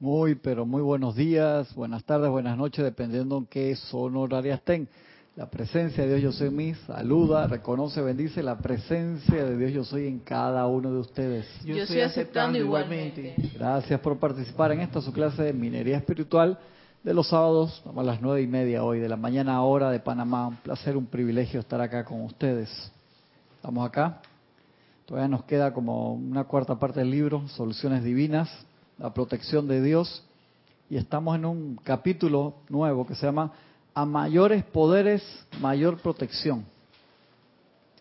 Muy, 0.00 0.34
pero 0.34 0.64
muy 0.64 0.80
buenos 0.80 1.14
días, 1.14 1.74
buenas 1.74 2.02
tardes, 2.04 2.30
buenas 2.30 2.56
noches, 2.56 2.82
dependiendo 2.82 3.36
en 3.36 3.44
qué 3.44 3.76
zona 3.76 4.20
horaria 4.20 4.54
estén. 4.54 4.88
La 5.36 5.50
presencia 5.50 6.06
de 6.06 6.16
Dios 6.16 6.22
Yo 6.22 6.32
Soy 6.32 6.48
en 6.48 6.56
mí 6.56 6.74
saluda, 6.86 7.46
reconoce, 7.46 8.00
bendice 8.00 8.42
la 8.42 8.56
presencia 8.56 9.44
de 9.44 9.58
Dios 9.58 9.72
Yo 9.72 9.84
Soy 9.84 10.06
en 10.06 10.20
cada 10.20 10.66
uno 10.66 10.90
de 10.90 11.00
ustedes. 11.00 11.46
Yo, 11.66 11.76
estoy 11.76 12.00
aceptando 12.00 12.56
igualmente. 12.56 13.34
Gracias 13.52 14.00
por 14.00 14.18
participar 14.18 14.72
en 14.72 14.80
esta 14.80 15.02
su 15.02 15.12
clase 15.12 15.42
de 15.42 15.52
minería 15.52 15.98
espiritual 15.98 16.58
de 17.02 17.12
los 17.12 17.28
sábados, 17.28 17.82
a 17.84 18.02
las 18.02 18.22
nueve 18.22 18.40
y 18.40 18.46
media 18.46 18.82
hoy 18.82 19.00
de 19.00 19.08
la 19.10 19.18
mañana 19.18 19.62
hora 19.62 19.90
de 19.90 20.00
Panamá. 20.00 20.46
Un 20.46 20.56
placer, 20.56 20.96
un 20.96 21.08
privilegio 21.08 21.60
estar 21.60 21.82
acá 21.82 22.06
con 22.06 22.22
ustedes. 22.22 22.70
Estamos 23.56 23.86
acá. 23.86 24.22
Todavía 25.04 25.28
nos 25.28 25.44
queda 25.44 25.74
como 25.74 26.14
una 26.14 26.44
cuarta 26.44 26.78
parte 26.78 27.00
del 27.00 27.10
libro, 27.10 27.46
Soluciones 27.48 28.02
Divinas, 28.02 28.48
la 29.00 29.12
protección 29.12 29.66
de 29.66 29.82
Dios. 29.82 30.22
Y 30.88 30.96
estamos 30.96 31.34
en 31.34 31.44
un 31.44 31.76
capítulo 31.82 32.54
nuevo 32.68 33.06
que 33.06 33.14
se 33.14 33.26
llama 33.26 33.52
A 33.94 34.04
mayores 34.04 34.62
poderes, 34.64 35.22
mayor 35.60 35.98
protección. 35.98 36.64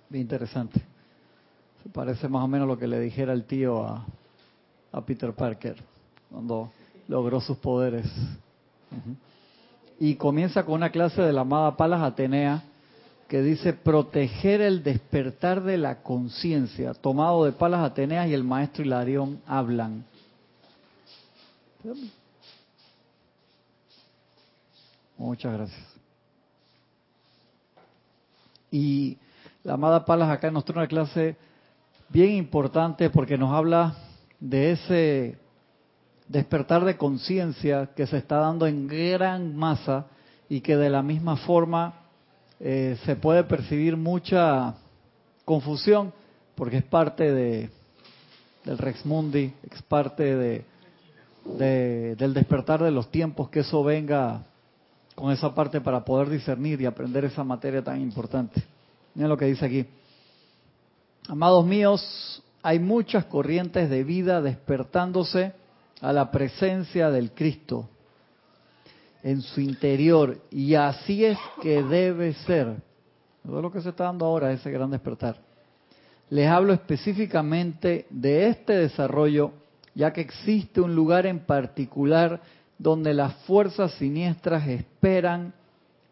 Bien 0.09 0.23
interesante. 0.23 0.82
Se 1.84 1.90
parece 1.90 2.28
más 2.28 2.44
o 2.44 2.48
menos 2.48 2.68
lo 2.68 2.78
que 2.78 2.88
le 2.88 3.00
dijera 3.00 3.34
el 3.34 3.46
tío 3.46 3.84
a, 3.84 4.06
Peter 5.06 5.32
Parker 5.34 5.76
cuando 6.32 6.72
logró 7.08 7.40
sus 7.40 7.58
poderes. 7.58 8.08
Y 10.00 10.16
comienza 10.16 10.66
con 10.66 10.76
una 10.76 10.90
clase 10.90 11.22
de 11.22 11.31
la 11.31 11.42
amada 11.42 11.78
Palas 11.78 12.02
Atenea 12.02 12.64
que 13.28 13.44
dice 13.44 13.73
proteger 13.73 14.62
el 14.62 14.84
despertar 14.84 15.62
de 15.62 15.78
la 15.78 16.02
conciencia, 16.02 16.95
tomado 16.95 17.45
de 17.45 17.52
Palas 17.52 17.84
Ateneas 17.84 18.28
y 18.28 18.34
el 18.34 18.44
maestro 18.44 18.84
Hilarión 18.84 19.40
hablan. 19.45 20.04
Muchas 25.18 25.54
gracias. 25.54 25.86
Y 28.72 29.17
la 29.64 29.73
amada 29.73 30.06
Palas 30.06 30.30
acá 30.30 30.52
nos 30.52 30.66
trae 30.66 30.78
una 30.78 30.88
clase 30.88 31.36
bien 32.09 32.31
importante 32.31 33.09
porque 33.09 33.38
nos 33.38 33.52
habla 33.52 33.95
de 34.40 34.72
ese 34.72 35.38
despertar 36.28 36.86
de 36.86 36.98
conciencia 36.98 37.90
que 37.96 38.06
se 38.08 38.18
está 38.18 38.38
dando 38.38 38.68
en 38.68 38.88
gran 38.88 39.56
masa 39.56 40.06
y 40.48 40.62
que 40.62 40.75
de 40.75 40.90
la 40.90 41.02
misma 41.02 41.38
forma 41.38 41.94
eh, 42.59 42.98
se 43.06 43.16
puede 43.16 43.44
percibir 43.44 43.98
mucha 43.98 44.75
confusión 45.46 46.14
porque 46.56 46.78
es 46.78 46.84
parte 46.84 47.31
de 47.31 47.70
del 48.66 48.78
Rex 48.78 49.06
Mundi, 49.06 49.53
es 49.72 49.81
parte 49.84 50.36
de, 50.36 50.66
del 51.58 52.33
despertar 52.33 52.83
de 52.83 52.92
los 52.92 53.09
tiempos, 53.11 53.50
que 53.50 53.61
eso 53.61 53.83
venga 53.83 54.44
con 55.16 55.31
esa 55.31 55.53
parte 55.53 55.81
para 55.81 56.06
poder 56.06 56.30
discernir 56.30 56.81
y 56.81 56.86
aprender 56.86 57.25
esa 57.25 57.44
materia 57.44 57.83
tan 57.83 58.00
importante. 58.02 58.64
Miren 59.16 59.30
lo 59.30 59.38
que 59.38 59.45
dice 59.45 59.66
aquí. 59.66 59.86
Amados 61.28 61.66
míos, 61.66 62.41
hay 62.61 62.80
muchas 62.80 63.25
corrientes 63.25 63.89
de 63.89 64.03
vida 64.03 64.41
despertándose 64.41 65.53
a 66.02 66.14
la 66.14 66.31
presencia 66.31 67.09
del 67.09 67.31
Cristo 67.31 67.89
en 69.23 69.41
su 69.41 69.61
interior 69.61 70.38
y 70.50 70.75
así 70.75 71.25
es 71.25 71.38
que 71.61 71.84
debe 71.84 72.34
ser. 72.45 72.81
Todo 73.44 73.61
lo 73.61 73.72
que 73.72 73.81
se 73.81 73.89
está 73.89 74.06
dando 74.06 74.25
ahora, 74.25 74.52
ese 74.52 74.72
gran 74.72 74.91
despertar. 74.91 75.38
Les 76.30 76.47
hablo 76.47 76.73
específicamente 76.73 78.06
de 78.09 78.47
este 78.50 78.73
desarrollo, 78.73 79.52
ya 79.95 80.14
que 80.14 80.22
existe 80.22 80.82
un 80.82 80.95
lugar 80.95 81.26
en 81.26 81.40
particular 81.40 82.42
donde 82.78 83.14
las 83.14 83.34
fuerzas 83.45 83.94
siniestras 83.94 84.68
esperan 84.68 85.54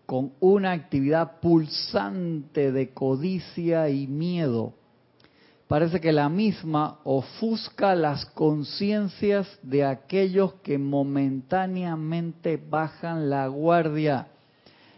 con 0.06 0.34
una 0.40 0.72
actividad 0.72 1.40
pulsante 1.40 2.72
de 2.72 2.90
codicia 2.94 3.90
y 3.90 4.08
miedo 4.08 4.74
parece 5.68 6.00
que 6.00 6.12
la 6.12 6.30
misma 6.30 7.00
ofusca 7.04 7.94
las 7.94 8.26
conciencias 8.26 9.48
de 9.62 9.84
aquellos 9.86 10.54
que 10.64 10.78
momentáneamente 10.78 12.58
bajan 12.58 13.30
la 13.30 13.48
guardia 13.48 14.28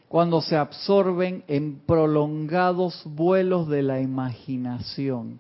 cuando 0.08 0.42
se 0.42 0.56
absorben 0.56 1.44
en 1.48 1.80
prolongados 1.86 3.04
vuelos 3.06 3.68
de 3.68 3.84
la 3.84 4.00
imaginación. 4.00 5.40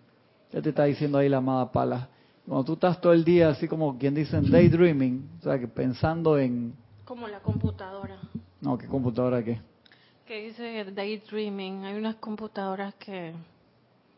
¿Qué 0.51 0.61
te 0.61 0.69
está 0.69 0.83
diciendo 0.83 1.17
ahí 1.17 1.29
la 1.29 1.37
amada 1.37 1.71
Pala? 1.71 2.09
Cuando 2.49 2.65
tú 2.65 2.73
estás 2.73 2.99
todo 2.99 3.13
el 3.13 3.23
día 3.23 3.49
así 3.49 3.67
como 3.67 3.95
quien 3.99 4.15
dicen 4.15 4.49
daydreaming, 4.49 5.29
o 5.39 5.43
sea, 5.43 5.59
que 5.59 5.67
pensando 5.67 6.39
en... 6.39 6.73
Como 7.05 7.27
la 7.27 7.41
computadora. 7.41 8.17
No, 8.59 8.75
¿qué 8.75 8.87
computadora 8.87 9.43
qué? 9.43 9.61
Que 10.25 10.47
dice 10.47 10.83
daydreaming. 10.85 11.85
Hay 11.85 11.95
unas 11.95 12.15
computadoras 12.15 12.95
que 12.95 13.35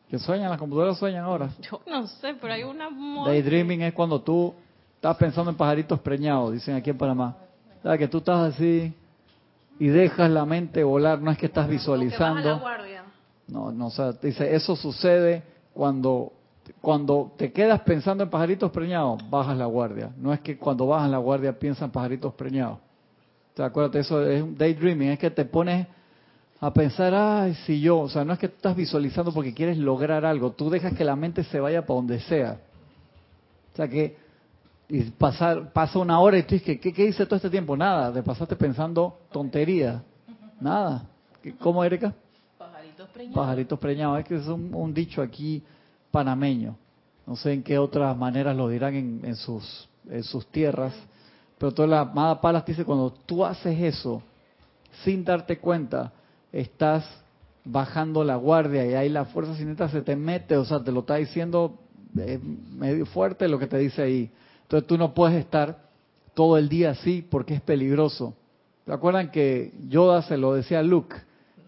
¿Que 0.10 0.18
sueñan? 0.18 0.50
¿Las 0.50 0.60
computadoras 0.60 0.98
sueñan 0.98 1.26
ahora? 1.26 1.50
Yo 1.60 1.82
no 1.86 2.08
sé, 2.08 2.36
pero 2.40 2.54
hay 2.54 2.64
una... 2.64 2.90
Daydreaming 3.26 3.82
es 3.82 3.94
cuando 3.94 4.22
tú 4.22 4.54
estás 4.96 5.18
pensando 5.18 5.52
en 5.52 5.58
pajaritos 5.58 6.00
preñados, 6.00 6.54
dicen 6.54 6.76
aquí 6.76 6.90
en 6.90 6.98
Panamá. 6.98 7.36
¿Sabes? 7.84 8.00
Que 8.00 8.08
tú 8.08 8.20
estás 8.20 8.54
así 8.54 8.94
y 9.78 9.88
dejas 9.88 10.32
la 10.32 10.46
mente 10.46 10.86
volar, 10.86 11.20
no 11.20 11.32
es 11.32 11.38
que 11.38 11.48
estás 11.48 11.68
visualizando. 11.68 12.62
No, 13.50 13.74
no, 13.74 13.88
o 13.88 13.92
sea, 13.92 14.14
dice, 14.14 14.56
eso 14.56 14.78
sucede 14.78 15.44
cuando 15.74 16.32
cuando 16.80 17.34
te 17.38 17.52
quedas 17.52 17.82
pensando 17.82 18.24
en 18.24 18.30
pajaritos 18.30 18.72
preñados, 18.72 19.28
bajas 19.30 19.58
la 19.58 19.66
guardia. 19.66 20.12
No 20.18 20.34
es 20.34 20.40
que 20.40 20.58
cuando 20.58 20.88
bajas 20.88 21.10
la 21.10 21.18
guardia 21.18 21.58
piensas 21.58 21.84
en 21.84 21.92
pajaritos 21.92 22.34
preñados. 22.34 22.80
Sea, 23.56 23.66
acuérdate, 23.66 24.00
eso 24.00 24.26
es 24.26 24.42
un 24.42 24.58
daydreaming, 24.58 25.10
es 25.10 25.20
que 25.20 25.30
te 25.30 25.44
pones 25.46 25.88
a 26.60 26.72
pensar, 26.72 27.14
ay, 27.14 27.56
si 27.66 27.82
yo, 27.82 28.00
o 28.00 28.10
sea, 28.10 28.24
no 28.24 28.34
es 28.34 28.40
que 28.40 28.48
tú 28.48 28.56
estás 28.56 28.76
visualizando 28.76 29.34
porque 29.34 29.54
quieres 29.54 29.78
lograr 29.78 30.24
algo, 30.26 30.52
tú 30.52 30.70
dejas 30.70 30.94
que 30.94 31.04
la 31.04 31.16
mente 31.16 31.44
se 31.44 31.60
vaya 31.60 31.86
para 31.86 31.96
donde 31.96 32.20
sea. 32.22 32.60
O 33.74 33.76
sea, 33.76 33.88
que 33.88 34.16
y 34.92 35.04
pasar, 35.04 35.72
pasa 35.72 35.98
una 36.00 36.20
hora 36.20 36.38
y 36.38 36.44
tú 36.44 36.56
dices, 36.56 36.78
¿qué, 36.80 36.92
qué 36.92 37.06
hice 37.06 37.26
todo 37.26 37.38
este 37.38 37.50
tiempo? 37.50 37.78
Nada, 37.78 38.12
te 38.12 38.22
pasaste 38.22 38.58
pensando 38.58 39.20
tontería. 39.32 40.04
Nada. 40.60 41.06
¿Cómo, 41.60 41.82
Erika? 41.82 42.14
Pajaritos 42.58 43.10
preñados. 43.10 43.36
Pajaritos 43.36 43.80
preñados, 43.80 44.20
es 44.20 44.26
que 44.26 44.36
es 44.36 44.48
un, 44.48 44.94
dicho 44.94 45.22
aquí 45.22 45.64
panameño. 46.12 46.78
No 47.26 47.36
sé 47.36 47.54
en 47.54 47.64
qué 47.64 47.78
otras 47.78 48.16
maneras 48.18 48.56
lo 48.56 48.68
dirán 48.68 49.22
en, 49.24 49.36
sus, 49.36 49.88
en 50.10 50.24
sus 50.24 50.46
tierras, 50.48 50.94
pero 51.58 51.72
toda 51.72 51.88
la 51.88 52.00
amada 52.02 52.42
Palas 52.42 52.66
dice, 52.66 52.84
cuando 52.84 53.12
tú 53.12 53.46
haces 53.46 53.80
eso 53.80 54.22
sin 55.04 55.24
darte 55.24 55.58
cuenta, 55.60 56.12
estás 56.52 57.06
bajando 57.64 58.24
la 58.24 58.36
guardia 58.36 58.86
y 58.86 58.94
ahí 58.94 59.10
la 59.10 59.26
fuerza 59.26 59.56
cinética 59.56 59.88
se 59.90 60.02
te 60.02 60.16
mete, 60.16 60.58
o 60.58 60.66
sea, 60.66 60.84
te 60.84 60.92
lo 60.92 61.02
está 61.02 61.16
diciendo 61.16 61.80
eh, 62.18 62.40
medio 62.40 63.06
fuerte 63.06 63.48
lo 63.48 63.60
que 63.60 63.68
te 63.68 63.78
dice 63.78 64.02
ahí. 64.02 64.32
Entonces 64.64 64.88
tú 64.88 64.98
no 64.98 65.14
puedes 65.14 65.40
estar 65.40 65.90
todo 66.34 66.58
el 66.58 66.68
día 66.68 66.92
así 66.92 67.26
porque 67.30 67.54
es 67.54 67.62
peligroso. 67.62 68.34
¿Se 68.86 68.92
acuerdan 68.92 69.32
que 69.32 69.74
Yoda 69.88 70.24
se 70.24 70.38
lo 70.38 70.54
decía 70.54 70.80
a 70.80 70.84
Luke 70.84 71.16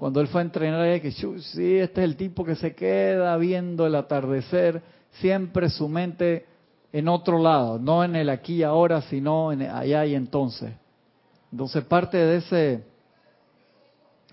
cuando 0.03 0.19
él 0.19 0.27
fue 0.27 0.41
a 0.41 0.43
entrenar? 0.43 0.99
Que 0.99 1.13
sí, 1.13 1.77
este 1.77 2.01
es 2.01 2.03
el 2.03 2.17
tipo 2.17 2.43
que 2.43 2.57
se 2.57 2.75
queda 2.75 3.37
viendo 3.37 3.87
el 3.87 3.95
atardecer, 3.95 4.83
siempre 5.11 5.69
su 5.69 5.87
mente 5.87 6.45
en 6.91 7.07
otro 7.07 7.39
lado, 7.39 7.79
no 7.79 8.03
en 8.03 8.17
el 8.17 8.29
aquí 8.29 8.55
y 8.55 8.63
ahora, 8.63 9.01
sino 9.03 9.53
en 9.53 9.61
allá 9.61 10.05
y 10.05 10.13
entonces. 10.13 10.73
Entonces 11.53 11.85
parte 11.85 12.17
de 12.17 12.35
ese 12.35 12.83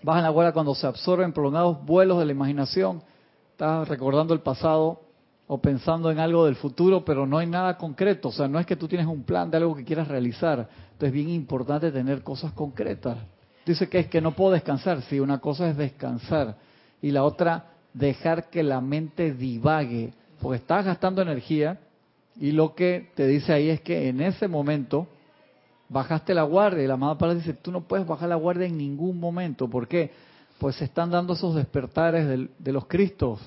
Bajan 0.02 0.24
la 0.24 0.30
guardia 0.30 0.52
cuando 0.52 0.74
se 0.74 0.88
absorben 0.88 1.32
prolongados 1.32 1.84
vuelos 1.86 2.18
de 2.18 2.24
la 2.24 2.32
imaginación. 2.32 3.04
Estás 3.52 3.86
recordando 3.86 4.34
el 4.34 4.40
pasado 4.40 5.02
o 5.46 5.58
pensando 5.58 6.10
en 6.10 6.18
algo 6.18 6.46
del 6.46 6.56
futuro, 6.56 7.04
pero 7.04 7.28
no 7.28 7.38
hay 7.38 7.46
nada 7.46 7.78
concreto. 7.78 8.30
O 8.30 8.32
sea, 8.32 8.48
no 8.48 8.58
es 8.58 8.66
que 8.66 8.74
tú 8.74 8.88
tienes 8.88 9.06
un 9.06 9.22
plan 9.22 9.48
de 9.52 9.58
algo 9.58 9.76
que 9.76 9.84
quieras 9.84 10.08
realizar. 10.08 10.68
Entonces 10.94 11.06
es 11.10 11.12
bien 11.12 11.28
importante 11.28 11.92
tener 11.92 12.24
cosas 12.24 12.50
concretas. 12.54 13.18
Dice 13.70 13.88
que 13.88 14.00
es 14.00 14.08
que 14.08 14.20
no 14.20 14.32
puedo 14.32 14.50
descansar. 14.50 15.00
Sí, 15.02 15.20
una 15.20 15.38
cosa 15.38 15.68
es 15.70 15.76
descansar 15.76 16.56
y 17.00 17.12
la 17.12 17.22
otra 17.22 17.66
dejar 17.94 18.50
que 18.50 18.64
la 18.64 18.80
mente 18.80 19.32
divague, 19.32 20.12
porque 20.40 20.56
estás 20.56 20.84
gastando 20.84 21.22
energía 21.22 21.78
y 22.40 22.50
lo 22.50 22.74
que 22.74 23.12
te 23.14 23.28
dice 23.28 23.52
ahí 23.52 23.70
es 23.70 23.80
que 23.80 24.08
en 24.08 24.22
ese 24.22 24.48
momento 24.48 25.06
bajaste 25.88 26.34
la 26.34 26.42
guardia. 26.42 26.82
Y 26.82 26.88
la 26.88 26.94
amada 26.94 27.16
Pala 27.16 27.36
dice, 27.36 27.52
tú 27.52 27.70
no 27.70 27.82
puedes 27.82 28.04
bajar 28.04 28.28
la 28.28 28.34
guardia 28.34 28.66
en 28.66 28.76
ningún 28.76 29.20
momento. 29.20 29.70
¿Por 29.70 29.86
qué? 29.86 30.10
Pues 30.58 30.74
se 30.74 30.86
están 30.86 31.12
dando 31.12 31.34
esos 31.34 31.54
despertares 31.54 32.26
de, 32.26 32.72
los 32.72 32.86
Cristos, 32.86 33.38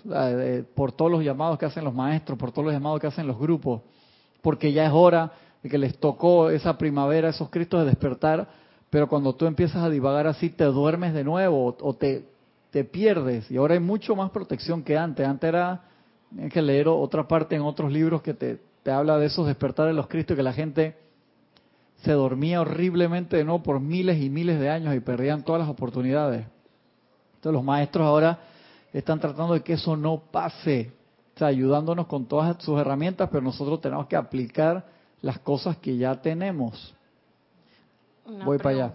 por 0.74 0.94
todos 0.94 1.12
los 1.12 1.22
llamados 1.22 1.60
que 1.60 1.66
hacen 1.66 1.84
los 1.84 1.94
maestros, 1.94 2.40
por 2.40 2.54
todos 2.54 2.68
los 2.68 2.74
llamados 2.74 3.02
que 3.02 3.08
hacen 3.08 3.28
los 3.28 3.38
grupos, 3.38 3.82
porque 4.42 4.72
ya 4.72 4.86
es 4.86 4.92
hora 4.94 5.34
de 5.62 5.70
que 5.70 5.78
les 5.78 5.98
tocó 5.98 6.50
esa 6.50 6.78
primavera, 6.78 7.28
esos 7.28 7.50
Cristos 7.50 7.82
de 7.82 7.88
despertar, 7.88 8.63
pero 8.94 9.10
cuando 9.10 9.34
tú 9.34 9.48
empiezas 9.48 9.78
a 9.78 9.90
divagar 9.90 10.28
así, 10.28 10.52
te 10.52 10.66
duermes 10.66 11.16
de 11.16 11.24
nuevo 11.24 11.76
o 11.82 11.96
te, 11.96 12.28
te 12.70 12.84
pierdes. 12.84 13.50
Y 13.50 13.58
ahora 13.58 13.74
hay 13.74 13.80
mucho 13.80 14.16
más 14.16 14.30
protección 14.30 14.84
que 14.84 14.96
antes. 14.96 15.28
Antes 15.28 15.48
era, 15.48 15.86
hay 16.40 16.50
que 16.50 16.62
leer 16.62 16.88
otra 16.88 17.28
parte 17.28 17.56
en 17.56 17.64
otros 17.64 17.92
libros 17.92 18.22
que 18.22 18.36
te, 18.36 18.62
te 18.84 18.92
habla 18.92 19.18
de 19.18 19.26
esos 19.26 19.48
despertares 19.48 19.94
de 19.94 19.96
los 19.96 20.06
Cristos, 20.06 20.38
que 20.38 20.44
la 20.44 20.54
gente 20.54 20.96
se 22.04 22.12
dormía 22.12 22.62
horriblemente 22.62 23.44
de 23.44 23.60
por 23.62 23.80
miles 23.80 24.22
y 24.22 24.30
miles 24.30 24.60
de 24.60 24.70
años 24.70 24.94
y 24.94 25.00
perdían 25.00 25.42
todas 25.42 25.62
las 25.62 25.70
oportunidades. 25.70 26.46
Entonces 27.38 27.54
los 27.54 27.64
maestros 27.64 28.06
ahora 28.06 28.42
están 28.94 29.20
tratando 29.20 29.56
de 29.56 29.62
que 29.62 29.74
eso 29.74 29.98
no 29.98 30.22
pase, 30.32 30.92
o 31.42 31.44
ayudándonos 31.44 32.06
con 32.06 32.28
todas 32.28 32.64
sus 32.64 32.80
herramientas, 32.80 33.28
pero 33.32 33.42
nosotros 33.42 33.82
tenemos 33.82 34.06
que 34.06 34.16
aplicar 34.16 34.86
las 35.20 35.40
cosas 35.40 35.78
que 35.78 35.98
ya 35.98 36.22
tenemos. 36.22 36.94
Voy 38.26 38.58
para 38.58 38.76
allá. 38.76 38.94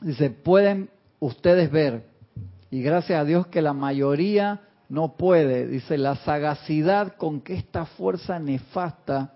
Dice, 0.00 0.30
pueden 0.30 0.90
ustedes 1.20 1.70
ver, 1.70 2.04
y 2.70 2.82
gracias 2.82 3.20
a 3.20 3.24
Dios 3.24 3.46
que 3.46 3.62
la 3.62 3.72
mayoría 3.72 4.60
no 4.88 5.16
puede, 5.16 5.66
dice, 5.66 5.96
la 5.96 6.16
sagacidad 6.16 7.16
con 7.16 7.40
que 7.40 7.54
esta 7.54 7.86
fuerza 7.86 8.38
nefasta 8.38 9.32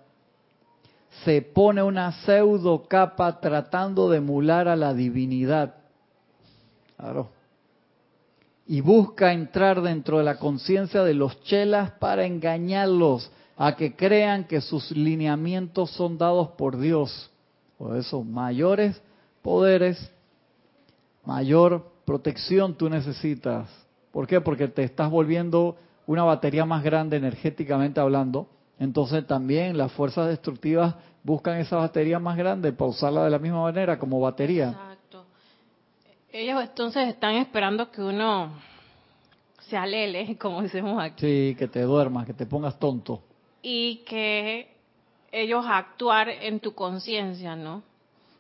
se 1.25 1.43
pone 1.43 1.83
una 1.83 2.13
pseudo 2.13 2.87
capa 2.87 3.41
tratando 3.41 4.11
de 4.11 4.19
emular 4.19 4.69
a 4.69 4.77
la 4.77 4.95
divinidad. 4.95 5.75
Claro. 6.97 7.31
Y 8.67 8.81
busca 8.83 9.33
entrar 9.33 9.81
dentro 9.81 10.19
de 10.19 10.25
la 10.25 10.39
conciencia 10.39 11.03
de 11.03 11.15
los 11.15 11.41
chelas 11.43 11.93
para 11.93 12.27
engañarlos 12.27 13.31
a 13.57 13.75
que 13.75 13.97
crean 13.97 14.45
que 14.45 14.61
sus 14.61 14.91
lineamientos 14.91 15.91
son 15.93 16.19
dados 16.19 16.49
por 16.51 16.79
Dios. 16.79 17.31
Por 17.79 17.97
eso, 17.97 18.25
mayores 18.25 19.01
poderes, 19.43 20.13
mayor 21.25 21.91
protección 22.05 22.75
tú 22.75 22.91
necesitas. 22.91 23.69
¿Por 24.11 24.27
qué? 24.27 24.41
Porque 24.41 24.69
te 24.69 24.83
estás 24.83 25.11
volviendo 25.11 25.77
una 26.07 26.25
batería 26.25 26.65
más 26.65 26.83
grande 26.83 27.17
energéticamente 27.17 28.01
hablando. 28.01 28.49
Entonces 28.79 29.27
también 29.27 29.77
las 29.77 29.93
fuerzas 29.93 30.29
destructivas 30.29 30.95
buscan 31.23 31.59
esa 31.59 31.77
batería 31.77 32.19
más 32.19 32.37
grande 32.37 32.73
para 32.73 32.91
usarla 32.91 33.25
de 33.25 33.31
la 33.31 33.39
misma 33.39 33.63
manera 33.63 33.99
como 33.99 34.21
batería. 34.21 34.71
Exacto. 34.71 35.25
Ellos 36.33 36.63
entonces 36.63 37.09
están 37.09 37.35
esperando 37.37 37.91
que 37.91 38.03
uno 38.03 38.53
se 39.61 39.77
alele, 39.77 40.37
como 40.41 40.63
decimos 40.63 41.03
aquí. 41.03 41.27
Sí, 41.27 41.57
que 41.59 41.69
te 41.69 41.83
duermas, 41.83 42.27
que 42.27 42.35
te 42.35 42.47
pongas 42.47 42.79
tonto. 42.79 43.23
Y 43.63 44.03
que 44.07 44.78
ellos 45.33 45.65
actuar 45.69 46.29
en 46.29 46.61
tu 46.61 46.75
conciencia, 46.75 47.57
¿no? 47.57 47.83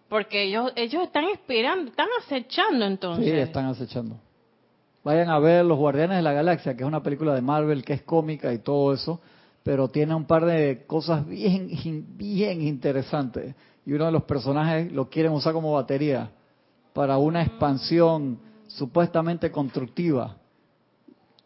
Porque 0.08 0.44
ellos 0.44 0.72
ellos 0.76 1.02
están 1.02 1.24
esperando, 1.24 1.90
están 1.90 2.08
acechando 2.20 2.86
entonces. 2.86 3.24
Sí, 3.24 3.30
están 3.30 3.66
acechando. 3.66 4.16
Vayan 5.04 5.28
a 5.30 5.38
ver 5.38 5.64
Los 5.64 5.78
Guardianes 5.78 6.16
de 6.16 6.22
la 6.22 6.32
Galaxia, 6.32 6.76
que 6.76 6.82
es 6.82 6.88
una 6.88 7.02
película 7.02 7.34
de 7.34 7.42
Marvel 7.42 7.84
que 7.84 7.94
es 7.94 8.02
cómica 8.02 8.52
y 8.52 8.58
todo 8.58 8.94
eso 8.94 9.20
pero 9.68 9.86
tiene 9.86 10.14
un 10.14 10.24
par 10.24 10.46
de 10.46 10.86
cosas 10.86 11.26
bien, 11.26 11.68
bien 12.16 12.62
interesantes. 12.62 13.54
Y 13.84 13.92
uno 13.92 14.06
de 14.06 14.12
los 14.12 14.22
personajes 14.22 14.90
lo 14.90 15.10
quieren 15.10 15.30
usar 15.32 15.52
como 15.52 15.74
batería 15.74 16.30
para 16.94 17.18
una 17.18 17.42
expansión 17.42 18.38
supuestamente 18.66 19.50
constructiva. 19.50 20.37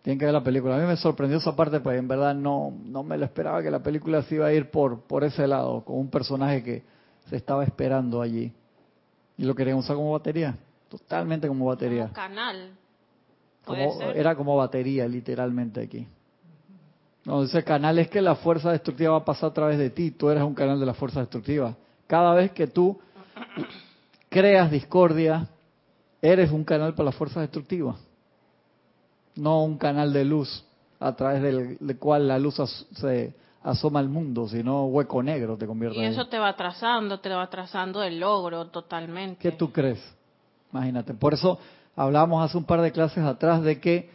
Tienen 0.03 0.19
que 0.19 0.25
ver 0.25 0.35
la 0.35 0.43
película. 0.43 0.77
A 0.77 0.81
mí 0.81 0.87
me 0.87 0.97
sorprendió 0.97 1.39
esa 1.39 1.55
parte, 1.55 1.79
pues 1.81 1.97
en 1.99 2.09
verdad 2.09 2.35
no, 2.35 2.73
no 2.85 3.05
me 3.05 3.17
lo 3.17 3.25
esperaba 3.25 3.63
que 3.63 3.71
la 3.71 3.81
película 3.81 4.23
se 4.23 4.35
iba 4.35 4.47
a 4.47 4.53
ir 4.53 4.71
por, 4.71 5.03
por 5.03 5.23
ese 5.23 5.47
lado, 5.47 5.85
con 5.85 5.97
un 5.97 6.11
personaje 6.11 6.63
que 6.63 6.83
se 7.29 7.37
estaba 7.37 7.63
esperando 7.63 8.21
allí. 8.21 8.53
Y 9.39 9.45
lo 9.45 9.55
querían 9.55 9.79
usar 9.79 9.95
como 9.97 10.13
batería, 10.13 10.57
totalmente 10.89 11.47
como 11.47 11.67
batería. 11.67 12.11
Como 13.65 13.97
canal. 13.97 14.17
Era 14.17 14.35
como 14.35 14.57
batería, 14.57 15.07
literalmente 15.07 15.81
aquí. 15.81 16.07
No, 17.25 17.45
ese 17.45 17.63
canal 17.63 18.01
es 18.01 18.09
que 18.09 18.21
la 18.21 18.35
fuerza 18.35 18.73
destructiva 18.73 19.13
va 19.13 19.19
a 19.19 19.25
pasar 19.25 19.51
a 19.51 19.55
través 19.55 19.79
de 19.79 19.91
ti. 19.91 20.11
Tú 20.11 20.31
eres 20.31 20.43
un 20.43 20.55
canal 20.55 20.81
de 20.81 20.87
la 20.87 20.95
fuerza 20.95 21.21
destructiva. 21.21 21.77
Cada 22.09 22.35
vez 22.35 22.51
que 22.51 22.67
tú 22.67 22.99
creas 24.29 24.69
discordia, 24.69 25.47
eres 26.21 26.51
un 26.51 26.65
canal 26.65 26.95
para 26.95 27.07
la 27.07 27.13
fuerza 27.13 27.41
destructiva. 27.41 27.97
No 29.37 29.65
un 29.65 29.79
canal 29.79 30.13
de 30.13 30.25
luz 30.25 30.65
a 31.01 31.15
través 31.15 31.43
del, 31.43 31.79
cual 31.99 32.29
la 32.29 32.39
luz 32.39 32.57
se 32.93 33.35
asoma 33.63 34.01
al 34.01 34.09
mundo, 34.09 34.49
sino 34.49 34.87
hueco 34.87 35.23
negro 35.23 35.57
te 35.57 35.67
convierte 35.67 35.99
Y 35.99 36.05
eso 36.05 36.27
te 36.27 36.39
va 36.39 36.49
atrasando, 36.49 37.21
te 37.21 37.29
va 37.31 37.43
atrasando 37.43 38.03
el 38.03 38.21
logro 38.21 38.67
totalmente. 38.67 39.39
¿Qué 39.39 39.53
tú 39.53 39.73
crees? 39.73 40.01
Imagínate. 40.73 41.15
Por 41.15 41.35
eso 41.35 41.59
hablábamos 41.97 42.45
hace 42.45 42.57
un 42.59 42.65
par 42.65 42.81
de 42.81 42.93
clases 42.93 43.25
atrás 43.25 43.63
de 43.63 43.81
que 43.81 44.11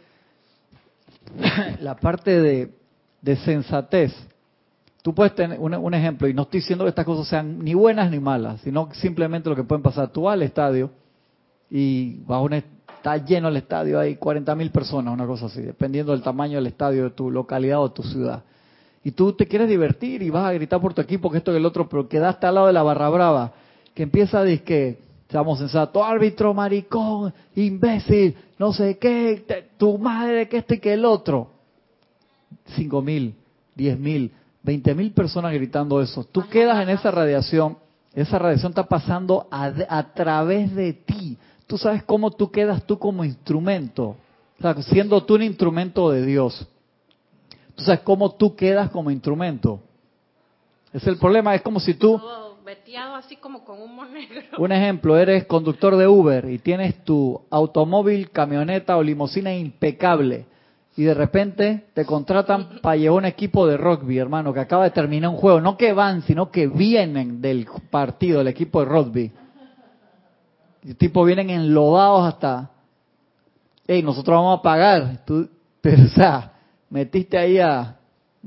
la 1.80 1.96
parte 1.96 2.40
de 2.40 2.78
de 3.20 3.36
sensatez. 3.36 4.12
Tú 5.02 5.14
puedes 5.14 5.34
tener 5.34 5.58
un, 5.58 5.94
ejemplo, 5.94 6.28
y 6.28 6.34
no 6.34 6.42
estoy 6.42 6.60
diciendo 6.60 6.84
que 6.84 6.90
estas 6.90 7.04
cosas 7.04 7.28
sean 7.28 7.60
ni 7.60 7.72
buenas 7.72 8.10
ni 8.10 8.18
malas, 8.18 8.60
sino 8.60 8.88
simplemente 8.92 9.48
lo 9.48 9.56
que 9.56 9.62
pueden 9.64 9.82
pasar. 9.82 10.08
Tú 10.08 10.22
vas 10.22 10.34
al 10.34 10.42
estadio 10.42 10.90
y 11.70 12.20
vas 12.24 12.38
a 12.52 12.62
está 13.14 13.26
lleno 13.26 13.48
el 13.48 13.56
estadio, 13.56 13.98
hay 13.98 14.16
40 14.16 14.54
mil 14.54 14.70
personas, 14.70 15.14
una 15.14 15.26
cosa 15.26 15.46
así, 15.46 15.62
dependiendo 15.62 16.12
del 16.12 16.22
tamaño 16.22 16.56
del 16.56 16.66
estadio 16.66 17.04
de 17.04 17.10
tu 17.10 17.30
localidad 17.30 17.80
o 17.80 17.88
de 17.88 17.94
tu 17.94 18.02
ciudad. 18.02 18.42
Y 19.04 19.12
tú 19.12 19.32
te 19.32 19.46
quieres 19.46 19.68
divertir 19.68 20.22
y 20.22 20.30
vas 20.30 20.44
a 20.44 20.52
gritar 20.52 20.80
por 20.80 20.92
tu 20.92 21.00
equipo 21.00 21.30
que 21.30 21.38
esto 21.38 21.52
y 21.52 21.56
el 21.56 21.66
otro, 21.66 21.88
pero 21.88 22.08
quedaste 22.08 22.46
al 22.46 22.54
lado 22.56 22.66
de 22.66 22.72
la 22.72 22.82
barra 22.82 23.08
brava, 23.08 23.52
que 23.94 24.02
empieza 24.02 24.40
a 24.40 24.44
decir 24.44 24.64
que, 24.64 24.98
seamos 25.28 25.58
sensatos, 25.58 26.02
árbitro, 26.04 26.54
maricón, 26.54 27.32
imbécil, 27.54 28.34
no 28.58 28.72
sé 28.72 28.98
qué, 28.98 29.66
tu 29.76 29.98
madre, 29.98 30.48
que 30.48 30.58
este 30.58 30.76
y 30.76 30.78
que 30.78 30.94
el 30.94 31.04
otro 31.04 31.50
cinco 32.76 33.02
mil, 33.02 33.34
diez 33.74 33.98
mil, 33.98 34.32
veinte 34.62 34.94
mil 34.94 35.12
personas 35.12 35.52
gritando 35.52 36.00
eso. 36.00 36.24
Tú 36.24 36.48
quedas 36.48 36.82
en 36.82 36.90
esa 36.90 37.10
radiación, 37.10 37.78
esa 38.14 38.38
radiación 38.38 38.72
está 38.72 38.84
pasando 38.84 39.46
a, 39.50 40.02
través 40.14 40.74
de 40.74 40.92
ti. 40.92 41.36
Tú 41.68 41.78
sabes 41.78 42.02
cómo 42.02 42.32
tú 42.32 42.50
quedas 42.50 42.84
tú 42.84 42.98
como 42.98 43.24
instrumento, 43.24 44.16
o 44.58 44.62
sea, 44.62 44.74
siendo 44.82 45.22
tú 45.22 45.36
un 45.36 45.42
instrumento 45.42 46.10
de 46.10 46.26
Dios. 46.26 46.66
Tú 47.76 47.84
sabes 47.84 48.00
cómo 48.00 48.32
tú 48.32 48.56
quedas 48.56 48.90
como 48.90 49.12
instrumento. 49.12 49.78
Es 50.92 51.06
el 51.06 51.16
problema, 51.16 51.54
es 51.54 51.62
como 51.62 51.78
si 51.78 51.94
tú... 51.94 52.20
así 53.14 53.36
como 53.36 53.64
con 53.64 53.80
un 53.80 53.94
monegro. 53.94 54.42
Un 54.58 54.72
ejemplo, 54.72 55.16
eres 55.16 55.44
conductor 55.44 55.96
de 55.96 56.08
Uber 56.08 56.50
y 56.50 56.58
tienes 56.58 57.04
tu 57.04 57.40
automóvil, 57.50 58.30
camioneta 58.30 58.96
o 58.96 59.02
limusina 59.02 59.54
impecable 59.54 60.46
y 60.98 61.04
de 61.04 61.14
repente 61.14 61.84
te 61.94 62.04
contratan 62.04 62.80
para 62.82 62.96
llevar 62.96 63.18
un 63.18 63.24
equipo 63.24 63.68
de 63.68 63.76
rugby, 63.76 64.18
hermano, 64.18 64.52
que 64.52 64.58
acaba 64.58 64.82
de 64.82 64.90
terminar 64.90 65.30
un 65.30 65.36
juego. 65.36 65.60
No 65.60 65.76
que 65.76 65.92
van, 65.92 66.22
sino 66.22 66.50
que 66.50 66.66
vienen 66.66 67.40
del 67.40 67.68
partido, 67.88 68.38
del 68.38 68.48
equipo 68.48 68.80
de 68.80 68.86
rugby. 68.86 69.32
Y 70.82 70.94
tipo 70.94 71.24
vienen 71.24 71.50
enlodados 71.50 72.26
hasta, 72.26 72.70
hey, 73.86 74.02
nosotros 74.02 74.36
vamos 74.36 74.58
a 74.58 74.62
pagar. 74.62 75.24
Tú, 75.24 75.48
pero, 75.80 76.02
o 76.06 76.08
sea, 76.08 76.52
metiste 76.90 77.38
ahí 77.38 77.58
a 77.58 77.96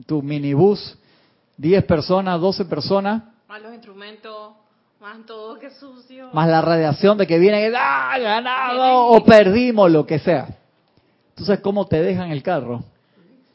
tu 0.05 0.21
minibús, 0.21 0.97
10 1.57 1.83
personas, 1.85 2.39
12 2.39 2.65
personas. 2.65 3.23
Más 3.47 3.61
los 3.61 3.73
instrumentos, 3.73 4.53
más 4.99 5.25
todo, 5.25 5.59
que 5.59 5.69
sucio. 5.71 6.29
Más 6.33 6.47
la 6.47 6.61
radiación 6.61 7.17
de 7.17 7.27
que 7.27 7.37
vienen, 7.37 7.73
¡ah, 7.75 8.17
ganado! 8.17 9.07
O 9.07 9.23
perdimos, 9.23 9.91
lo 9.91 10.05
que 10.05 10.19
sea. 10.19 10.47
¿Tú 11.35 11.45
sabes 11.45 11.61
cómo 11.61 11.85
te 11.87 12.01
dejan 12.01 12.31
el 12.31 12.43
carro, 12.43 12.83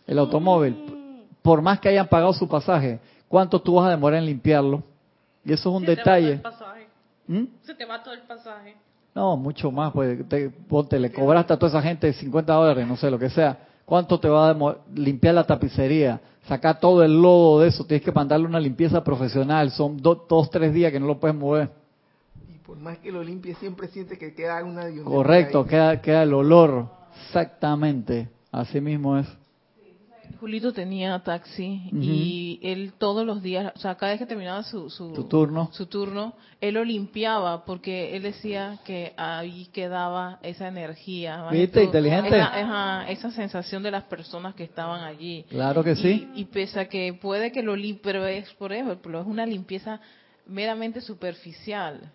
el 0.06 0.18
automóvil? 0.18 0.76
Por 1.42 1.62
más 1.62 1.78
que 1.78 1.88
hayan 1.88 2.08
pagado 2.08 2.32
su 2.32 2.48
pasaje, 2.48 2.98
¿cuánto 3.28 3.60
tú 3.60 3.74
vas 3.74 3.86
a 3.86 3.90
demorar 3.90 4.18
en 4.18 4.26
limpiarlo? 4.26 4.82
Y 5.44 5.52
eso 5.52 5.70
es 5.70 5.76
un 5.76 5.84
detalle. 5.84 6.40
¿Mm? 7.28 7.44
Se 7.62 7.74
te 7.74 7.84
va 7.84 8.02
todo 8.02 8.14
el 8.14 8.22
pasaje. 8.22 8.76
No, 9.14 9.36
mucho 9.36 9.70
más, 9.70 9.92
pues 9.92 10.28
te, 10.28 10.50
te, 10.50 11.00
le 11.00 11.10
cobraste 11.10 11.54
a 11.54 11.58
toda 11.58 11.70
esa 11.70 11.82
gente 11.82 12.12
50 12.12 12.52
dólares, 12.52 12.86
no 12.86 12.96
sé, 12.96 13.10
lo 13.10 13.18
que 13.18 13.30
sea. 13.30 13.58
¿Cuánto 13.86 14.20
te 14.20 14.28
va 14.28 14.50
a 14.50 14.76
limpiar 14.94 15.34
la 15.34 15.44
tapicería? 15.44 16.20
Sacar 16.46 16.78
todo 16.78 17.02
el 17.02 17.14
lodo 17.14 17.60
de 17.60 17.68
eso, 17.68 17.84
tienes 17.86 18.04
que 18.04 18.12
mandarle 18.12 18.46
una 18.46 18.60
limpieza 18.60 19.02
profesional, 19.02 19.70
son 19.70 19.96
dos, 19.96 20.50
tres 20.50 20.72
días 20.74 20.92
que 20.92 21.00
no 21.00 21.06
lo 21.06 21.18
puedes 21.18 21.36
mover. 21.36 21.70
Y 22.48 22.58
por 22.58 22.76
más 22.76 22.98
que 22.98 23.10
lo 23.10 23.22
limpie, 23.22 23.54
siempre 23.54 23.88
siente 23.88 24.18
que 24.18 24.34
queda 24.34 24.62
una... 24.62 24.84
Correcto, 25.02 25.64
queda, 25.64 26.00
queda 26.02 26.22
el 26.22 26.34
olor. 26.34 26.88
Exactamente, 27.26 28.28
así 28.52 28.80
mismo 28.82 29.16
es. 29.16 29.26
Julito 30.38 30.72
tenía 30.72 31.18
taxi 31.20 31.88
y 31.92 32.60
él 32.62 32.92
todos 32.98 33.26
los 33.26 33.42
días, 33.42 33.72
o 33.74 33.78
sea, 33.78 33.94
cada 33.96 34.12
vez 34.12 34.20
que 34.20 34.26
terminaba 34.26 34.62
su, 34.62 34.90
su, 34.90 35.12
turno, 35.28 35.70
su 35.72 35.86
turno, 35.86 36.34
él 36.60 36.74
lo 36.74 36.84
limpiaba 36.84 37.64
porque 37.64 38.16
él 38.16 38.22
decía 38.22 38.78
que 38.84 39.12
ahí 39.16 39.68
quedaba 39.72 40.38
esa 40.42 40.68
energía. 40.68 41.48
¿Viste? 41.50 41.84
Inteligente. 41.84 42.28
Esa, 42.28 43.08
esa, 43.08 43.30
sensación 43.30 43.82
de 43.82 43.90
las 43.90 44.04
personas 44.04 44.54
que 44.54 44.64
estaban 44.64 45.02
allí. 45.02 45.44
Claro 45.48 45.82
que 45.82 45.96
sí. 45.96 46.28
Y, 46.34 46.44
pese 46.46 46.80
a 46.80 46.88
que 46.88 47.12
puede 47.14 47.52
que 47.52 47.62
lo 47.62 47.76
limpie, 47.76 48.02
pero 48.02 48.26
es, 48.26 48.52
por 48.54 48.72
ejemplo, 48.72 49.20
es 49.20 49.26
una 49.26 49.46
limpieza 49.46 50.00
meramente 50.46 51.00
superficial. 51.00 52.12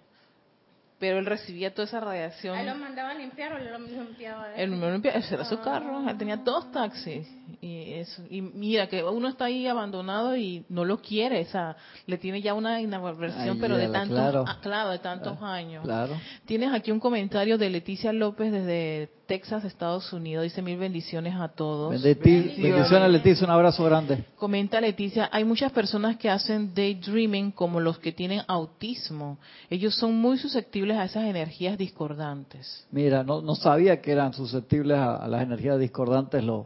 Pero 1.02 1.18
él 1.18 1.26
recibía 1.26 1.74
toda 1.74 1.88
esa 1.88 2.00
radiación. 2.00 2.56
¿Él 2.60 2.68
lo 2.68 2.76
mandaba 2.76 3.10
a 3.10 3.14
limpiar 3.16 3.54
o 3.54 3.58
él 3.58 3.72
lo 3.72 3.80
limpiaba? 3.80 4.54
Él 4.56 4.70
me 4.70 4.92
limpiaba, 4.92 5.18
ese 5.18 5.34
era 5.34 5.46
su 5.46 5.60
carro, 5.60 6.08
él 6.08 6.16
tenía 6.16 6.38
dos 6.38 6.72
taxis. 6.72 7.28
Y, 7.60 7.94
eso, 7.94 8.24
y 8.30 8.42
mira 8.42 8.86
que 8.88 9.04
uno 9.04 9.28
está 9.28 9.46
ahí 9.46 9.66
abandonado 9.66 10.38
y 10.38 10.64
no 10.70 10.86
lo 10.86 11.02
quiere, 11.02 11.42
o 11.42 11.46
sea, 11.46 11.76
le 12.06 12.20
tiene 12.20 12.44
ya 12.44 12.54
una 12.54 12.80
inaversión, 12.80 13.60
pero 13.60 13.78
de 13.78 13.88
tantos, 13.88 14.16
claro. 14.16 14.46
ah, 14.48 14.60
claro, 14.62 14.90
de 14.92 15.00
tantos 15.00 15.42
años. 15.42 15.84
Claro. 15.84 16.14
Tienes 16.46 16.72
aquí 16.72 16.92
un 16.92 17.00
comentario 17.00 17.58
de 17.58 17.72
Leticia 17.72 18.14
López 18.14 18.52
desde 18.52 19.10
Texas, 19.32 19.64
Estados 19.64 20.12
Unidos. 20.12 20.44
Dice 20.44 20.62
mil 20.62 20.78
bendiciones 20.78 21.34
a 21.36 21.48
todos. 21.48 21.94
Benditi- 21.94 22.62
bendiciones, 22.62 23.10
Leticia, 23.10 23.46
un 23.46 23.52
abrazo 23.52 23.82
grande. 23.86 24.26
Comenta 24.36 24.82
Leticia, 24.82 25.30
hay 25.32 25.46
muchas 25.46 25.72
personas 25.72 26.18
que 26.18 26.30
hacen 26.30 26.74
daydreaming 26.74 27.52
como 27.52 27.80
los 27.80 27.98
que 28.00 28.12
tienen 28.12 28.42
autismo. 28.46 29.38
Ellos 29.70 29.96
son 29.96 30.18
muy 30.20 30.38
susceptibles 30.38 30.98
a 30.98 31.06
esas 31.06 31.24
energías 31.24 31.78
discordantes. 31.78 32.86
Mira, 32.92 33.24
no, 33.24 33.42
no 33.42 33.56
sabía 33.56 34.02
que 34.02 34.12
eran 34.12 34.34
susceptibles 34.34 34.98
a, 34.98 35.16
a 35.16 35.28
las 35.30 35.44
energías 35.44 35.80
discordantes 35.80 36.44
los, 36.44 36.66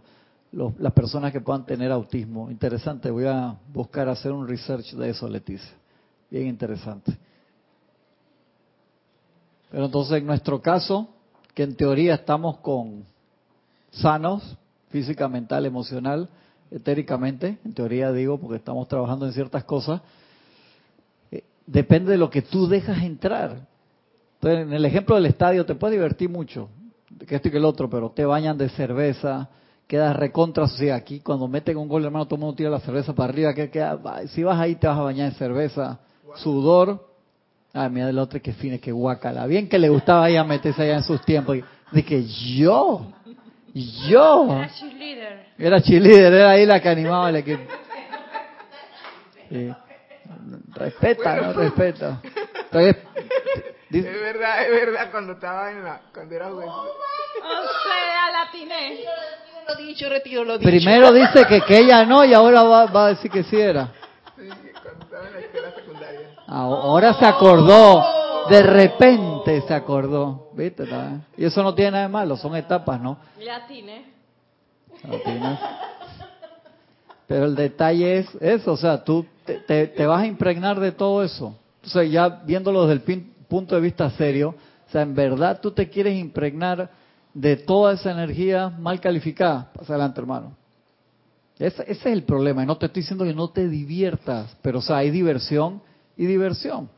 los- 0.52 0.74
las 0.80 0.94
personas 0.94 1.32
que 1.32 1.42
puedan 1.42 1.68
tener 1.68 1.92
autismo. 1.92 2.50
Interesante, 2.50 3.12
voy 3.12 3.26
a 3.26 3.56
buscar 3.72 4.10
hacer 4.10 4.32
un 4.32 4.48
research 4.48 4.94
de 4.94 5.12
eso, 5.12 5.30
Leticia. 5.30 5.70
Bien 6.32 6.48
interesante. 6.48 7.16
Pero 9.70 9.86
entonces, 9.86 10.18
en 10.18 10.26
nuestro 10.26 10.60
caso, 10.62 11.10
que 11.56 11.64
en 11.64 11.76
teoría 11.76 12.16
estamos 12.16 12.58
con 12.58 13.06
sanos, 13.90 14.58
física, 14.90 15.28
mental, 15.30 15.66
emocional, 15.66 16.30
etéricamente, 16.70 17.58
en 17.64 17.74
teoría 17.74 18.12
digo, 18.12 18.38
porque 18.38 18.58
estamos 18.58 18.88
trabajando 18.90 19.26
en 19.26 19.32
ciertas 19.32 19.64
cosas, 19.64 20.02
eh, 21.32 21.44
depende 21.66 22.12
de 22.12 22.18
lo 22.18 22.30
que 22.30 22.42
tú 22.42 22.68
dejas 22.68 23.02
entrar. 23.02 23.68
Entonces, 24.36 24.68
en 24.68 24.74
el 24.74 24.84
ejemplo 24.84 25.16
del 25.16 25.28
estadio 25.28 25.66
te 25.66 25.76
puedes 25.76 25.98
divertir 25.98 26.30
mucho, 26.30 26.68
que 27.26 27.36
esto 27.36 27.48
y 27.48 27.52
que 27.52 27.58
el 27.58 27.66
otro, 27.66 27.90
pero 27.90 28.10
te 28.10 28.26
bañan 28.26 28.58
de 28.58 28.68
cerveza, 28.70 29.50
quedas 29.88 30.14
recontra, 30.14 30.68
sea, 30.68 30.96
aquí 30.96 31.22
cuando 31.22 31.48
meten 31.48 31.78
un 31.78 31.88
gol, 31.88 32.04
hermano, 32.04 32.26
todo 32.26 32.36
el 32.36 32.42
mundo 32.42 32.56
tira 32.56 32.70
la 32.70 32.82
cerveza 32.82 33.14
para 33.14 33.32
arriba, 33.32 33.54
que 33.54 33.70
queda, 33.70 33.96
va, 33.96 34.28
si 34.28 34.44
vas 34.44 34.60
ahí 34.60 34.76
te 34.76 34.88
vas 34.88 34.98
a 34.98 35.04
bañar 35.04 35.32
en 35.32 35.38
cerveza, 35.38 36.00
sudor, 36.36 37.15
ah, 37.76 37.90
mira 37.90 38.10
el 38.10 38.18
otro 38.18 38.42
que 38.42 38.54
fine, 38.54 38.80
que 38.80 38.92
guacala, 38.92 39.46
bien 39.46 39.70
que 39.70 39.78
le 39.78 39.90
gustaba 39.90 40.26
ahí 40.26 40.36
a 40.38 40.44
meterse 40.44 40.82
allá 40.82 40.96
en 40.96 41.04
sus 41.04 41.22
tiempos, 41.24 41.58
y 41.58 41.64
de 41.92 42.04
que 42.04 42.24
yo, 42.26 43.12
yo, 43.74 44.48
Era 44.50 44.70
cheerleader. 44.74 45.46
era 45.60 45.82
cheerleader, 45.82 46.34
era 46.34 46.50
ahí 46.52 46.66
la 46.66 46.82
que 46.82 46.90
animaba 46.90 47.30
el 47.30 47.36
equipo. 47.38 47.62
Sí. 49.50 49.74
Respeta, 50.74 51.36
no 51.38 51.54
respeta. 51.54 52.22
Entonces, 52.72 52.98
Es 53.92 54.04
verdad, 54.04 54.64
es 54.64 54.72
verdad, 54.72 55.12
cuando 55.12 55.34
estaba 55.34 55.72
en 55.72 55.84
la, 55.84 56.02
cuando 56.14 56.36
era 56.36 56.50
joven. 56.50 56.68
O 56.68 56.84
sea, 57.84 58.32
latiné. 58.46 59.00
Lo 59.68 59.76
dicho, 59.76 60.10
retiro 60.10 60.44
lo 60.44 60.58
dicho. 60.58 60.70
primero 60.70 61.12
dice 61.12 61.46
que, 61.48 61.62
que 61.62 61.78
ella 61.80 62.06
no 62.06 62.24
y 62.26 62.34
ahora 62.34 62.64
va, 62.64 62.86
va 62.88 63.06
a 63.06 63.10
decir 63.10 63.32
que 63.32 63.44
sí 63.44 63.60
era. 63.60 63.92
Sí, 64.36 64.48
cuando 64.82 65.06
estaba 65.06 65.28
en 65.28 65.34
la 65.34 65.40
escuela 65.40 65.74
Ahora 66.48 67.14
se 67.16 67.26
acordó, 67.26 68.04
de 68.50 68.62
repente 68.62 69.62
se 69.68 69.74
acordó, 69.74 70.50
¿viste? 70.54 70.86
Y 71.38 71.46
eso 71.46 71.64
no 71.64 71.74
tiene 71.74 71.92
nada 71.92 72.04
de 72.04 72.10
malo, 72.10 72.38
son 72.38 72.56
etapas, 72.56 73.02
¿no? 73.02 73.18
Tienes. 75.24 75.60
Pero 77.28 77.46
el 77.46 77.56
detalle 77.56 78.20
es 78.20 78.28
eso, 78.40 78.74
o 78.74 78.78
sea, 78.78 79.04
tú 79.04 79.26
te, 79.46 79.56
te- 79.62 79.88
te 79.88 80.06
vas 80.06 80.22
a 80.22 80.28
impregnar 80.28 80.80
de 80.80 80.92
todo 80.92 81.24
eso. 81.24 81.56
Entonces, 81.84 82.12
ya 82.12 82.30
viéndolo 82.30 82.86
desde 82.86 82.94
el 82.94 83.06
pin- 83.06 83.32
punto 83.48 83.74
de 83.76 83.82
vista 83.82 84.10
serio, 84.12 84.56
o 84.88 84.92
sea, 84.92 85.02
en 85.02 85.16
verdad 85.16 85.60
tú 85.62 85.72
te 85.72 85.90
quieres 85.90 86.16
impregnar 86.18 86.90
de 87.34 87.56
toda 87.58 87.94
esa 87.94 88.12
energía 88.12 88.70
mal 88.70 89.00
calificada. 89.02 89.72
Pasa 89.74 89.94
adelante, 89.94 90.20
hermano. 90.22 90.54
Ese, 91.58 91.82
ese 91.84 91.92
es 91.92 92.06
el 92.06 92.24
problema, 92.24 92.62
y 92.64 92.66
no 92.68 92.78
te 92.78 92.86
estoy 92.86 93.02
diciendo 93.02 93.26
que 93.26 93.34
no 93.34 93.50
te 93.50 93.68
diviertas, 93.68 94.56
pero 94.62 94.80
o 94.80 94.82
sea, 94.82 94.98
hay 94.98 95.10
diversión 95.10 95.82
y 96.18 96.26
diversión. 96.26 96.90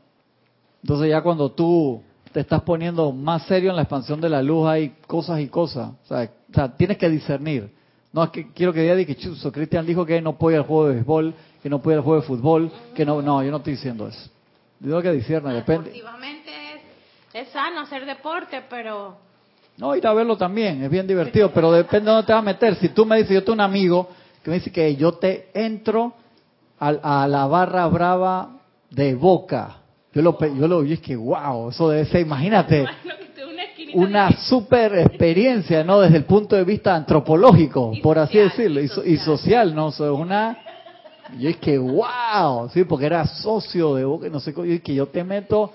Entonces 0.82 1.10
ya 1.10 1.22
cuando 1.22 1.50
tú 1.50 2.02
te 2.32 2.40
estás 2.40 2.62
poniendo 2.62 3.12
más 3.12 3.44
serio 3.46 3.70
en 3.70 3.76
la 3.76 3.82
expansión 3.82 4.20
de 4.20 4.28
la 4.28 4.42
luz 4.42 4.68
hay 4.68 4.90
cosas 5.06 5.40
y 5.40 5.48
cosas. 5.48 5.92
O 6.04 6.06
sea, 6.06 6.30
o 6.50 6.54
sea, 6.54 6.76
tienes 6.76 6.98
que 6.98 7.08
discernir. 7.08 7.72
No 8.12 8.24
es 8.24 8.30
que 8.30 8.52
quiero 8.52 8.72
que 8.72 8.80
diga 8.82 9.04
que 9.04 9.16
chuzo, 9.16 9.52
Cristian 9.52 9.84
dijo 9.84 10.06
que 10.06 10.20
no 10.20 10.38
puede 10.38 10.56
ir 10.56 10.60
al 10.60 10.66
juego 10.66 10.88
de 10.88 10.94
béisbol, 10.94 11.34
que 11.62 11.68
no 11.68 11.80
puede 11.80 11.96
ir 11.96 11.98
al 11.98 12.04
juego 12.04 12.20
de 12.20 12.26
fútbol, 12.26 12.72
que 12.94 13.04
no, 13.04 13.20
no, 13.20 13.42
yo 13.42 13.50
no 13.50 13.58
estoy 13.58 13.74
diciendo 13.74 14.08
eso. 14.08 14.30
Digo 14.80 15.02
que 15.02 15.12
discierna, 15.12 15.52
depende. 15.52 15.90
Es, 15.90 16.02
es 17.34 17.48
sano 17.52 17.80
hacer 17.80 18.06
deporte, 18.06 18.62
pero 18.70 19.16
No, 19.76 19.94
ir 19.94 20.06
a 20.06 20.12
verlo 20.14 20.36
también, 20.36 20.82
es 20.82 20.90
bien 20.90 21.06
divertido, 21.06 21.52
pero 21.52 21.70
depende 21.70 22.06
de 22.06 22.12
dónde 22.12 22.26
te 22.26 22.32
vas 22.32 22.42
a 22.42 22.44
meter. 22.44 22.76
Si 22.76 22.88
tú 22.90 23.04
me 23.04 23.16
dices, 23.18 23.34
yo 23.34 23.42
tengo 23.42 23.54
un 23.54 23.60
amigo 23.60 24.08
que 24.42 24.50
me 24.50 24.56
dice 24.56 24.72
que 24.72 24.96
yo 24.96 25.12
te 25.12 25.50
entro 25.52 26.14
a, 26.78 27.26
la 27.26 27.46
barra 27.46 27.86
brava 27.88 28.57
de 28.90 29.14
Boca. 29.14 29.76
Yo 30.12 30.22
lo, 30.22 30.38
yo 30.40 30.66
lo 30.68 30.80
vi, 30.82 30.94
es 30.94 31.00
que 31.00 31.14
wow, 31.16 31.68
eso 31.70 31.90
debe 31.90 32.04
ser, 32.06 32.22
imagínate, 32.22 32.86
una 33.94 34.30
super 34.32 34.98
experiencia, 34.98 35.84
¿no? 35.84 36.00
Desde 36.00 36.16
el 36.16 36.24
punto 36.24 36.56
de 36.56 36.64
vista 36.64 36.94
antropológico, 36.94 37.92
Y 37.94 38.00
por 38.00 38.18
así 38.18 38.34
social, 38.38 38.48
decirlo, 38.50 38.80
y 38.80 38.84
y, 38.84 38.88
so- 38.88 39.04
y 39.04 39.16
social. 39.16 39.38
social, 39.38 39.74
¿no? 39.74 39.88
Eso 39.88 40.12
es 40.14 40.18
una... 40.20 40.58
Yo 41.38 41.50
es 41.50 41.58
que 41.58 41.76
wow, 41.76 42.70
sí, 42.72 42.84
porque 42.84 43.04
era 43.06 43.26
socio 43.26 43.94
de 43.94 44.04
Boca, 44.04 44.26
y 44.26 44.30
no 44.30 44.40
sé 44.40 44.54
cómo, 44.54 44.66
y 44.66 44.72
es 44.72 44.80
que 44.82 44.94
yo 44.94 45.06
te 45.06 45.22
meto... 45.24 45.72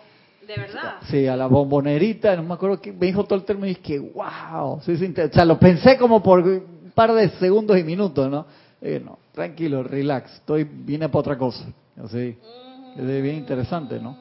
De 0.47 0.57
verdad. 0.57 0.95
Sí, 1.09 1.25
a 1.25 1.37
la 1.37 1.47
bombonerita, 1.47 2.35
no 2.35 2.43
me 2.43 2.55
acuerdo 2.55 2.81
que 2.81 2.91
me 2.91 3.05
dijo 3.05 3.23
todo 3.23 3.35
el 3.39 3.45
término 3.45 3.67
y 3.67 3.71
es 3.71 3.77
que, 3.77 3.97
wow, 3.97 4.81
sí, 4.83 4.97
sí, 4.97 5.13
o 5.17 5.33
sea, 5.33 5.45
lo 5.45 5.57
pensé 5.57 5.97
como 5.97 6.21
por 6.21 6.39
un 6.41 6.91
par 6.93 7.13
de 7.13 7.29
segundos 7.29 7.77
y 7.77 7.83
minutos, 7.83 8.29
¿no? 8.29 8.45
Eh, 8.81 9.01
no, 9.03 9.19
tranquilo, 9.31 9.83
relax, 9.83 10.33
estoy, 10.33 10.65
vine 10.65 11.07
para 11.07 11.19
otra 11.19 11.37
cosa, 11.37 11.63
así, 12.03 12.35
es 12.97 13.21
bien 13.21 13.35
interesante, 13.35 13.99
¿no? 13.99 14.15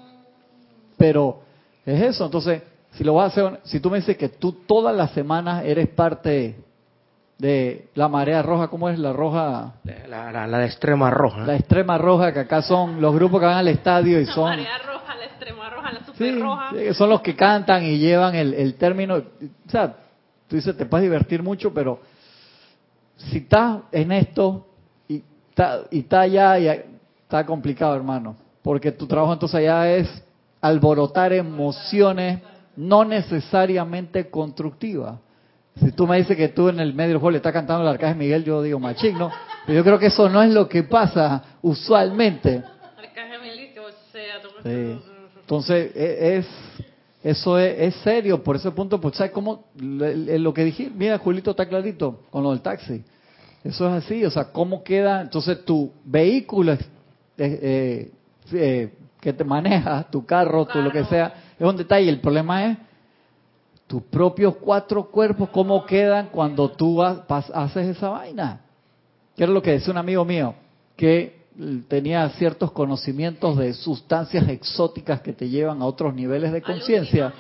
Pero 0.97 1.41
es 1.85 2.01
eso, 2.03 2.25
entonces, 2.27 2.63
si 2.93 3.05
lo 3.05 3.15
vas 3.15 3.37
a 3.37 3.47
hacer, 3.49 3.61
si 3.65 3.81
tú 3.81 3.91
me 3.91 3.99
dices 3.99 4.17
que 4.17 4.29
tú 4.29 4.53
todas 4.67 4.95
las 4.95 5.11
semanas 5.13 5.65
eres 5.65 5.89
parte 5.89 6.57
de 7.39 7.89
la 7.95 8.09
marea 8.09 8.43
roja, 8.43 8.69
¿cómo 8.69 8.89
es 8.89 8.99
la 8.99 9.13
roja? 9.13 9.75
La, 10.09 10.31
la, 10.31 10.47
la 10.47 10.59
de 10.59 10.67
extrema 10.67 11.11
roja. 11.11 11.41
La 11.45 11.57
extrema 11.57 11.99
roja, 11.99 12.33
que 12.33 12.41
acá 12.41 12.63
son 12.63 13.01
los 13.01 13.15
grupos 13.15 13.41
que 13.41 13.47
van 13.47 13.57
al 13.59 13.69
estadio 13.69 14.21
y 14.21 14.27
La 14.27 14.33
son... 14.33 14.51
marea 14.51 14.79
roja, 14.79 15.15
la 15.17 15.25
extrema 15.25 15.71
roja, 15.71 15.93
la 15.93 15.99
super 16.05 16.17
Sí, 16.17 16.39
roja. 16.41 16.71
sí, 16.71 16.95
son 16.95 17.11
los 17.11 17.21
que 17.21 17.35
cantan 17.35 17.83
y 17.85 17.99
llevan 17.99 18.35
el, 18.37 18.55
el 18.55 18.75
término. 18.75 19.17
O 19.17 19.71
sea, 19.71 19.97
tú 20.47 20.55
dices, 20.57 20.77
te 20.77 20.87
puedes 20.87 21.03
divertir 21.05 21.43
mucho, 21.43 21.73
pero 21.75 21.99
si 23.17 23.39
estás 23.39 23.81
en 23.91 24.13
esto 24.13 24.67
y 25.09 25.23
está, 25.51 25.81
y 25.91 26.01
está 26.01 26.21
allá, 26.21 26.59
y 26.59 26.69
está 26.69 27.45
complicado, 27.45 27.97
hermano. 27.97 28.37
Porque 28.63 28.93
tu 28.93 29.07
trabajo 29.07 29.33
entonces 29.33 29.57
allá 29.57 29.91
es 29.91 30.09
alborotar 30.61 31.33
emociones 31.33 32.41
no 32.77 33.05
necesariamente 33.05 34.31
constructivas. 34.31 35.19
Si 35.81 35.91
tú 35.93 36.07
me 36.07 36.19
dices 36.19 36.37
que 36.37 36.49
tú 36.49 36.69
en 36.69 36.81
el 36.81 36.95
medio 36.95 37.11
del 37.11 37.19
juego 37.19 37.33
le 37.33 37.37
estás 37.39 37.53
cantando 37.53 37.83
el 37.83 37.89
arcángel 37.89 38.19
Miguel, 38.19 38.45
yo 38.45 38.63
digo 38.63 38.79
machín, 38.79 39.19
¿no? 39.19 39.31
Pero 39.67 39.79
yo 39.79 39.85
creo 39.85 39.99
que 39.99 40.07
eso 40.07 40.29
no 40.29 40.43
es 40.43 40.51
lo 40.51 40.69
que 40.69 40.83
pasa 40.83 41.43
usualmente. 41.63 42.63
Sí. 44.63 44.99
Entonces, 45.41 45.97
e- 45.97 46.37
es 46.39 46.47
eso 47.23 47.57
es, 47.59 47.95
es 47.95 47.95
serio, 48.03 48.43
por 48.43 48.57
ese 48.57 48.71
punto, 48.73 49.01
pues, 49.01 49.17
¿sabes 49.17 49.33
cómo? 49.33 49.67
Lo, 49.79 50.13
lo 50.13 50.55
que 50.55 50.65
dije, 50.65 50.91
mira, 50.95 51.19
Julito 51.19 51.53
está 51.53 51.69
clarito 51.69 52.21
con 52.31 52.43
lo 52.43 52.51
del 52.51 52.61
taxi. 52.61 53.03
Eso 53.63 53.87
es 53.87 54.05
así, 54.05 54.25
o 54.25 54.31
sea, 54.31 54.51
¿cómo 54.51 54.83
queda? 54.83 55.23
Entonces, 55.23 55.65
tu 55.65 55.93
vehículo 56.05 56.77
eh, 57.39 58.11
eh, 58.55 58.93
que 59.21 59.33
te 59.33 59.45
maneja, 59.45 60.05
tu 60.11 60.25
carro, 60.27 60.67
tu 60.67 60.81
lo 60.81 60.91
que 60.91 61.05
sea, 61.05 61.33
es 61.59 61.67
un 61.67 61.77
detalle. 61.77 62.09
El 62.09 62.21
problema 62.21 62.67
es 62.67 62.79
tus 63.87 64.03
propios 64.05 64.57
cuatro 64.57 65.05
cuerpos, 65.11 65.49
¿cómo 65.51 65.85
quedan 65.85 66.29
cuando 66.33 66.71
tú 66.71 67.03
ha- 67.03 67.27
pas- 67.27 67.51
haces 67.55 67.89
esa 67.97 68.09
vaina? 68.09 68.61
Que 69.37 69.45
era 69.45 69.53
lo 69.53 69.63
que 69.63 69.73
decía 69.73 69.91
un 69.93 69.99
amigo 69.99 70.25
mío, 70.25 70.55
que 70.97 71.43
tenía 71.89 72.29
ciertos 72.31 72.73
conocimientos 72.73 73.59
de 73.59 73.75
sustancias 73.75 74.49
exóticas 74.49 75.21
que 75.21 75.33
te 75.35 75.49
llevan 75.49 75.83
a 75.83 75.85
otros 75.85 76.15
niveles 76.15 76.53
de 76.53 76.63
conciencia. 76.63 77.33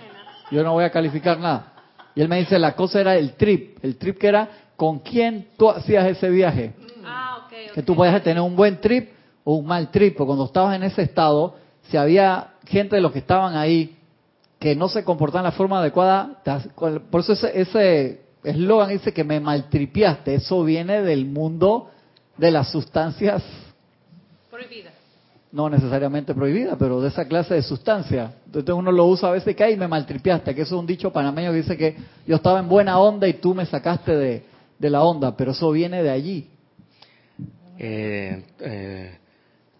Yo 0.50 0.62
no 0.62 0.72
voy 0.74 0.84
a 0.84 0.90
calificar 0.90 1.38
nada. 1.38 1.72
Y 2.14 2.20
él 2.20 2.28
me 2.28 2.38
dice, 2.38 2.58
la 2.58 2.74
cosa 2.76 3.00
era 3.00 3.16
el 3.16 3.32
trip, 3.32 3.82
el 3.82 3.96
trip 3.96 4.18
que 4.18 4.26
era 4.28 4.48
con 4.76 4.98
quién 4.98 5.48
tú 5.56 5.70
hacías 5.70 6.06
ese 6.06 6.28
viaje. 6.28 6.74
Ah. 7.04 7.48
Que 7.74 7.82
tú 7.82 7.94
podías 7.96 8.22
tener 8.22 8.42
un 8.42 8.54
buen 8.54 8.78
trip 8.80 9.08
o 9.44 9.54
un 9.56 9.66
mal 9.66 9.90
trip, 9.90 10.16
porque 10.16 10.28
cuando 10.28 10.44
estabas 10.44 10.76
en 10.76 10.82
ese 10.84 11.02
estado, 11.02 11.56
si 11.90 11.96
había 11.96 12.54
gente 12.66 12.96
de 12.96 13.02
los 13.02 13.12
que 13.12 13.18
estaban 13.20 13.56
ahí 13.56 13.96
que 14.58 14.76
no 14.76 14.88
se 14.88 15.02
comportaban 15.02 15.44
de 15.44 15.50
la 15.50 15.56
forma 15.56 15.80
adecuada, 15.80 16.40
por 17.10 17.20
eso 17.20 17.32
ese 17.32 17.60
ese 17.60 18.20
eslogan 18.44 18.90
dice 18.90 19.12
que 19.12 19.24
me 19.24 19.40
maltripiaste, 19.40 20.34
eso 20.34 20.62
viene 20.64 21.02
del 21.02 21.26
mundo 21.26 21.90
de 22.36 22.50
las 22.50 22.70
sustancias 22.70 23.42
Prohibida. 24.50 24.90
no 25.50 25.68
necesariamente 25.68 26.34
prohibidas, 26.34 26.76
pero 26.78 27.00
de 27.00 27.08
esa 27.08 27.26
clase 27.26 27.54
de 27.54 27.62
sustancias. 27.62 28.32
Entonces 28.46 28.74
uno 28.74 28.92
lo 28.92 29.06
usa 29.06 29.28
a 29.28 29.32
veces 29.32 29.54
que, 29.56 29.64
ay, 29.64 29.76
me 29.76 29.88
maltripiaste, 29.88 30.54
que 30.54 30.62
eso 30.62 30.76
es 30.76 30.80
un 30.80 30.86
dicho 30.86 31.12
panameño 31.12 31.50
que 31.50 31.56
dice 31.56 31.76
que 31.76 31.96
yo 32.26 32.36
estaba 32.36 32.60
en 32.60 32.68
buena 32.68 32.98
onda 32.98 33.26
y 33.28 33.34
tú 33.34 33.54
me 33.54 33.66
sacaste 33.66 34.16
de, 34.16 34.44
de 34.78 34.90
la 34.90 35.02
onda, 35.02 35.36
pero 35.36 35.52
eso 35.52 35.70
viene 35.70 36.02
de 36.02 36.10
allí. 36.10 36.48
Eh, 37.78 38.44
eh, 38.60 39.18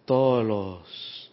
todos 0.05 0.45
los 0.45 1.31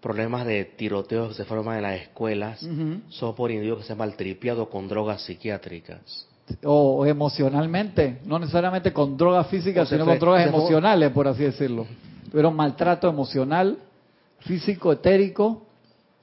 problemas 0.00 0.46
de 0.46 0.64
tiroteos 0.64 1.28
que 1.30 1.34
se 1.34 1.44
forman 1.44 1.76
en 1.76 1.82
las 1.82 2.00
escuelas 2.00 2.66
son 3.10 3.34
por 3.34 3.50
individuos 3.50 3.80
que 3.80 3.86
se 3.86 3.92
han 3.92 3.98
maltripiado 3.98 4.68
con 4.70 4.88
drogas 4.88 5.22
psiquiátricas. 5.22 6.26
o 6.64 7.06
emocionalmente, 7.06 8.18
no 8.24 8.36
necesariamente 8.38 8.92
con 8.92 9.16
drogas 9.16 9.46
físicas, 9.46 9.88
sino 9.88 10.04
fue- 10.04 10.14
con 10.14 10.18
drogas 10.20 10.42
fue- 10.50 10.58
emocionales, 10.58 11.10
por 11.12 11.28
así 11.28 11.44
decirlo. 11.44 11.86
Tuvieron 12.28 12.56
maltrato 12.56 13.08
emocional, 13.08 13.78
físico, 14.40 14.90
etérico, 14.92 15.62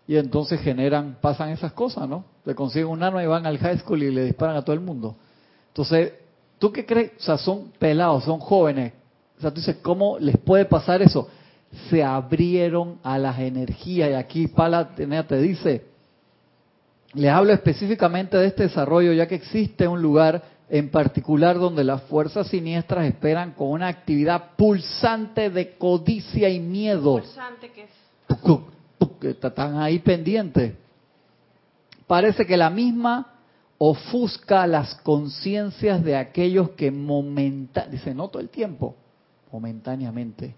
y 0.05 0.17
entonces 0.17 0.59
generan, 0.59 1.17
pasan 1.21 1.49
esas 1.49 1.71
cosas, 1.71 2.09
¿no? 2.09 2.25
Le 2.45 2.55
consiguen 2.55 2.87
un 2.89 3.03
arma 3.03 3.23
y 3.23 3.27
van 3.27 3.45
al 3.45 3.57
high 3.57 3.77
school 3.79 4.03
y 4.03 4.11
le 4.11 4.25
disparan 4.25 4.57
a 4.57 4.63
todo 4.63 4.73
el 4.73 4.79
mundo. 4.81 5.15
Entonces, 5.69 6.11
¿tú 6.59 6.71
qué 6.73 6.85
crees? 6.85 7.11
O 7.19 7.23
sea, 7.23 7.37
son 7.37 7.71
pelados, 7.79 8.23
son 8.25 8.39
jóvenes. 8.39 8.93
O 9.37 9.41
sea, 9.41 9.51
tú 9.51 9.57
dices, 9.61 9.77
¿cómo 9.81 10.17
les 10.19 10.37
puede 10.37 10.65
pasar 10.65 11.01
eso? 11.01 11.29
Se 11.89 12.03
abrieron 12.03 12.99
a 13.03 13.17
las 13.17 13.39
energías, 13.39 14.09
y 14.09 14.13
aquí 14.13 14.47
Pala 14.47 14.89
te 14.95 15.37
dice, 15.39 15.85
les 17.13 17.31
hablo 17.31 17.53
específicamente 17.53 18.37
de 18.37 18.47
este 18.47 18.63
desarrollo, 18.63 19.13
ya 19.13 19.27
que 19.27 19.35
existe 19.35 19.87
un 19.87 20.01
lugar 20.01 20.43
en 20.69 20.89
particular 20.89 21.57
donde 21.57 21.83
las 21.83 22.03
fuerzas 22.03 22.47
siniestras 22.47 23.05
esperan 23.05 23.53
con 23.53 23.69
una 23.69 23.87
actividad 23.87 24.55
pulsante 24.57 25.49
de 25.49 25.77
codicia 25.77 26.49
y 26.49 26.59
miedo. 26.59 27.19
Pulsante 27.19 27.71
que 27.71 27.83
es. 27.83 27.89
Están 29.21 29.77
ahí 29.77 29.99
pendientes. 29.99 30.73
Parece 32.05 32.45
que 32.45 32.57
la 32.57 32.69
misma 32.69 33.33
ofusca 33.77 34.65
las 34.67 34.95
conciencias 34.95 36.03
de 36.03 36.15
aquellos 36.15 36.71
que 36.71 36.91
momentáneamente, 36.91 37.91
dice, 37.91 38.13
no 38.13 38.27
todo 38.27 38.41
el 38.41 38.49
tiempo, 38.49 38.95
momentáneamente, 39.51 40.55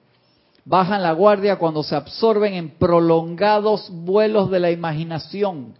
bajan 0.69 1.01
la 1.01 1.13
guardia 1.13 1.57
cuando 1.57 1.81
se 1.81 1.95
absorben 1.95 2.53
en 2.53 2.69
prolongados 2.69 3.89
vuelos 3.89 4.51
de 4.51 4.59
la 4.59 4.69
imaginación. 4.69 5.73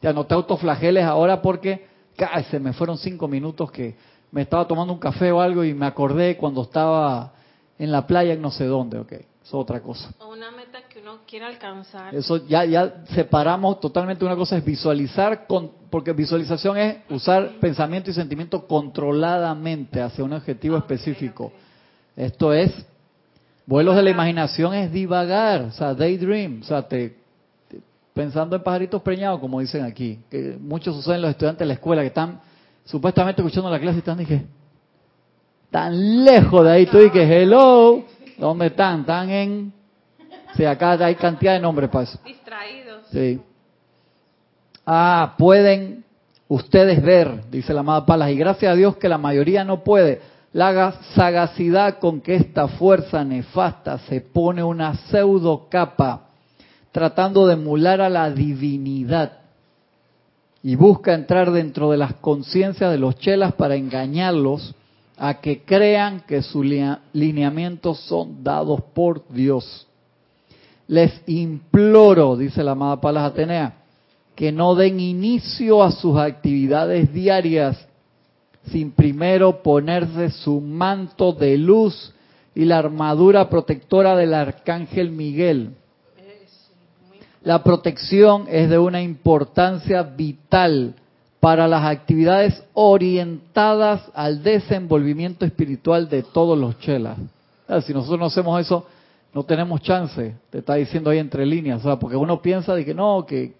Ya 0.00 0.12
no 0.12 0.24
te 0.26 0.34
autoflageles 0.34 1.04
ahora 1.04 1.42
porque 1.42 1.86
ay, 2.32 2.44
se 2.44 2.60
me 2.60 2.72
fueron 2.72 2.98
cinco 2.98 3.26
minutos 3.26 3.68
que 3.72 3.96
me 4.30 4.42
estaba 4.42 4.64
tomando 4.68 4.92
un 4.92 5.00
café 5.00 5.32
o 5.32 5.40
algo 5.40 5.64
y 5.64 5.74
me 5.74 5.86
acordé 5.86 6.36
cuando 6.36 6.62
estaba 6.62 7.32
en 7.80 7.90
la 7.90 8.06
playa 8.06 8.34
en 8.34 8.40
no 8.40 8.52
sé 8.52 8.66
dónde, 8.66 9.00
ok, 9.00 9.12
es 9.12 9.52
otra 9.52 9.80
cosa. 9.80 10.10
Una 10.30 10.52
meta 10.52 10.82
que 10.88 11.00
uno 11.00 11.18
quiere 11.26 11.46
alcanzar. 11.46 12.14
Eso 12.14 12.46
ya, 12.46 12.64
ya 12.64 13.02
separamos 13.12 13.80
totalmente. 13.80 14.24
Una 14.24 14.36
cosa 14.36 14.56
es 14.56 14.64
visualizar, 14.64 15.48
con, 15.48 15.72
porque 15.90 16.12
visualización 16.12 16.78
es 16.78 16.98
usar 17.10 17.54
pensamiento 17.60 18.08
y 18.10 18.14
sentimiento 18.14 18.68
controladamente 18.68 20.00
hacia 20.00 20.22
un 20.22 20.32
objetivo 20.32 20.76
Ah, 20.76 20.78
específico. 20.78 21.52
Esto 22.14 22.52
es, 22.52 22.72
vuelos 23.66 23.96
de 23.96 24.02
la 24.02 24.10
imaginación 24.10 24.74
es 24.74 24.92
divagar, 24.92 25.62
o 25.62 25.70
sea, 25.72 25.92
daydream, 25.94 26.60
o 26.62 26.64
sea, 26.64 26.82
te, 26.86 27.16
te- 27.68 27.80
pensando 28.14 28.56
en 28.56 28.62
pajaritos 28.62 29.02
preñados, 29.02 29.40
como 29.40 29.60
dicen 29.60 29.84
aquí. 29.84 30.20
Que 30.30 30.56
muchos 30.60 30.94
suceden 30.96 31.20
los 31.22 31.30
estudiantes 31.30 31.60
de 31.60 31.66
la 31.66 31.74
escuela 31.74 32.02
que 32.02 32.08
están 32.08 32.40
supuestamente 32.84 33.42
escuchando 33.42 33.68
la 33.70 33.80
clase 33.80 33.96
y 33.96 33.98
están, 33.98 34.18
dije, 34.18 34.46
tan 35.70 36.24
lejos 36.24 36.64
de 36.64 36.70
ahí. 36.70 36.86
Tú 36.86 36.98
dices, 36.98 37.28
hello, 37.30 38.04
¿dónde 38.38 38.66
están? 38.66 39.00
Están 39.00 39.30
en... 39.30 39.72
Sí, 40.56 40.64
acá 40.64 40.92
hay 40.92 41.16
cantidad 41.16 41.52
de 41.54 41.60
nombres 41.60 41.90
para 41.90 42.04
eso. 42.04 42.18
Distraídos. 42.24 43.02
Sí. 43.12 43.40
Ah, 44.86 45.34
pueden 45.36 46.04
ustedes 46.48 47.02
ver, 47.02 47.50
dice 47.50 47.74
la 47.74 47.80
amada 47.80 48.06
Palas, 48.06 48.30
y 48.30 48.36
gracias 48.36 48.72
a 48.72 48.76
Dios 48.76 48.96
que 48.96 49.08
la 49.08 49.18
mayoría 49.18 49.64
no 49.64 49.82
puede. 49.82 50.20
La 50.56 50.72
ga- 50.72 50.94
sagacidad 51.14 51.98
con 51.98 52.22
que 52.22 52.34
esta 52.36 52.66
fuerza 52.66 53.22
nefasta 53.22 53.98
se 54.08 54.22
pone 54.22 54.62
una 54.64 54.94
pseudo 54.94 55.66
capa, 55.68 56.28
tratando 56.92 57.46
de 57.46 57.52
emular 57.52 58.00
a 58.00 58.08
la 58.08 58.30
divinidad, 58.30 59.32
y 60.62 60.74
busca 60.74 61.12
entrar 61.12 61.52
dentro 61.52 61.90
de 61.90 61.98
las 61.98 62.14
conciencias 62.14 62.90
de 62.90 62.96
los 62.96 63.16
chelas 63.18 63.52
para 63.52 63.76
engañarlos 63.76 64.74
a 65.18 65.42
que 65.42 65.60
crean 65.62 66.22
que 66.26 66.40
sus 66.40 66.64
linea- 66.64 67.00
lineamientos 67.12 68.00
son 68.00 68.42
dados 68.42 68.80
por 68.94 69.28
Dios. 69.28 69.86
Les 70.88 71.12
imploro, 71.26 72.34
dice 72.34 72.64
la 72.64 72.70
amada 72.70 72.98
Palas 72.98 73.30
Atenea, 73.30 73.74
que 74.34 74.52
no 74.52 74.74
den 74.74 75.00
inicio 75.00 75.82
a 75.82 75.90
sus 75.90 76.16
actividades 76.16 77.12
diarias 77.12 77.76
sin 78.70 78.92
primero 78.92 79.62
ponerse 79.62 80.30
su 80.30 80.60
manto 80.60 81.32
de 81.32 81.56
luz 81.56 82.12
y 82.54 82.64
la 82.64 82.78
armadura 82.78 83.48
protectora 83.48 84.16
del 84.16 84.34
arcángel 84.34 85.10
Miguel. 85.10 85.70
La 87.42 87.62
protección 87.62 88.46
es 88.48 88.68
de 88.68 88.78
una 88.78 89.02
importancia 89.02 90.02
vital 90.02 90.94
para 91.38 91.68
las 91.68 91.84
actividades 91.84 92.60
orientadas 92.74 94.02
al 94.14 94.42
desenvolvimiento 94.42 95.44
espiritual 95.44 96.08
de 96.08 96.24
todos 96.24 96.58
los 96.58 96.78
chelas. 96.80 97.18
Si 97.84 97.94
nosotros 97.94 98.18
no 98.18 98.26
hacemos 98.26 98.60
eso, 98.60 98.86
no 99.32 99.44
tenemos 99.44 99.80
chance, 99.82 100.34
te 100.50 100.58
está 100.58 100.74
diciendo 100.74 101.10
ahí 101.10 101.18
entre 101.18 101.44
líneas, 101.44 101.84
o 101.84 101.98
porque 101.98 102.16
uno 102.16 102.40
piensa 102.40 102.74
de 102.74 102.84
que 102.84 102.94
no, 102.94 103.24
que 103.26 103.54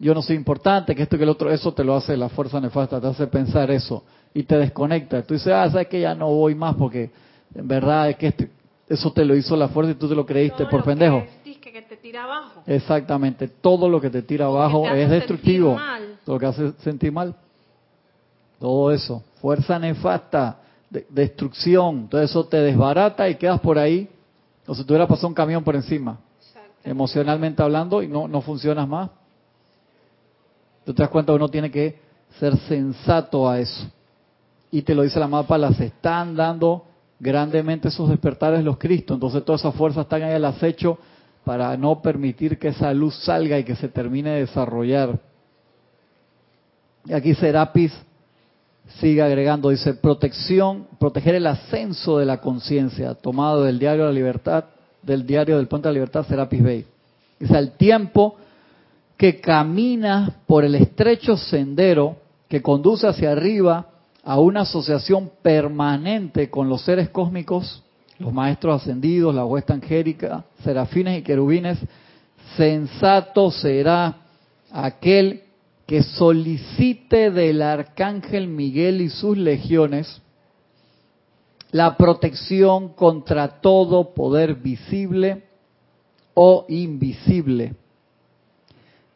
yo 0.00 0.14
no 0.14 0.22
soy 0.22 0.34
importante, 0.36 0.94
que 0.94 1.02
esto 1.02 1.16
que 1.18 1.24
el 1.24 1.28
otro, 1.28 1.50
eso 1.52 1.72
te 1.74 1.84
lo 1.84 1.94
hace 1.94 2.16
la 2.16 2.28
fuerza 2.30 2.58
nefasta, 2.60 3.00
te 3.00 3.06
hace 3.06 3.26
pensar 3.26 3.70
eso 3.70 4.02
y 4.32 4.42
te 4.44 4.56
desconecta. 4.56 5.22
Tú 5.22 5.34
dices, 5.34 5.52
ah, 5.52 5.70
sabes 5.70 5.88
que 5.88 6.00
ya 6.00 6.14
no 6.14 6.28
voy 6.28 6.54
más 6.54 6.74
porque 6.74 7.10
en 7.54 7.68
verdad 7.68 8.08
es 8.10 8.16
que 8.16 8.28
este- 8.28 8.50
eso 8.88 9.12
te 9.12 9.24
lo 9.24 9.36
hizo 9.36 9.54
la 9.56 9.68
fuerza 9.68 9.92
y 9.92 9.94
tú 9.94 10.08
te 10.08 10.14
lo 10.14 10.24
creíste 10.26 10.58
Todo 10.58 10.70
por 10.70 10.80
lo 10.80 10.84
que 10.84 10.90
pendejo. 10.90 11.24
disque 11.44 11.70
que 11.70 11.82
te 11.82 11.96
tira 11.96 12.24
abajo. 12.24 12.62
Exactamente, 12.66 13.46
todo 13.48 13.88
lo 13.88 14.00
que 14.00 14.10
te 14.10 14.22
tira 14.22 14.46
que 14.46 14.50
abajo 14.52 14.82
te 14.90 15.02
es 15.02 15.10
destructivo. 15.10 15.78
Lo 16.26 16.38
que 16.38 16.46
hace 16.46 16.72
sentir 16.78 17.12
mal. 17.12 17.34
Todo 18.58 18.90
eso, 18.90 19.22
fuerza 19.40 19.78
nefasta, 19.78 20.58
de- 20.90 21.06
destrucción, 21.08 22.08
todo 22.08 22.20
eso 22.22 22.44
te 22.46 22.56
desbarata 22.58 23.28
y 23.28 23.36
quedas 23.36 23.60
por 23.60 23.78
ahí, 23.78 24.08
o 24.66 24.74
si 24.74 24.84
te 24.84 24.92
hubiera 24.92 25.06
pasado 25.06 25.28
un 25.28 25.34
camión 25.34 25.62
por 25.64 25.76
encima, 25.76 26.18
emocionalmente 26.84 27.62
hablando, 27.62 28.02
y 28.02 28.08
no, 28.08 28.26
no 28.28 28.40
funcionas 28.40 28.88
más. 28.88 29.10
Tú 30.90 30.94
te 30.94 31.04
das 31.04 31.10
cuenta 31.10 31.32
uno 31.32 31.48
tiene 31.48 31.70
que 31.70 32.00
ser 32.40 32.56
sensato 32.66 33.48
a 33.48 33.60
eso. 33.60 33.88
Y 34.72 34.82
te 34.82 34.92
lo 34.92 35.02
dice 35.02 35.20
la 35.20 35.28
mapa, 35.28 35.56
las 35.56 35.78
están 35.78 36.34
dando 36.34 36.84
grandemente 37.20 37.86
esos 37.86 38.08
despertares 38.08 38.64
los 38.64 38.76
Cristos. 38.76 39.14
Entonces 39.14 39.44
todas 39.44 39.60
esas 39.60 39.76
fuerzas 39.76 40.02
están 40.02 40.24
ahí 40.24 40.32
al 40.32 40.44
acecho 40.44 40.98
para 41.44 41.76
no 41.76 42.02
permitir 42.02 42.58
que 42.58 42.66
esa 42.66 42.92
luz 42.92 43.14
salga 43.22 43.56
y 43.56 43.62
que 43.62 43.76
se 43.76 43.86
termine 43.86 44.30
de 44.30 44.40
desarrollar. 44.40 45.16
Y 47.04 47.12
aquí 47.12 47.34
Serapis 47.34 47.92
sigue 48.98 49.22
agregando, 49.22 49.68
dice, 49.68 49.94
protección, 49.94 50.88
proteger 50.98 51.36
el 51.36 51.46
ascenso 51.46 52.18
de 52.18 52.26
la 52.26 52.40
conciencia, 52.40 53.14
tomado 53.14 53.62
del 53.62 53.78
diario 53.78 54.06
de 54.06 54.08
la 54.08 54.18
libertad, 54.18 54.64
del 55.04 55.24
diario 55.24 55.56
del 55.56 55.68
Puente 55.68 55.86
de 55.86 55.92
la 55.92 55.98
Libertad, 55.98 56.26
Serapis 56.26 56.64
Bay. 56.64 56.84
Dice, 57.38 57.56
al 57.56 57.76
tiempo 57.76 58.34
que 59.20 59.38
camina 59.38 60.40
por 60.46 60.64
el 60.64 60.74
estrecho 60.74 61.36
sendero 61.36 62.16
que 62.48 62.62
conduce 62.62 63.06
hacia 63.06 63.32
arriba 63.32 63.86
a 64.24 64.40
una 64.40 64.62
asociación 64.62 65.30
permanente 65.42 66.48
con 66.48 66.70
los 66.70 66.80
seres 66.80 67.10
cósmicos, 67.10 67.82
los 68.18 68.32
maestros 68.32 68.80
ascendidos, 68.80 69.34
la 69.34 69.44
huesta 69.44 69.74
angélica, 69.74 70.46
serafines 70.64 71.18
y 71.18 71.22
querubines, 71.22 71.76
sensato 72.56 73.50
será 73.50 74.22
aquel 74.72 75.42
que 75.84 76.02
solicite 76.02 77.30
del 77.30 77.60
arcángel 77.60 78.48
Miguel 78.48 79.02
y 79.02 79.10
sus 79.10 79.36
legiones 79.36 80.22
la 81.72 81.98
protección 81.98 82.94
contra 82.94 83.60
todo 83.60 84.14
poder 84.14 84.54
visible 84.54 85.44
o 86.32 86.64
invisible 86.70 87.74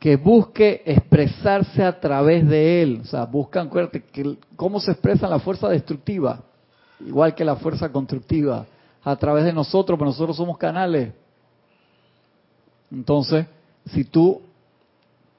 que 0.04 0.16
busque 0.16 0.82
expresarse 0.84 1.82
a 1.82 1.98
través 1.98 2.46
de 2.46 2.82
él. 2.82 3.00
O 3.04 3.06
sea, 3.06 3.24
buscan, 3.24 3.70
que, 3.70 4.36
cómo 4.54 4.78
se 4.78 4.90
expresa 4.90 5.26
la 5.30 5.38
fuerza 5.38 5.66
destructiva, 5.70 6.42
igual 7.00 7.34
que 7.34 7.42
la 7.42 7.56
fuerza 7.56 7.90
constructiva, 7.90 8.66
a 9.02 9.16
través 9.16 9.46
de 9.46 9.54
nosotros, 9.54 9.98
pero 9.98 10.10
nosotros 10.10 10.36
somos 10.36 10.58
canales. 10.58 11.14
Entonces, 12.92 13.46
si 13.86 14.04
tú 14.04 14.42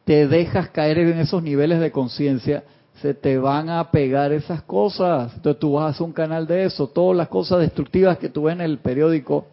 te 0.04 0.28
dejas 0.28 0.69
caer 0.69 0.97
en 0.97 1.19
esos 1.19 1.43
niveles 1.43 1.80
de 1.80 1.91
conciencia, 1.91 2.63
se 3.04 3.13
te 3.13 3.38
van 3.38 3.69
a 3.69 3.91
pegar 3.91 4.32
esas 4.32 4.63
cosas. 4.63 5.32
Entonces 5.36 5.60
tú 5.60 5.73
vas 5.73 5.84
a 5.84 5.89
hacer 5.89 6.08
un 6.08 6.12
canal 6.12 6.47
de 6.47 6.63
eso. 6.63 6.88
Todas 6.88 7.15
las 7.15 7.28
cosas 7.28 7.60
destructivas 7.60 8.17
que 8.17 8.30
tú 8.30 8.45
ves 8.45 8.56
en 8.56 8.62
el 8.62 8.80
periódico 8.80 9.45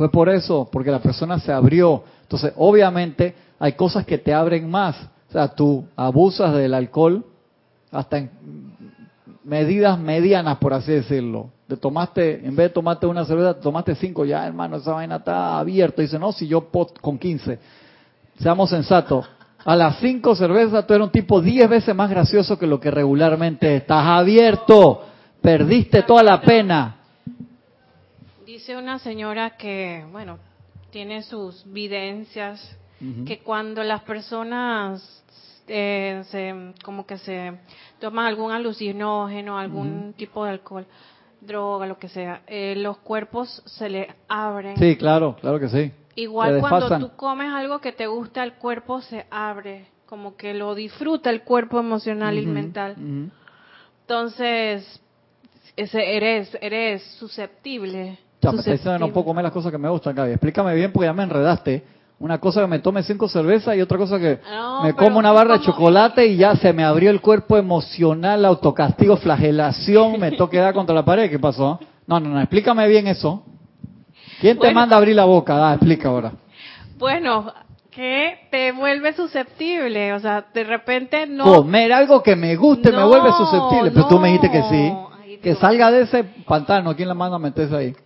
Fue 0.00 0.10
por 0.10 0.30
eso, 0.30 0.66
porque 0.72 0.90
la 0.90 1.00
persona 1.00 1.38
se 1.40 1.52
abrió. 1.52 2.02
Entonces, 2.22 2.54
obviamente, 2.56 3.34
hay 3.58 3.74
cosas 3.74 4.06
que 4.06 4.16
te 4.16 4.32
abren 4.32 4.70
más. 4.70 4.96
O 5.28 5.32
sea, 5.32 5.48
tú 5.48 5.84
abusas 5.94 6.54
del 6.54 6.72
alcohol 6.72 7.22
hasta 7.92 8.16
en 8.16 8.30
medidas 9.44 9.98
medianas, 9.98 10.56
por 10.56 10.72
así 10.72 10.90
decirlo. 10.90 11.50
Te 11.68 11.76
tomaste, 11.76 12.36
en 12.46 12.56
vez 12.56 12.68
de 12.68 12.70
tomarte 12.70 13.06
una 13.06 13.26
cerveza, 13.26 13.52
te 13.52 13.60
tomaste 13.60 13.94
cinco, 13.94 14.24
ya 14.24 14.46
hermano, 14.46 14.76
esa 14.76 14.94
vaina 14.94 15.16
está 15.16 15.58
abierta. 15.58 16.00
Dice, 16.00 16.18
no, 16.18 16.32
si 16.32 16.48
yo 16.48 16.66
con 17.02 17.18
15. 17.18 17.58
Seamos 18.38 18.70
sensatos. 18.70 19.28
A 19.66 19.76
las 19.76 19.98
cinco 19.98 20.34
cervezas 20.34 20.86
tú 20.86 20.94
eres 20.94 21.04
un 21.08 21.12
tipo 21.12 21.42
diez 21.42 21.68
veces 21.68 21.94
más 21.94 22.08
gracioso 22.08 22.58
que 22.58 22.66
lo 22.66 22.80
que 22.80 22.90
regularmente 22.90 23.76
estás 23.76 24.06
abierto. 24.06 25.02
Perdiste 25.42 26.04
toda 26.04 26.22
la 26.22 26.40
pena. 26.40 26.99
Dice 28.70 28.80
una 28.80 29.00
señora 29.00 29.56
que, 29.56 30.06
bueno, 30.12 30.38
tiene 30.92 31.24
sus 31.24 31.64
videncias, 31.72 32.78
que 33.26 33.40
cuando 33.40 33.82
las 33.82 34.02
personas 34.02 35.24
eh, 35.66 36.22
se, 36.28 36.54
como 36.84 37.04
que 37.04 37.18
se 37.18 37.52
toman 37.98 38.26
algún 38.26 38.52
alucinógeno, 38.52 39.58
algún 39.58 40.14
tipo 40.16 40.44
de 40.44 40.52
alcohol, 40.52 40.86
droga, 41.40 41.84
lo 41.88 41.98
que 41.98 42.08
sea, 42.10 42.42
eh, 42.46 42.76
los 42.76 42.98
cuerpos 42.98 43.60
se 43.66 43.88
le 43.88 44.14
abren. 44.28 44.76
Sí, 44.76 44.94
claro, 44.96 45.34
claro 45.40 45.58
que 45.58 45.68
sí. 45.68 45.90
Igual 46.14 46.60
cuando 46.60 46.96
tú 47.00 47.16
comes 47.16 47.52
algo 47.52 47.80
que 47.80 47.90
te 47.90 48.06
gusta, 48.06 48.44
el 48.44 48.52
cuerpo 48.52 49.00
se 49.00 49.26
abre, 49.32 49.88
como 50.06 50.36
que 50.36 50.54
lo 50.54 50.76
disfruta 50.76 51.28
el 51.30 51.42
cuerpo 51.42 51.80
emocional 51.80 52.38
y 52.38 52.46
mental. 52.46 52.94
Entonces, 54.02 55.02
ese 55.74 56.16
eres, 56.16 56.56
eres 56.60 57.02
susceptible. 57.18 58.29
Ya, 58.40 58.52
me 58.52 58.60
está 58.60 58.98
no 58.98 59.08
puedo 59.08 59.26
comer 59.26 59.44
las 59.44 59.52
cosas 59.52 59.70
que 59.70 59.78
me 59.78 59.88
gustan, 59.88 60.14
Gaby. 60.14 60.32
Explícame 60.32 60.74
bien 60.74 60.92
porque 60.92 61.06
ya 61.06 61.12
me 61.12 61.22
enredaste. 61.22 61.84
Una 62.18 62.38
cosa 62.38 62.60
que 62.60 62.66
me 62.66 62.78
tome 62.80 63.02
cinco 63.02 63.28
cervezas 63.28 63.74
y 63.76 63.80
otra 63.80 63.96
cosa 63.96 64.18
que 64.18 64.40
No, 64.50 64.82
me 64.82 64.92
como 64.92 65.18
una 65.18 65.32
barra 65.32 65.54
de 65.54 65.64
chocolate 65.64 66.26
y 66.26 66.36
ya 66.36 66.54
se 66.54 66.72
me 66.74 66.84
abrió 66.84 67.10
el 67.10 67.22
cuerpo 67.22 67.56
emocional, 67.56 68.44
autocastigo, 68.44 69.16
flagelación, 69.16 70.20
me 70.20 70.32
toque 70.32 70.58
dar 70.58 70.74
contra 70.74 70.94
la 70.94 71.04
pared. 71.04 71.30
¿Qué 71.30 71.38
pasó? 71.38 71.80
No, 72.06 72.20
no, 72.20 72.28
no, 72.28 72.40
explícame 72.40 72.86
bien 72.88 73.06
eso. 73.06 73.42
¿Quién 74.40 74.58
te 74.58 74.72
manda 74.72 74.96
a 74.96 74.98
abrir 74.98 75.16
la 75.16 75.24
boca? 75.24 75.54
Da, 75.54 75.74
explica 75.74 76.08
ahora. 76.08 76.32
Bueno, 76.98 77.52
que 77.90 78.48
te 78.50 78.72
vuelve 78.72 79.12
susceptible, 79.14 80.12
o 80.12 80.20
sea, 80.20 80.44
de 80.52 80.64
repente 80.64 81.26
no... 81.26 81.44
Comer 81.44 81.92
algo 81.92 82.22
que 82.22 82.36
me 82.36 82.54
guste 82.56 82.90
me 82.90 82.98
No, 82.98 83.08
vuelve 83.08 83.30
susceptible. 83.32 83.90
Pero 83.92 84.08
tú 84.08 84.18
me 84.18 84.28
dijiste 84.28 84.50
que 84.50 84.62
sí. 84.62 84.92
Ay, 85.22 85.38
Que 85.38 85.54
salga 85.54 85.90
de 85.90 86.02
ese 86.02 86.24
pantano. 86.46 86.94
¿Quién 86.94 87.08
la 87.08 87.14
manda 87.14 87.36
a 87.36 87.38
meterse 87.38 87.74
ahí? 87.74 87.96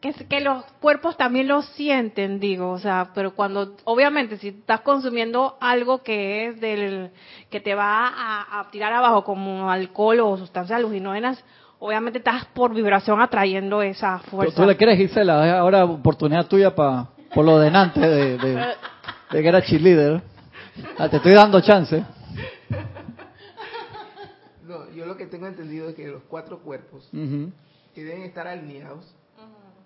Que, 0.00 0.12
que 0.12 0.40
los 0.40 0.64
cuerpos 0.80 1.16
también 1.16 1.46
lo 1.48 1.62
sienten, 1.62 2.40
digo, 2.40 2.70
o 2.70 2.78
sea, 2.78 3.10
pero 3.14 3.34
cuando, 3.34 3.76
obviamente, 3.84 4.38
si 4.38 4.48
estás 4.48 4.80
consumiendo 4.80 5.56
algo 5.60 6.02
que 6.02 6.46
es 6.46 6.60
del, 6.60 7.10
que 7.50 7.60
te 7.60 7.74
va 7.74 8.08
a, 8.08 8.60
a 8.60 8.70
tirar 8.70 8.92
abajo, 8.92 9.24
como 9.24 9.70
alcohol 9.70 10.20
o 10.20 10.36
sustancias 10.38 10.78
alucinógenas, 10.78 11.42
obviamente 11.78 12.18
estás 12.18 12.46
por 12.46 12.72
vibración 12.74 13.20
atrayendo 13.20 13.82
esa 13.82 14.20
¿Tú, 14.24 14.30
fuerza. 14.30 14.56
tú 14.62 14.66
le 14.66 14.76
crees, 14.76 14.98
Gisela? 14.98 15.58
Ahora 15.58 15.84
oportunidad 15.84 16.46
tuya 16.46 16.74
para 16.74 17.08
por 17.34 17.44
lo 17.44 17.58
de 17.58 17.68
antes 17.68 18.02
de, 18.02 18.38
de, 18.38 18.54
de 19.30 19.42
que 19.42 19.48
era 19.48 19.62
cheerleader. 19.62 20.22
Ah, 20.98 21.08
te 21.08 21.16
estoy 21.18 21.32
dando 21.34 21.60
chance. 21.60 22.02
No, 24.66 24.90
yo 24.92 25.04
lo 25.06 25.16
que 25.16 25.26
tengo 25.26 25.46
entendido 25.46 25.88
es 25.88 25.94
que 25.94 26.06
los 26.08 26.22
cuatro 26.28 26.60
cuerpos 26.60 27.08
Ujú. 27.12 27.50
que 27.94 28.04
deben 28.04 28.22
estar 28.22 28.46
alineados 28.46 29.14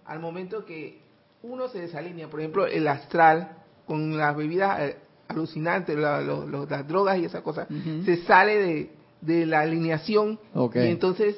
al 0.06 0.20
momento 0.20 0.64
que 0.64 0.98
uno 1.42 1.68
se 1.68 1.80
desalinea, 1.80 2.28
por 2.28 2.40
ejemplo, 2.40 2.66
el 2.66 2.86
astral 2.88 3.48
con 3.86 4.16
las 4.16 4.34
bebidas 4.36 4.80
eh, 4.80 4.96
alucinantes, 5.28 5.96
la- 5.98 6.20
lo- 6.20 6.46
lo- 6.46 6.66
las 6.66 6.86
drogas 6.88 7.18
y 7.18 7.24
esas 7.24 7.42
cosas, 7.42 7.66
se 8.04 8.16
sale 8.24 8.56
de, 8.58 8.90
de 9.20 9.46
la 9.46 9.60
alineación 9.60 10.38
Ok. 10.54 10.76
y 10.76 10.86
entonces 10.88 11.36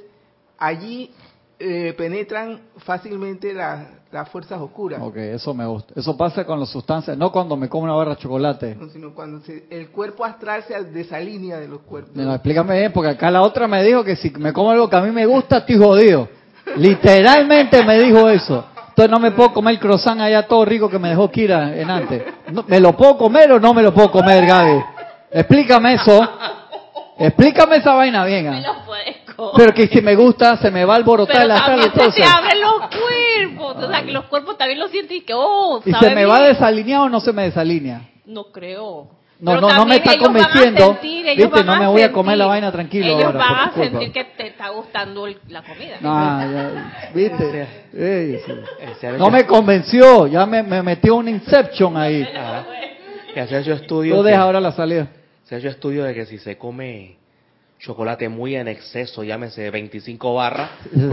allí 0.58 1.10
eh, 1.58 1.94
penetran 1.96 2.60
fácilmente 2.78 3.52
la- 3.54 3.88
las 4.12 4.28
fuerzas 4.28 4.60
oscuras. 4.60 5.00
Ok, 5.02 5.16
eso 5.16 5.52
me 5.54 5.66
gusta. 5.66 5.94
Eso 5.98 6.16
pasa 6.16 6.44
con 6.44 6.60
las 6.60 6.68
sustancias, 6.68 7.16
no 7.18 7.32
cuando 7.32 7.56
me 7.56 7.68
como 7.68 7.84
una 7.84 7.94
barra 7.94 8.10
de 8.10 8.18
chocolate. 8.18 8.74
No, 8.76 8.88
sino 8.90 9.14
cuando 9.14 9.40
se- 9.40 9.64
el 9.70 9.88
cuerpo 9.90 10.24
astral 10.24 10.64
se 10.68 10.80
desalinea 10.84 11.58
de 11.58 11.66
los 11.68 11.80
cuerpos. 11.80 12.14
No, 12.14 12.32
explícame 12.34 12.78
bien, 12.78 12.92
porque 12.92 13.10
acá 13.10 13.30
la 13.30 13.42
otra 13.42 13.66
me 13.66 13.82
dijo 13.82 14.04
que 14.04 14.16
si 14.16 14.30
me 14.30 14.52
como 14.52 14.70
algo 14.70 14.88
que 14.90 14.96
a 14.96 15.00
mí 15.00 15.10
me 15.10 15.24
gusta, 15.26 15.58
estoy 15.58 15.78
jodido. 15.78 16.28
Literalmente 16.76 17.82
me 17.84 17.98
dijo 17.98 18.28
eso. 18.28 18.64
Entonces 18.88 19.10
no 19.10 19.18
me 19.18 19.32
puedo 19.32 19.52
comer 19.52 19.74
el 19.74 19.80
croissant 19.80 20.20
allá 20.20 20.46
todo 20.46 20.64
rico 20.64 20.88
que 20.88 20.98
me 20.98 21.10
dejó 21.10 21.30
Kira 21.30 21.76
en 21.76 21.90
antes. 21.90 22.22
No, 22.50 22.64
¿Me 22.66 22.80
lo 22.80 22.96
puedo 22.96 23.18
comer 23.18 23.52
o 23.52 23.60
no 23.60 23.74
me 23.74 23.82
lo 23.82 23.92
puedo 23.92 24.10
comer, 24.10 24.46
Gaby? 24.46 24.82
Explícame 25.32 25.94
eso. 25.94 26.26
Explícame 27.18 27.76
esa 27.76 27.92
vaina 27.92 28.24
bien. 28.24 28.48
Me 28.48 28.58
ah. 28.58 28.72
lo 28.74 28.86
puedes 28.86 29.16
comer. 29.36 29.52
Pero 29.56 29.74
que 29.74 29.86
si 29.88 30.00
me 30.00 30.14
gusta, 30.14 30.56
se 30.56 30.70
me 30.70 30.84
va 30.84 30.94
a 30.94 30.96
alborotar 30.96 31.36
Pero 31.36 31.48
la 31.48 31.58
sal 31.58 31.92
también 31.92 32.12
se 32.12 32.24
abren 32.24 32.60
los 32.60 32.88
cuerpos, 32.88 33.84
o 33.84 33.90
sea, 33.90 34.02
que 34.02 34.12
los 34.12 34.24
cuerpos 34.24 34.56
también 34.56 34.80
lo 34.80 34.88
sienten 34.88 35.18
y 35.18 35.20
que, 35.20 35.34
oh, 35.34 35.82
¿Y 35.84 35.90
sabe 35.90 36.08
se 36.08 36.14
me 36.14 36.24
va 36.24 36.38
bien. 36.38 36.52
desalineado 36.52 37.04
o 37.04 37.08
no 37.10 37.20
se 37.20 37.34
me 37.34 37.42
desalinea? 37.42 38.00
No 38.24 38.44
creo. 38.44 39.08
No, 39.38 39.50
Pero 39.52 39.60
no, 39.60 39.68
no 39.76 39.86
me 39.86 39.96
está 39.96 40.16
convenciendo. 40.16 40.92
sentir, 40.92 41.26
Viste, 41.36 41.62
no 41.64 41.76
me 41.76 41.86
voy 41.86 42.00
a 42.02 42.10
comer 42.10 42.32
sentir. 42.32 42.38
la 42.38 42.46
vaina 42.46 42.72
tranquilo 42.72 43.06
Ellos 43.06 43.24
ahora, 43.24 43.38
van 43.38 43.68
a 43.68 43.72
sentir 43.74 44.10
que 44.12 44.24
te 44.24 44.46
está 44.46 44.70
gustando 44.70 45.26
la 45.48 45.62
comida. 45.62 45.96
Ah, 46.02 46.46
ya, 46.50 47.10
¿viste? 47.14 47.66
Ey, 47.92 48.40
sí. 48.46 48.52
Ese 48.80 49.06
era 49.08 49.18
No 49.18 49.28
me 49.30 49.44
convenció, 49.44 50.26
ya 50.26 50.46
me, 50.46 50.62
me 50.62 50.82
metió 50.82 51.16
un 51.16 51.28
Inception 51.28 51.96
ahí. 51.98 52.22
Ajá. 52.22 52.64
Que 53.34 53.40
hacía 53.40 53.62
su 53.62 53.72
estudio. 53.72 54.16
Tú 54.16 54.22
deja 54.22 54.40
ahora 54.40 54.58
la 54.58 54.72
salida. 54.72 55.08
Se 55.44 55.54
ha 55.54 55.58
hecho 55.58 55.68
estudio 55.68 56.04
de 56.04 56.14
que 56.14 56.24
si 56.24 56.38
se 56.38 56.56
come 56.56 57.16
chocolate 57.78 58.30
muy 58.30 58.56
en 58.56 58.68
exceso, 58.68 59.22
llámese 59.22 59.70
25 59.70 60.32
barras, 60.34 60.70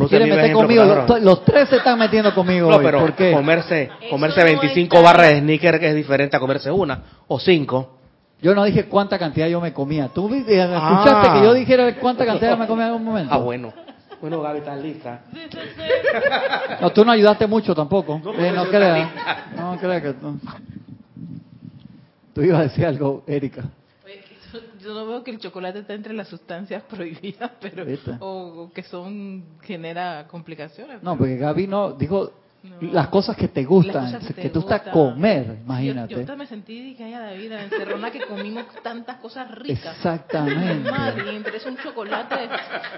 Quieren 0.08 0.30
meter 0.30 0.46
ejemplo 0.46 0.62
conmigo, 0.62 0.86
los, 0.86 1.22
los 1.22 1.44
tres 1.44 1.68
se 1.68 1.76
están 1.76 2.00
metiendo 2.00 2.34
conmigo 2.34 2.70
No, 2.70 2.78
hoy. 2.78 2.86
pero 2.86 3.00
¿Por 3.02 3.14
qué? 3.16 3.34
comerse, 3.34 3.90
comerse 4.10 4.40
no 4.40 4.46
25 4.46 4.96
está- 4.96 5.06
barras 5.06 5.28
de 5.34 5.40
sneaker 5.42 5.78
que 5.78 5.90
es 5.90 5.96
diferente 5.96 6.38
a 6.38 6.40
comerse 6.40 6.72
una 6.72 7.04
o 7.28 7.38
cinco. 7.38 7.98
Yo 8.44 8.54
no 8.54 8.64
dije 8.66 8.86
cuánta 8.86 9.18
cantidad 9.18 9.48
yo 9.48 9.60
me 9.62 9.72
comía. 9.74 10.10
¿Tú 10.10 10.28
escuchaste 10.34 10.68
Ah. 10.76 11.34
que 11.40 11.46
yo 11.46 11.54
dijera 11.54 11.96
cuánta 11.96 12.26
cantidad 12.26 12.58
me 12.58 12.68
comía 12.68 12.86
en 12.88 12.92
algún 12.92 13.06
momento? 13.06 13.34
Ah, 13.34 13.38
bueno. 13.38 13.74
Bueno, 14.20 14.42
Gaby, 14.42 14.60
estás 14.60 14.82
lista. 14.82 15.22
No, 16.82 16.90
tú 16.92 17.04
no 17.06 17.12
ayudaste 17.12 17.48
mucho 17.48 17.74
tampoco. 17.74 18.20
No, 18.24 18.34
Eh, 18.34 18.52
no 18.54 18.66
creas. 18.70 19.10
No 19.56 19.78
creas 19.78 20.02
que 20.02 20.14
tú... 20.14 20.40
Tú 22.34 22.42
ibas 22.42 22.60
a 22.60 22.64
decir 22.64 22.86
algo, 22.86 23.24
Erika. 23.28 23.64
Yo 24.82 24.94
no 24.94 25.06
veo 25.08 25.24
que 25.24 25.32
el 25.32 25.40
chocolate 25.40 25.80
está 25.80 25.94
entre 25.94 26.14
las 26.14 26.28
sustancias 26.28 26.84
prohibidas, 26.90 27.52
pero 27.62 27.86
o, 28.20 28.64
o 28.64 28.72
que 28.74 28.84
son 28.84 29.44
genera 29.62 30.26
complicaciones. 30.30 31.02
No, 31.02 31.18
porque 31.18 31.38
Gaby 31.38 31.68
no 31.68 31.92
dijo 31.94 32.32
No. 32.64 32.94
las 32.94 33.10
cosas 33.10 33.36
que 33.36 33.50
te 33.50 33.66
gustan, 33.66 34.20
que, 34.22 34.34
te 34.34 34.50
tú 34.50 34.60
estás 34.60 34.82
a 34.82 34.84
gustan. 34.86 34.94
comer, 34.94 35.46
Yo, 35.48 35.54
imagínate. 35.66 36.12
yo 36.12 36.18
ahorita 36.18 36.36
me 36.38 36.48
sentí 36.48 36.96
que 36.96 37.04
haya 37.04 37.20
David 37.20 37.52
encerrona 37.52 38.10
que 38.10 38.22
comimos 38.22 38.66
tantas 38.82 39.18
cosas 39.18 39.52
ricas. 39.52 39.96
Exactamente. 39.98 40.90
Madre, 40.90 41.34
y 41.34 41.56
eso 41.58 41.70
un 41.70 41.78
chocolate 41.78 42.36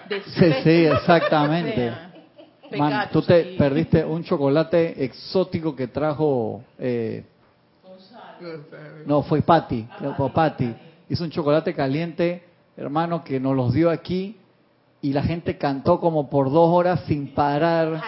de, 0.08 0.16
de 0.16 0.22
Sí, 0.24 0.54
sí, 0.64 0.86
exactamente. 0.86 1.90
O 1.90 1.94
sea, 1.94 2.12
Man, 2.78 2.90
pecachos 2.92 3.12
tú 3.12 3.22
te 3.24 3.40
aquí. 3.40 3.56
perdiste 3.58 4.06
un 4.06 4.24
chocolate 4.24 5.04
exótico 5.04 5.76
que 5.76 5.88
trajo, 5.88 6.64
eh, 6.78 7.24
no, 9.06 9.24
fue 9.24 9.42
Patty, 9.42 9.88
fue 10.18 10.30
Patty. 10.30 10.76
Hizo 11.10 11.24
un 11.24 11.30
chocolate 11.32 11.74
caliente, 11.74 12.44
hermano, 12.78 13.24
que 13.24 13.40
nos 13.40 13.56
los 13.56 13.74
dio 13.74 13.90
aquí 13.90 14.38
y 15.02 15.14
la 15.14 15.24
gente 15.24 15.58
cantó 15.58 16.00
como 16.00 16.30
por 16.30 16.52
dos 16.52 16.70
horas 16.72 17.02
sin 17.08 17.34
parar. 17.34 18.02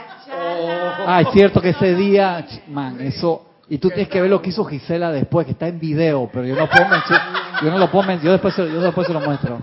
Ah, 1.05 1.21
es 1.21 1.27
cierto 1.31 1.61
que 1.61 1.69
ese 1.69 1.95
día, 1.95 2.45
man, 2.67 2.99
eso, 3.01 3.45
y 3.69 3.77
tú 3.77 3.89
tienes 3.89 4.07
que 4.09 4.21
ver 4.21 4.29
lo 4.29 4.41
que 4.41 4.49
hizo 4.49 4.63
Gisela 4.65 5.11
después, 5.11 5.45
que 5.45 5.51
está 5.51 5.67
en 5.67 5.79
video, 5.79 6.29
pero 6.31 6.45
yo 6.45 6.55
no 6.55 6.67
puedo 6.69 6.87
mencionar, 6.87 7.27
yo 7.61 7.69
no 7.71 7.77
lo 7.77 7.91
puedo 7.91 8.07
men- 8.07 8.21
yo 8.21 8.31
después, 8.31 8.53
se- 8.55 8.71
yo 8.71 8.81
después 8.81 9.05
se 9.07 9.13
lo 9.13 9.19
muestro. 9.19 9.59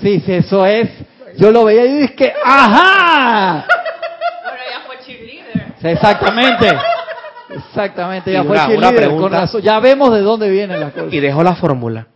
Sí, 0.00 0.20
sí, 0.20 0.32
eso 0.32 0.64
es. 0.66 0.90
Yo 1.36 1.50
lo 1.50 1.64
veía 1.64 1.84
y 1.84 1.92
dije, 2.02 2.32
¡ajá! 2.44 3.66
Bueno, 3.66 4.58
ya 4.70 4.80
fue 4.86 4.98
cheerleader. 5.04 5.72
Sí, 5.80 5.88
exactamente. 5.88 6.78
Exactamente, 7.50 8.32
ya 8.32 8.42
fue 8.42 8.52
una- 8.52 8.64
una 8.64 8.68
cheerleader, 8.70 8.94
con 9.08 9.14
pregunta. 9.16 9.40
razón. 9.40 9.62
Ya 9.62 9.78
vemos 9.80 10.12
de 10.12 10.20
dónde 10.20 10.50
vienen 10.50 10.80
las 10.80 10.92
cosas. 10.92 11.12
Y 11.12 11.20
dejó 11.20 11.42
la 11.42 11.54
fórmula. 11.54 12.06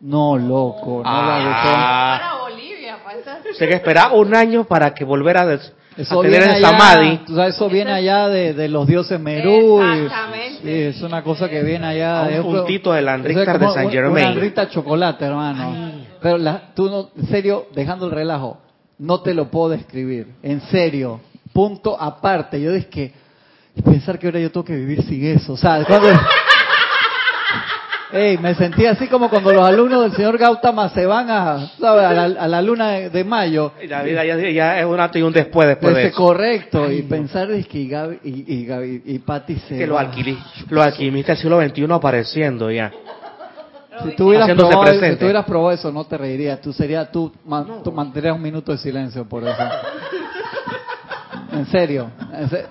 No, 0.00 0.36
loco, 0.36 1.02
no 1.04 1.10
la 1.10 1.36
Ah. 1.36 2.18
Para 2.20 2.40
Bolivia, 2.42 2.96
falta. 3.04 3.38
Sé 3.56 3.68
que 3.68 3.74
esperaba 3.74 4.14
un 4.14 4.34
año 4.34 4.64
para 4.64 4.92
que 4.94 5.04
volviera 5.04 5.42
a, 5.42 5.46
des- 5.46 5.72
a 5.96 6.00
Eso 6.02 6.22
tener 6.22 6.40
viene 6.40 6.56
el 6.58 6.64
allá, 6.64 6.78
samadhi. 6.78 7.16
tú 7.26 7.34
sabes, 7.36 7.54
eso 7.54 7.68
viene 7.68 7.92
allá 7.92 8.28
de, 8.28 8.54
de 8.54 8.68
los 8.68 8.86
dioses 8.86 9.20
Merú. 9.20 9.82
y- 9.82 9.98
Exactamente. 10.04 10.58
sí, 10.62 10.70
es 10.70 11.02
una 11.02 11.22
cosa 11.22 11.48
que 11.48 11.62
viene 11.62 11.86
allá. 11.86 12.24
A 12.26 12.28
un 12.42 12.42
puntito 12.56 12.96
es 12.96 13.06
Anrícar 13.06 13.58
de 13.58 13.68
San 13.68 13.86
un- 13.86 13.92
Germain. 13.92 14.24
Una 14.26 14.34
Anrita 14.34 14.68
chocolate, 14.68 15.24
hermano. 15.24 15.92
Pero 16.20 16.38
la- 16.38 16.72
tú 16.74 16.88
no, 16.88 17.10
en 17.16 17.26
serio, 17.28 17.66
dejando 17.74 18.06
el 18.06 18.12
relajo, 18.12 18.58
no 18.98 19.20
te 19.20 19.34
lo 19.34 19.50
puedo 19.50 19.70
describir. 19.70 20.28
En 20.42 20.60
serio, 20.62 21.20
punto 21.52 22.00
aparte. 22.00 22.60
Yo 22.60 22.72
dije 22.72 22.88
que 22.88 23.12
y 23.74 23.80
pensar 23.82 24.18
que 24.18 24.26
ahora 24.26 24.38
yo 24.38 24.50
tengo 24.50 24.64
que 24.64 24.74
vivir 24.76 25.02
sin 25.02 25.24
eso. 25.26 25.54
O 25.54 25.56
sea, 25.56 25.82
cuando... 25.84 26.08
Ey, 28.12 28.36
me 28.36 28.54
sentí 28.54 28.84
así 28.84 29.06
como 29.08 29.30
cuando 29.30 29.52
los 29.54 29.66
alumnos 29.66 30.02
del 30.02 30.12
señor 30.12 30.36
Gautama 30.36 30.90
se 30.90 31.06
van 31.06 31.30
a, 31.30 31.66
¿sabes? 31.80 32.04
a, 32.04 32.12
la, 32.12 32.24
a 32.42 32.46
la 32.48 32.60
luna 32.60 32.90
de, 32.90 33.24
mayo. 33.24 33.72
Y 33.82 33.86
la 33.86 34.02
vida 34.02 34.22
ya, 34.24 34.36
ya 34.50 34.78
es 34.80 34.84
un 34.84 35.00
antes 35.00 35.18
y 35.20 35.22
un 35.22 35.32
después 35.32 35.66
después 35.66 35.94
de 35.94 36.00
Ese 36.02 36.08
eso. 36.10 36.16
correcto, 36.18 36.90
y 36.92 37.02
pensar 37.02 37.50
es 37.52 37.66
que 37.66 37.78
y 37.78 37.88
Gaby 37.88 38.18
y, 38.22 38.54
y, 38.54 38.66
Gaby- 38.66 39.02
y 39.06 39.18
Patty 39.20 39.56
se 39.66 39.78
Que 39.78 39.86
los, 39.86 39.98
los 40.68 40.84
alquimistas 40.86 41.38
del 41.38 41.42
siglo 41.42 41.60
XXI 41.66 41.86
apareciendo 41.90 42.70
ya. 42.70 42.92
Si 44.04 44.10
tú, 44.16 44.28
hubieras 44.28 44.50
probado, 44.50 44.82
si 44.84 44.90
presente. 44.90 45.16
tú 45.16 45.24
hubieras 45.26 45.44
probado 45.46 45.70
eso, 45.72 45.92
no 45.92 46.04
te 46.04 46.18
reirías. 46.18 46.60
Tú 46.60 46.72
serías, 46.72 47.10
tú, 47.12 47.32
man- 47.46 47.82
tú 47.84 47.92
mantendrías 47.92 48.34
un 48.34 48.42
minuto 48.42 48.72
de 48.72 48.78
silencio 48.78 49.26
por 49.26 49.42
eso. 49.44 49.54
en 51.52 51.66
serio. 51.66 52.10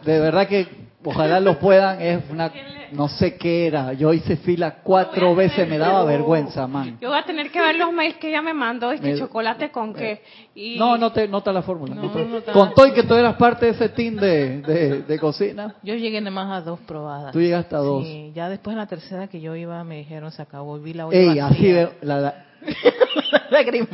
De 0.03 0.19
verdad 0.19 0.47
que 0.47 0.80
ojalá 1.03 1.39
lo 1.39 1.57
puedan. 1.59 2.01
Es 2.01 2.21
una, 2.29 2.51
no 2.91 3.07
sé 3.07 3.35
qué 3.37 3.67
era. 3.67 3.93
Yo 3.93 4.13
hice 4.13 4.37
fila 4.37 4.75
cuatro 4.83 5.33
veces, 5.35 5.67
me 5.67 5.77
daba 5.77 6.03
vergüenza, 6.03 6.67
man. 6.67 6.97
Yo 7.01 7.09
voy 7.09 7.17
a 7.17 7.23
tener 7.23 7.49
que 7.51 7.59
ver 7.61 7.75
los 7.75 7.91
mails 7.93 8.17
que 8.17 8.29
ella 8.29 8.41
me 8.41 8.53
mandó 8.53 8.93
y 8.93 8.99
que 8.99 9.13
Me- 9.13 9.17
chocolate 9.19 9.71
con 9.71 9.93
qué. 9.93 10.21
Y 10.55 10.77
No, 10.77 10.97
no 10.97 11.11
te 11.11 11.27
nota 11.27 11.51
la 11.53 11.61
fórmula. 11.61 11.95
No, 11.95 12.03
no 12.03 12.37
está. 12.37 12.51
Con 12.51 12.73
todo 12.73 12.87
y 12.87 12.93
que 12.93 13.03
tú 13.03 13.15
eras 13.15 13.35
parte 13.35 13.65
de 13.67 13.71
ese 13.73 13.89
team 13.89 14.15
de, 14.15 14.61
de, 14.61 15.01
de 15.03 15.19
cocina, 15.19 15.75
Yo 15.83 15.95
llegué 15.95 16.19
nada 16.21 16.31
más 16.35 16.51
a 16.51 16.61
dos 16.61 16.79
probadas. 16.81 17.31
tú 17.31 17.39
llegaste 17.39 17.75
a 17.75 17.79
dos. 17.79 18.03
Sí, 18.05 18.31
ya 18.35 18.49
después 18.49 18.73
en 18.73 18.79
la 18.79 18.87
tercera 18.87 19.27
que 19.27 19.39
yo 19.41 19.55
iba 19.55 19.83
me 19.83 19.97
dijeron 19.97 20.31
se 20.31 20.41
acabó, 20.41 20.77
vi 20.79 20.93
la 20.93 21.07
olla 21.07 21.17
Ey, 21.17 21.27
vacía. 21.27 21.47
así 21.47 21.67
de, 21.71 21.89
la, 22.01 22.19
la- 22.19 22.45
Lágrima. 23.51 23.87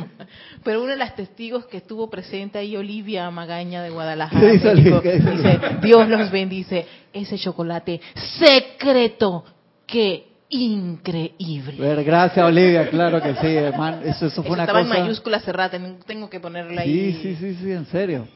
Pero 0.64 0.82
una 0.82 0.92
de 0.92 0.98
las 0.98 1.14
testigos 1.16 1.66
que 1.66 1.78
estuvo 1.78 2.08
presente 2.10 2.58
ahí, 2.58 2.76
Olivia 2.76 3.30
Magaña 3.30 3.82
de 3.82 3.90
Guadalajara, 3.90 4.40
¿Qué 4.40 4.52
dice 4.52 4.74
México, 4.74 5.00
dice 5.02 5.60
Dios 5.82 6.08
los 6.08 6.30
bendice, 6.30 6.86
ese 7.12 7.38
chocolate 7.38 8.00
secreto, 8.38 9.44
que 9.86 10.26
increíble. 10.50 11.76
Ver, 11.78 12.04
gracias 12.04 12.44
Olivia, 12.44 12.88
claro 12.88 13.20
que 13.22 13.34
sí, 13.36 13.46
hermano. 13.56 13.98
Eso, 14.02 14.26
eso 14.26 14.42
fue 14.42 14.44
Eso 14.44 14.52
una 14.52 14.62
estaba 14.64 14.80
cosa. 14.82 14.96
en 14.96 15.02
mayúsculas 15.02 15.44
cerrada, 15.44 15.70
ten- 15.70 15.98
tengo 16.06 16.28
que 16.30 16.40
ponerla 16.40 16.82
ahí. 16.82 17.12
Sí, 17.14 17.20
sí, 17.22 17.36
sí, 17.36 17.54
sí, 17.62 17.72
en 17.72 17.86
serio. 17.86 18.26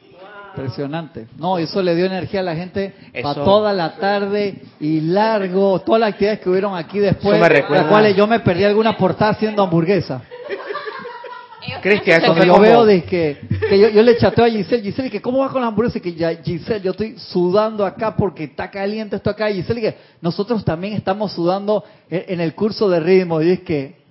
Impresionante. 0.55 1.27
No, 1.37 1.57
eso 1.57 1.81
le 1.81 1.95
dio 1.95 2.05
energía 2.05 2.41
a 2.41 2.43
la 2.43 2.55
gente 2.55 2.93
Eso- 3.11 3.23
para 3.23 3.43
toda 3.43 3.73
la 3.73 3.95
tarde 3.95 4.55
y 4.79 5.01
largo, 5.01 5.79
todas 5.81 6.01
las 6.01 6.09
actividades 6.11 6.39
que 6.41 6.49
hubieron 6.49 6.75
aquí 6.75 6.99
después, 6.99 7.39
recuerda- 7.39 7.81
las 7.83 7.91
cuales 7.91 8.15
yo 8.15 8.27
me 8.27 8.39
perdí 8.39 8.63
alguna 8.63 8.95
portada 8.95 9.31
haciendo 9.31 9.63
hamburguesa. 9.63 10.21
Cristian, 11.81 12.21
eso 12.21 12.33
Cuando 12.33 12.41
fue 12.41 12.47
yo 12.47 12.53
como... 12.53 12.63
veo 12.65 12.85
de 12.85 13.03
que, 13.03 13.37
que 13.69 13.79
yo, 13.79 13.89
yo 13.89 14.03
le 14.03 14.17
chateo 14.17 14.45
a 14.45 14.49
Giselle, 14.49 14.83
Giselle, 14.83 15.09
que 15.09 15.21
cómo 15.21 15.39
va 15.39 15.49
con 15.49 15.61
la 15.61 15.67
hamburguesa, 15.69 15.99
que 15.99 16.13
ya, 16.13 16.33
Giselle, 16.35 16.81
yo 16.81 16.91
estoy 16.91 17.17
sudando 17.17 17.85
acá 17.85 18.15
porque 18.15 18.43
está 18.45 18.69
caliente 18.69 19.15
esto 19.15 19.29
acá, 19.29 19.49
Giselle, 19.49 19.81
que 19.81 19.97
nosotros 20.21 20.63
también 20.65 20.93
estamos 20.93 21.31
sudando 21.31 21.83
en, 22.09 22.25
en 22.27 22.41
el 22.41 22.53
curso 22.53 22.89
de 22.89 22.99
ritmo, 22.99 23.41
y 23.41 23.51
es 23.51 23.59
que, 23.61 24.02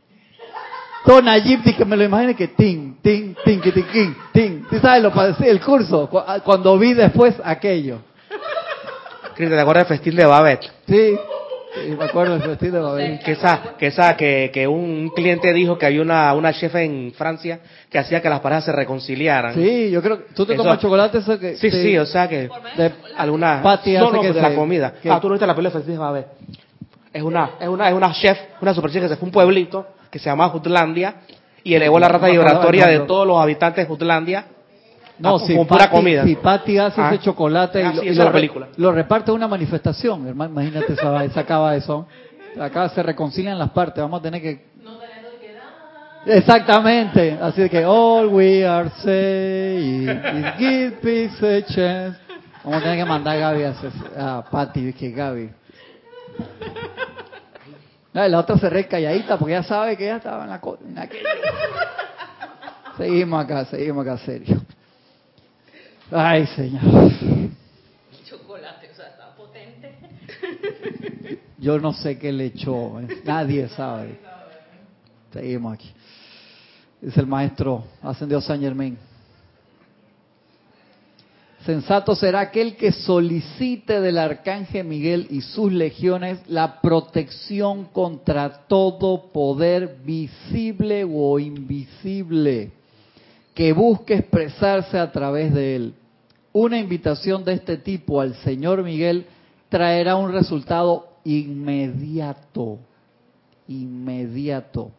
Tona 1.04 1.36
Gypsy, 1.38 1.74
que 1.74 1.84
me 1.84 1.96
lo 1.96 2.04
imagino 2.04 2.34
que 2.36 2.48
tin, 2.48 2.96
tin, 3.02 3.36
tin, 3.44 3.60
que 3.60 3.72
tin, 3.72 3.84
tin, 3.92 4.16
tin, 4.32 4.66
¿tú 4.70 4.78
sabes 4.78 5.02
lo 5.02 5.12
padecí 5.12 5.44
el 5.48 5.60
curso? 5.60 6.08
Cu- 6.08 6.18
ah, 6.24 6.38
Cuando 6.44 6.78
vi 6.78 6.94
después 6.94 7.34
aquello. 7.44 7.98
Cristian, 9.34 9.58
¿te 9.58 9.60
acuerdas 9.62 9.88
del 9.88 9.96
festín 9.98 10.14
de 10.14 10.24
Babette? 10.26 10.70
Sí, 10.86 11.16
sí, 11.74 11.96
me 11.98 12.04
acuerdo 12.04 12.38
del 12.38 12.48
vestido 12.50 12.76
de 12.76 12.82
Babel. 12.82 13.18
Que 13.24 13.32
esa, 13.32 13.62
que 13.76 13.86
esa, 13.88 14.16
que, 14.16 14.50
que 14.54 14.68
un 14.68 15.08
cliente 15.08 15.52
dijo 15.52 15.76
que 15.76 15.86
había 15.86 16.02
una, 16.02 16.32
una 16.34 16.52
chef 16.52 16.74
en 16.76 17.12
Francia 17.16 17.58
que 17.90 17.98
hacía 17.98 18.22
que 18.22 18.28
las 18.28 18.38
parejas 18.40 18.66
se 18.66 18.72
reconciliaran. 18.72 19.54
Sí, 19.54 19.90
yo 19.90 20.02
creo 20.02 20.18
que 20.18 20.34
tú 20.34 20.46
te 20.46 20.52
Eso- 20.54 20.62
tomas 20.62 20.78
chocolate, 20.78 21.18
eso 21.18 21.36
que... 21.38 21.56
sí, 21.56 21.70
sí, 21.70 21.98
o 21.98 22.06
sea 22.06 22.28
que 22.28 22.48
de- 22.76 22.92
alguna 23.16 23.60
Patty 23.60 23.94
no, 23.94 24.04
hace 24.06 24.16
no, 24.16 24.20
que 24.22 24.28
de 24.28 24.34
se- 24.34 24.40
la 24.42 24.54
comida. 24.54 24.92
que- 25.02 25.10
Ah, 25.10 25.18
tú 25.20 25.26
no 25.28 25.32
viste 25.34 25.46
la 25.48 25.54
película 25.56 25.70
de 25.70 25.78
festín 25.80 25.94
de 25.94 25.98
Babette. 25.98 26.28
Es 27.12 27.22
una, 27.22 27.50
es 27.60 27.66
una, 27.68 27.88
es 27.88 27.94
una 27.94 28.12
chef, 28.12 28.38
una 28.60 28.72
super 28.72 28.90
chef 28.92 29.02
que 29.02 29.08
se 29.08 29.16
fue 29.16 29.24
a 29.24 29.26
un 29.26 29.32
pueblito 29.32 29.86
que 30.12 30.18
se 30.20 30.26
llama 30.26 30.48
Jutlandia 30.50 31.14
y 31.64 31.74
elevó 31.74 31.98
la 31.98 32.06
rata 32.06 32.26
No 32.28 32.32
vibratoria 32.32 32.86
de 32.86 33.00
todos 33.00 33.26
los 33.26 33.38
habitantes 33.38 33.84
de 33.84 33.88
Jutlandia 33.88 34.44
No, 35.18 35.36
a- 35.36 35.40
si 35.40 35.56
con 35.56 35.66
pura 35.66 35.86
Patty, 35.86 35.96
comida. 35.96 36.24
si 36.24 36.36
Patty 36.36 36.78
hace 36.78 37.00
Ah. 37.00 37.08
ese 37.12 37.22
chocolate 37.24 37.82
Ah, 37.82 37.92
y, 37.94 37.98
sí, 37.98 38.06
y 38.06 38.08
esa 38.10 38.18
lo 38.20 38.24
la 38.28 38.32
película. 38.32 38.68
lo 38.76 38.92
reparte 38.92 39.30
en 39.30 39.36
una 39.36 39.48
manifestación, 39.48 40.28
hermano, 40.28 40.52
imagínate 40.52 40.92
esa, 40.92 41.28
se 41.30 41.40
acaba 41.40 41.74
eso. 41.74 42.06
Acá 42.60 42.88
se 42.90 43.02
reconcilian 43.02 43.58
las 43.58 43.70
partes, 43.70 44.02
vamos 44.02 44.20
a 44.20 44.22
tener 44.22 44.42
que... 44.42 44.70
Exactamente, 46.26 47.36
así 47.40 47.68
que 47.68 47.84
all 47.84 48.26
we 48.28 48.64
are 48.64 48.88
saying 49.02 50.08
is 50.08 50.54
give 50.58 50.90
peace 51.02 51.42
a 51.58 51.64
chance. 51.66 52.18
Vamos 52.62 52.78
a 52.80 52.82
tener 52.84 52.98
que 52.98 53.04
mandar 53.04 53.36
a 53.36 53.40
Gaby 53.40 53.62
a, 53.64 54.38
a 54.38 54.42
Patty, 54.44 54.92
que 54.92 55.10
Gaby. 55.10 55.50
No, 58.14 58.28
la 58.28 58.38
otra 58.40 58.58
se 58.58 58.68
re 58.68 58.86
calladita 58.86 59.38
porque 59.38 59.52
ya 59.52 59.62
sabe 59.62 59.96
que 59.96 60.04
ya 60.06 60.16
estaba 60.16 60.44
en 60.44 60.50
la 60.50 60.60
co- 60.60 60.78
en. 60.84 61.18
Seguimos 62.96 63.42
acá, 63.44 63.64
seguimos 63.64 64.06
acá, 64.06 64.18
serio. 64.18 64.60
Ay, 66.10 66.46
señor. 66.48 66.82
chocolate, 68.28 68.90
o 68.92 68.94
sea, 68.94 69.06
está 69.08 69.34
potente. 69.34 69.96
Yo 71.58 71.78
no 71.78 71.92
sé 71.94 72.18
qué 72.18 72.32
le 72.32 72.46
echó, 72.46 73.00
eh, 73.00 73.22
nadie 73.24 73.68
sabe. 73.68 74.18
Seguimos 75.32 75.72
aquí. 75.74 75.90
Dice 77.00 77.20
el 77.20 77.26
maestro 77.26 77.84
ascendió 78.02 78.40
San 78.42 78.60
Germain. 78.60 78.98
Sensato 81.64 82.16
será 82.16 82.40
aquel 82.40 82.74
que 82.74 82.90
solicite 82.90 84.00
del 84.00 84.18
arcángel 84.18 84.84
Miguel 84.84 85.28
y 85.30 85.42
sus 85.42 85.72
legiones 85.72 86.40
la 86.48 86.80
protección 86.80 87.84
contra 87.84 88.66
todo 88.66 89.30
poder 89.32 89.98
visible 90.04 91.04
o 91.08 91.38
invisible 91.38 92.72
que 93.54 93.72
busque 93.72 94.14
expresarse 94.14 94.98
a 94.98 95.12
través 95.12 95.54
de 95.54 95.76
él. 95.76 95.94
Una 96.52 96.78
invitación 96.78 97.44
de 97.44 97.54
este 97.54 97.76
tipo 97.76 98.20
al 98.20 98.34
señor 98.36 98.82
Miguel 98.82 99.26
traerá 99.68 100.16
un 100.16 100.32
resultado 100.32 101.08
inmediato, 101.24 102.78
inmediato. 103.68 104.90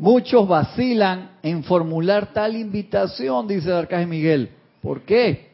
Muchos 0.00 0.48
vacilan 0.48 1.32
en 1.42 1.62
formular 1.62 2.32
tal 2.32 2.56
invitación, 2.56 3.46
dice 3.46 3.68
el 3.68 3.74
arcángel 3.76 4.08
Miguel. 4.08 4.48
¿Por 4.80 5.02
qué? 5.02 5.50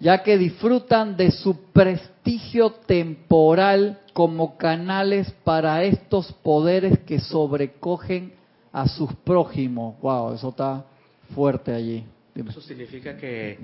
Ya 0.00 0.24
que 0.24 0.36
disfrutan 0.36 1.16
de 1.16 1.30
su 1.30 1.56
prestigio 1.72 2.70
temporal 2.72 4.00
como 4.12 4.56
canales 4.56 5.30
para 5.44 5.84
estos 5.84 6.32
poderes 6.42 6.98
que 7.06 7.20
sobrecogen 7.20 8.32
a 8.72 8.88
sus 8.88 9.12
prójimos. 9.22 9.94
Wow, 10.02 10.34
eso 10.34 10.48
está 10.48 10.84
fuerte 11.32 11.72
allí. 11.72 12.04
Dime. 12.34 12.50
Eso 12.50 12.60
significa 12.60 13.16
que 13.16 13.56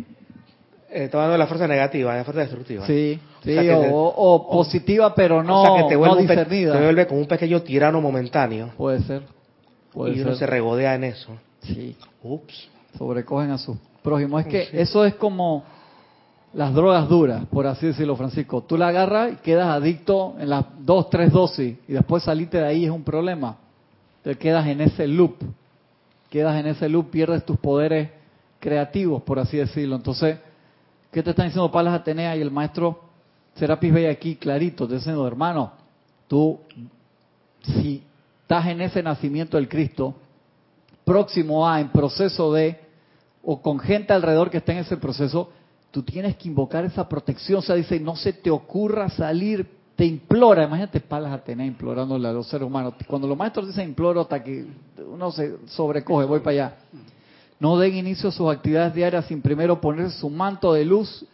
eh, 0.89 1.09
de 1.09 1.39
la 1.39 1.47
fuerza 1.49 1.67
negativa, 1.67 2.13
de 2.13 2.19
la 2.19 2.25
fuerza 2.25 2.43
destructiva. 2.43 2.87
Sí, 2.87 3.19
sí, 3.43 3.51
O 3.51 3.55
sea 3.55 3.63
que 3.63 3.75
o, 3.75 3.81
te- 3.81 3.91
o 3.93 4.51
positiva, 4.53 5.13
pero 5.17 5.43
no, 5.43 5.63
o 5.63 5.67
sea 5.67 5.83
que 5.83 5.89
te 5.89 5.95
no 5.95 5.99
vuelve, 5.99 6.17
un 6.23 6.27
discernida. 6.29 6.73
te 6.75 6.85
vuelve 6.85 7.07
como 7.09 7.21
un 7.23 7.27
pequeño 7.27 7.61
tirano 7.63 8.01
momentáneo 8.01 8.71
Puede 8.77 9.01
ser. 9.01 9.36
Puede 9.97 10.15
y 10.15 10.21
uno 10.21 10.31
ser. 10.33 10.39
se 10.41 10.47
regodea 10.47 10.95
en 10.95 11.05
eso. 11.05 11.33
Sí, 11.63 11.97
Ups. 12.23 12.69
sobrecogen 12.99 13.51
a 13.51 13.57
sus 13.59 13.77
prójimos. 14.03 14.43
Es 14.43 14.47
que 14.47 14.65
Sí. 14.67 14.71
eso 14.79 15.05
es 15.07 15.15
como 15.15 15.65
las 16.53 16.75
drogas 16.75 17.09
duras, 17.09 17.45
por 17.47 17.67
así 17.67 17.87
decirlo, 17.87 18.15
Francisco. 18.15 18.63
Tú 18.63 18.77
la 18.77 18.89
agarras 18.89 19.33
y 19.33 19.37
quedas 19.37 19.69
adicto 19.69 20.37
en 20.39 20.51
las 20.51 20.65
dos, 20.81 21.09
tres 21.09 21.33
dosis 21.33 21.77
y 21.89 21.93
después 21.95 22.23
salirte 22.23 22.59
de 22.59 22.67
ahí 22.67 22.85
es 22.85 22.91
un 22.91 23.03
problema. 23.05 23.57
Te 24.23 24.35
quedas 24.37 24.67
en 24.67 24.83
ese 24.83 25.07
loop. 25.09 25.37
Quedas 26.31 26.57
en 26.61 26.67
ese 26.67 26.89
loop, 26.91 27.11
pierdes 27.11 27.45
tus 27.47 27.57
poderes 27.57 28.11
creativos, 28.61 29.23
por 29.23 29.39
así 29.39 29.57
decirlo. 29.57 29.97
Entonces, 29.97 30.39
¿qué 31.11 31.23
te 31.23 31.31
están 31.31 31.47
diciendo 31.47 31.71
Palas 31.73 31.95
Atenea 31.95 32.37
y 32.37 32.43
el 32.43 32.51
maestro 32.51 33.01
Serapis 33.55 33.93
Bey 33.95 34.07
aquí 34.07 34.37
clarito? 34.37 34.87
Te 34.87 34.95
diciendo, 34.97 35.27
hermano, 35.27 35.73
tú, 36.29 36.59
si 37.63 38.03
estás 38.47 38.67
en 38.69 38.81
ese 38.81 39.03
nacimiento 39.03 39.57
del 39.57 39.69
Cristo, 39.69 40.15
próximo 41.05 41.69
a, 41.69 41.81
en 41.81 41.89
proceso 41.89 42.53
de, 42.53 42.79
o 43.43 43.61
con 43.61 43.81
gente 43.81 44.13
alrededor 44.13 44.51
que 44.51 44.59
está 44.59 44.71
en 44.71 44.79
ese 44.79 44.97
proceso, 44.97 45.51
tú 45.91 46.05
tienes 46.05 46.37
que 46.37 46.47
invocar 46.47 46.85
esa 46.85 47.09
protección. 47.09 47.59
O 47.59 47.63
sea, 47.63 47.75
dice, 47.75 47.99
no 47.99 48.15
se 48.15 48.33
te 48.33 48.49
ocurra 48.49 49.09
salir, 49.09 49.69
te 49.97 50.05
implora. 50.05 50.63
Imagínate 50.63 51.01
Palas 51.01 51.33
Atenea 51.33 51.67
implorándole 51.67 52.29
a 52.29 52.33
los 52.33 52.47
seres 52.47 52.65
humanos. 52.69 52.95
Cuando 53.09 53.27
los 53.27 53.37
maestros 53.37 53.67
dicen 53.67 53.89
imploro, 53.89 54.21
hasta 54.21 54.41
que 54.45 54.65
uno 55.13 55.33
se 55.33 55.57
sobrecoge, 55.67 56.25
voy 56.25 56.39
para 56.39 56.51
allá. 56.53 56.77
No 57.59 57.77
den 57.77 57.97
inicio 57.97 58.29
a 58.29 58.33
sus 58.33 58.49
actividades 58.49 58.95
diarias 58.95 59.25
sin 59.27 59.43
primero 59.43 59.81
ponerse 59.81 60.21
su 60.21 60.31
manto 60.31 60.73
de 60.73 60.85
luz 60.85 61.27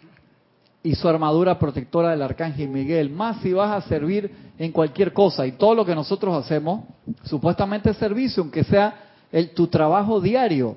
y 0.82 0.94
su 0.94 1.08
armadura 1.08 1.58
protectora 1.58 2.10
del 2.10 2.22
arcángel 2.22 2.68
Miguel. 2.68 3.10
Más 3.10 3.40
si 3.40 3.52
vas 3.52 3.84
a 3.84 3.88
servir 3.88 4.30
en 4.58 4.72
cualquier 4.72 5.12
cosa. 5.12 5.46
Y 5.46 5.52
todo 5.52 5.74
lo 5.74 5.84
que 5.84 5.94
nosotros 5.94 6.34
hacemos, 6.34 6.84
supuestamente 7.24 7.90
es 7.90 7.96
servicio, 7.96 8.42
aunque 8.42 8.64
sea 8.64 8.94
el, 9.30 9.50
tu 9.50 9.68
trabajo 9.68 10.20
diario, 10.20 10.76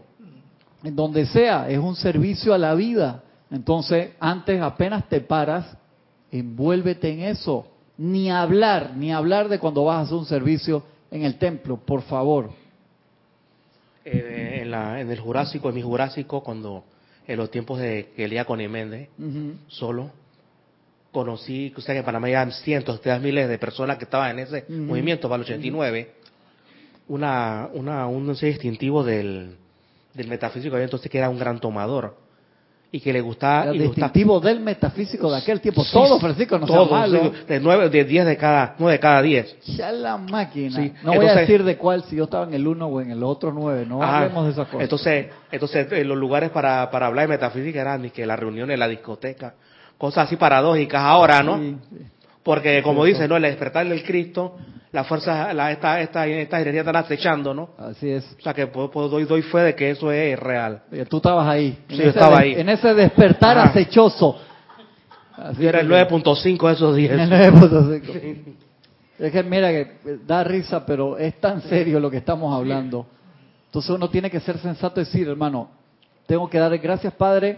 en 0.83 0.95
donde 0.95 1.25
sea, 1.25 1.69
es 1.69 1.79
un 1.79 1.95
servicio 1.95 2.53
a 2.53 2.57
la 2.57 2.75
vida. 2.75 3.23
Entonces, 3.49 4.11
antes 4.19 4.61
apenas 4.61 5.07
te 5.09 5.21
paras, 5.21 5.75
envuélvete 6.31 7.11
en 7.11 7.21
eso. 7.21 7.67
Ni 7.97 8.29
hablar, 8.29 8.91
ni 8.95 9.11
hablar 9.11 9.49
de 9.49 9.57
cuando 9.57 9.85
vas 9.85 9.97
a 9.97 10.01
hacer 10.01 10.17
un 10.17 10.25
servicio 10.25 10.83
en 11.09 11.23
el 11.23 11.37
templo, 11.37 11.77
por 11.77 12.01
favor. 12.03 12.51
Eh, 14.03 14.61
en, 14.63 15.09
el 15.09 15.19
Jurásico, 15.19 15.69
en 15.69 15.75
mi 15.75 15.81
Jurásico, 15.81 16.41
cuando 16.41 16.83
en 17.27 17.37
los 17.37 17.49
tiempos 17.49 17.79
de 17.79 18.11
que 18.15 18.27
leía 18.27 18.45
con 18.45 18.59
Ujú. 19.17 19.53
solo, 19.67 20.11
conocí, 21.11 21.73
usted 21.75 21.93
que 21.93 21.99
en 21.99 22.05
Panamá 22.05 22.27
hay 22.27 22.51
cientos, 22.51 22.99
miles 23.21 23.47
de 23.47 23.57
personas 23.57 23.97
que 23.97 24.03
estaban 24.03 24.31
en 24.31 24.39
ese 24.39 24.65
movimiento 24.69 25.29
para 25.29 25.37
el 25.37 25.41
89, 25.43 26.11
una, 27.07 27.69
una, 27.73 28.07
un 28.07 28.25
distintivo 28.47 29.03
del, 29.03 29.55
del 30.13 30.27
metafísico 30.27 30.75
había 30.75 30.85
entonces 30.85 31.09
que 31.09 31.17
era 31.17 31.29
un 31.29 31.39
gran 31.39 31.59
tomador 31.59 32.24
y 32.91 32.99
que 33.01 33.11
le 33.11 33.19
gustaba... 33.21 33.65
Gustaba- 33.71 33.83
distintivo 33.83 34.39
del 34.39 34.59
metafísico 34.61 35.29
de 35.31 35.37
aquel 35.37 35.59
tiempo. 35.59 35.83
Sí, 35.83 35.91
Todo, 35.91 36.19
Francisco, 36.19 36.57
no 36.57 36.65
sea 36.67 36.75
todo, 36.77 36.91
malo. 36.91 37.19
sí, 37.23 37.31
de 37.47 37.59
nueve, 37.59 37.89
de 37.89 38.03
diez 38.05 38.25
de 38.25 38.37
cada, 38.37 38.75
nueve 38.79 38.93
de 38.93 38.99
cada 38.99 39.21
diez. 39.21 39.57
Ya 39.65 39.91
la 39.91 40.17
máquina. 40.17 40.75
Sí, 40.81 40.93
No 41.03 41.11
voy 41.13 41.25
a 41.25 41.29
entonces- 41.31 41.47
decir 41.47 41.63
de 41.63 41.77
cuál, 41.77 42.03
si 42.03 42.15
yo 42.15 42.23
estaba 42.25 42.45
en 42.45 42.53
el 42.53 42.65
uno 42.67 42.87
o 42.87 43.01
en 43.01 43.11
el 43.11 43.21
otro 43.23 43.51
nueve. 43.51 43.85
No 43.85 44.01
Ajá. 44.01 44.19
hablemos 44.19 44.45
de 44.45 44.51
esas 44.53 44.67
cosas. 44.67 44.81
Entonces, 44.83 45.27
entonces 45.51 45.91
eh, 45.91 46.03
los 46.05 46.17
lugares 46.17 46.51
para, 46.51 46.89
para 46.89 47.07
hablar 47.07 47.25
de 47.27 47.33
metafísica 47.33 47.81
eran 47.81 48.01
ni 48.01 48.11
que 48.11 48.25
las 48.25 48.39
reuniones 48.39 48.79
la 48.79 48.87
discoteca, 48.87 49.55
cosas 49.97 50.27
así 50.27 50.35
paradójicas 50.37 51.01
ahora, 51.01 51.43
¿no? 51.43 51.59
Porque 52.45 52.81
como 52.83 53.03
dice. 53.03 53.27
¿no? 53.27 53.35
El 53.37 53.41
despertar 53.41 53.85
del 53.89 54.03
Cristo, 54.03 54.55
la 54.91 55.03
fuerza, 55.03 55.51
la, 55.53 55.71
esta, 55.71 55.99
esta, 55.99 56.27
esta 56.27 56.61
energía 56.61 56.81
están 56.81 56.95
acechando, 56.95 57.53
¿no? 57.55 57.71
Así 57.77 58.07
es. 58.09 58.23
O 58.39 58.41
sea 58.43 58.53
que 58.53 58.67
puedo- 58.67 58.89
puedo- 58.91 59.09
doy, 59.09 59.25
doy 59.25 59.41
fe 59.41 59.57
de 59.59 59.75
que 59.75 59.89
eso 59.89 60.11
es 60.11 60.39
real. 60.39 60.83
Eh, 60.91 61.05
Tú 61.09 61.17
estabas 61.17 61.47
ahí. 61.47 61.77
Sí, 61.89 61.97
yo 61.97 62.03
estaba 62.09 62.39
ahí. 62.39 62.53
En 62.53 62.69
ese 62.69 62.93
despertar 62.93 63.57
Ajá. 63.57 63.69
acechoso. 63.71 64.39
Así 65.35 65.65
era 65.65 65.81
el 65.81 65.87
que- 65.87 65.93
9.5 65.93 66.67
de 66.67 66.73
esos 66.75 66.95
10. 66.95 67.11
El 67.11 67.29
9.5. 67.29 68.53
Es 69.17 69.31
que 69.31 69.43
mira 69.43 69.69
que 69.71 69.97
da 70.27 70.43
risa, 70.43 70.85
pero 70.85 71.17
es 71.17 71.39
tan 71.41 71.61
serio 71.63 71.99
lo 71.99 72.11
que 72.11 72.17
estamos 72.17 72.55
hablando. 72.55 73.05
Entonces 73.65 73.89
uno 73.89 74.09
tiene 74.09 74.29
que 74.29 74.39
ser 74.39 74.57
sensato 74.59 75.01
y 75.01 75.05
decir, 75.05 75.27
hermano, 75.27 75.69
tengo 76.27 76.49
que 76.49 76.59
dar 76.59 76.77
gracias, 76.77 77.11
Padre, 77.13 77.57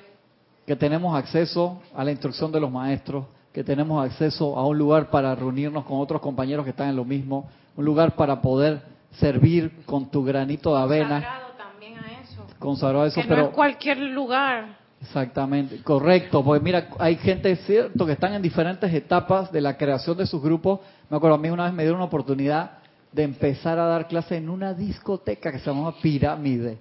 que 0.65 0.76
tenemos 0.76 1.15
acceso 1.17 1.82
a 1.95 2.04
la 2.04 2.12
instrucción 2.12 2.52
de 2.52 2.60
los 2.60 2.71
maestros, 2.71 3.26
que 3.58 3.63
tenemos 3.63 4.06
acceso 4.06 4.56
a 4.56 4.67
un 4.67 4.78
lugar 4.78 5.10
para 5.10 5.34
reunirnos 5.34 5.84
con 5.86 6.00
otros 6.00 6.22
compañeros 6.22 6.63
que 6.63 6.70
están 6.70 6.89
en 6.89 6.96
lo 6.96 7.04
mismo, 7.04 7.50
un 7.76 7.86
lugar 7.86 8.15
para 8.15 8.39
poder 8.39 8.84
servir 9.13 9.84
con 9.88 10.12
tu 10.12 10.24
granito 10.24 10.76
de 10.76 10.80
avena, 10.84 11.22
Sagrado 11.22 11.48
también 11.58 11.98
a 11.98 12.22
eso. 12.22 12.46
consagrado 12.60 13.06
a 13.06 13.08
eso, 13.08 13.20
que 13.20 13.28
pero 13.28 13.41
no 13.41 13.48
es 13.48 13.54
cualquier 13.56 13.98
lugar. 13.98 14.78
Exactamente, 15.02 15.82
correcto, 15.82 16.43
porque 16.43 16.63
mira, 16.63 16.89
hay 17.00 17.15
gente, 17.15 17.50
es 17.50 17.65
cierto, 17.65 18.06
que 18.06 18.12
están 18.12 18.36
en 18.36 18.43
diferentes 18.43 18.93
etapas 18.93 19.52
de 19.52 19.60
la 19.60 19.76
creación 19.76 20.15
de 20.17 20.28
sus 20.28 20.39
grupos. 20.39 20.80
Me 21.10 21.17
acuerdo, 21.17 21.34
a 21.38 21.39
mí 21.39 21.50
una 21.50 21.63
vez 21.63 21.74
me 21.74 21.82
dieron 21.82 21.98
una 21.98 22.06
oportunidad 22.06 22.74
de 23.12 23.24
empezar 23.24 23.80
a 23.80 23.86
dar 23.88 24.08
clase 24.08 24.38
en 24.38 24.50
una 24.52 24.76
discoteca 24.76 25.52
que 25.52 25.58
se 25.58 25.65
llamaba 25.65 25.96
Pirámide. 26.00 26.78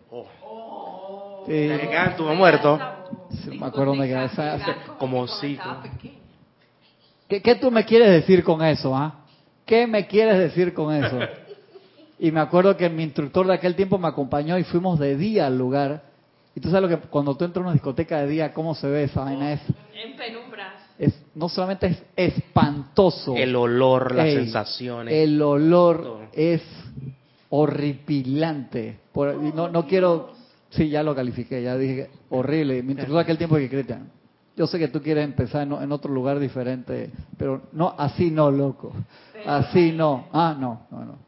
Sí, 1.46 1.52
quedan 1.88 2.16
tu 2.18 2.24
muerto. 2.24 2.78
sí, 3.30 3.58
me 3.58 3.64
acuerdo 3.64 3.92
dónde 3.92 4.08
quedaba 4.08 4.26
esa- 4.26 4.58
Como 4.98 5.26
si. 5.26 5.58
¿Qué, 7.28 7.42
qué 7.42 7.54
tú 7.56 7.70
me 7.70 7.84
quieres 7.84 8.10
decir 8.10 8.42
con 8.44 8.62
eso, 8.64 8.94
ah? 8.96 9.24
¿Qué 9.64 9.86
me 9.86 10.06
quieres 10.06 10.38
decir 10.38 10.72
con 10.74 10.94
eso? 10.94 11.18
Y 12.18 12.30
me 12.30 12.40
acuerdo 12.40 12.76
que 12.76 12.88
mi 12.88 13.02
instructor 13.02 13.46
de 13.46 13.54
aquel 13.54 13.74
tiempo 13.74 13.98
me 13.98 14.08
acompañó 14.08 14.56
y 14.58 14.64
fuimos 14.64 14.98
de 14.98 15.16
día 15.16 15.46
al 15.48 15.58
lugar. 15.58 16.04
Y 16.54 16.60
tú 16.60 16.70
sabes 16.70 16.88
lo 16.88 16.96
que 17.00 17.08
cuando 17.08 17.36
tú 17.36 17.44
entras 17.44 17.62
a 17.62 17.66
una 17.66 17.72
discoteca 17.74 18.18
de 18.20 18.28
día, 18.28 18.52
¿cómo 18.54 18.74
se 18.74 18.86
ve 18.86 19.04
esa 19.04 19.24
vaina? 19.24 19.52
Es, 19.52 19.60
En 19.94 20.16
penumbras. 20.16 20.72
es 20.98 21.12
no 21.34 21.48
solamente 21.48 21.88
es 21.88 22.02
espantoso. 22.16 23.34
El 23.36 23.54
olor, 23.56 24.14
las 24.14 24.26
Ey, 24.26 24.36
sensaciones. 24.36 25.12
El 25.12 25.42
olor 25.42 26.02
Todo. 26.02 26.20
es 26.32 26.62
horripilante. 27.50 28.98
Por- 29.12 29.34
no, 29.36 29.68
no 29.68 29.86
quiero, 29.86 30.30
sí, 30.70 30.88
ya 30.88 31.02
lo 31.02 31.14
califiqué, 31.14 31.62
ya 31.62 31.76
dije 31.76 32.08
horrible. 32.30 32.82
Mi 32.82 32.92
instructor 32.92 33.16
de 33.16 33.22
aquel 33.22 33.38
tiempo 33.38 33.56
que 33.56 33.68
Cristian, 33.68 34.10
yo 34.56 34.66
sé 34.66 34.78
que 34.78 34.88
tú 34.88 35.02
quieres 35.02 35.24
empezar 35.24 35.62
en, 35.62 35.72
en 35.72 35.92
otro 35.92 36.12
lugar 36.12 36.38
diferente, 36.38 37.10
pero 37.36 37.62
no, 37.72 37.94
así 37.96 38.30
no, 38.30 38.50
loco. 38.50 38.92
Así 39.44 39.92
no. 39.92 40.26
Ah, 40.32 40.56
no, 40.58 40.86
no, 40.90 41.04
no. 41.04 41.26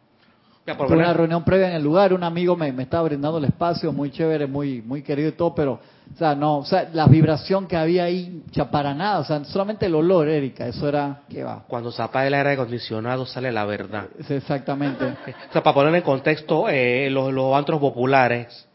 Tuve 0.76 0.96
una 0.96 1.14
reunión 1.14 1.44
previa 1.44 1.68
en 1.68 1.76
el 1.76 1.82
lugar, 1.82 2.12
un 2.12 2.22
amigo 2.22 2.54
me, 2.54 2.70
me 2.72 2.82
estaba 2.82 3.04
brindando 3.04 3.38
el 3.38 3.44
espacio, 3.44 3.90
muy 3.90 4.10
chévere, 4.10 4.46
muy 4.46 4.82
muy 4.82 5.02
querido 5.02 5.30
y 5.30 5.32
todo, 5.32 5.54
pero, 5.54 5.80
o 6.14 6.18
sea, 6.18 6.34
no, 6.34 6.58
o 6.58 6.64
sea, 6.64 6.90
la 6.92 7.06
vibración 7.06 7.66
que 7.66 7.74
había 7.74 8.04
ahí, 8.04 8.42
ya 8.50 8.70
para 8.70 8.92
nada, 8.92 9.20
o 9.20 9.24
sea, 9.24 9.42
solamente 9.44 9.86
el 9.86 9.94
olor, 9.94 10.28
Erika, 10.28 10.66
eso 10.66 10.86
era, 10.86 11.22
¿qué 11.28 11.42
va? 11.42 11.64
Cuando 11.66 11.90
se 11.90 12.02
apaga 12.02 12.26
el 12.26 12.34
aire 12.34 12.52
acondicionado 12.52 13.24
sale 13.24 13.50
la 13.50 13.64
verdad. 13.64 14.08
Es 14.18 14.30
exactamente. 14.30 15.04
O 15.48 15.52
sea, 15.52 15.62
para 15.62 15.74
poner 15.74 15.94
en 15.94 16.02
contexto, 16.02 16.68
eh, 16.68 17.08
los, 17.10 17.32
los 17.32 17.54
antros 17.54 17.80
populares 17.80 18.67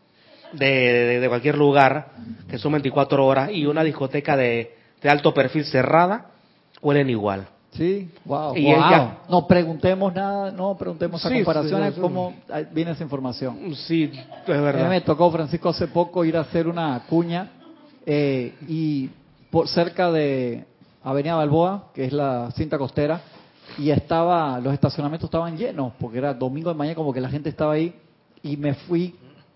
de, 0.53 1.19
de- 1.19 1.27
cualquier 1.29 1.57
lugar, 1.57 2.07
que 2.47 2.57
son 2.57 2.71
24 2.73 3.25
horas, 3.25 3.49
y 3.51 3.65
una 3.65 3.83
discoteca 3.83 4.35
de, 4.37 4.75
de 5.01 5.09
alto 5.09 5.33
perfil 5.33 5.65
cerrada, 5.65 6.27
huelen 6.81 7.09
igual. 7.09 7.47
Sí, 7.71 8.11
wow, 8.25 8.55
Y 8.55 8.65
wow. 8.65 8.73
ella- 8.75 9.17
No 9.29 9.47
preguntemos 9.47 10.13
nada, 10.13 10.51
no 10.51 10.77
preguntemos 10.77 11.21
Sí, 11.23 11.29
comparaciones, 11.33 11.89
sí, 11.89 11.95
sí. 11.95 12.01
cómo 12.01 12.35
viene 12.71 12.91
esa 12.91 13.03
información. 13.03 13.73
Sí, 13.75 14.11
es 14.13 14.49
A 14.49 14.57
mí 14.57 14.61
verdad. 14.61 14.89
me 14.89 15.01
tocó, 15.01 15.31
Francisco, 15.31 15.69
hace 15.69 15.87
poco 15.87 16.23
ir 16.23 16.37
a 16.37 16.41
hacer 16.41 16.67
una 16.67 17.01
cuña 17.09 17.49
eh, 18.05 18.53
y 18.67 19.09
por 19.49 19.67
cerca 19.67 20.11
de 20.11 20.65
Avenida 21.03 21.35
Balboa, 21.35 21.85
que 21.95 22.05
es 22.05 22.13
la 22.13 22.51
cinta 22.51 22.77
costera, 22.77 23.21
y 23.79 23.89
estaba, 23.89 24.59
los 24.59 24.71
estacionamientos 24.73 25.27
estaban 25.27 25.57
llenos, 25.57 25.93
porque 25.99 26.19
era 26.19 26.33
domingo 26.33 26.69
de 26.69 26.75
mañana, 26.75 26.95
como 26.95 27.11
que 27.11 27.21
la 27.21 27.29
gente 27.29 27.49
estaba 27.49 27.73
ahí, 27.73 27.95
y 28.43 28.55
me 28.57 28.73
fui, 28.75 29.15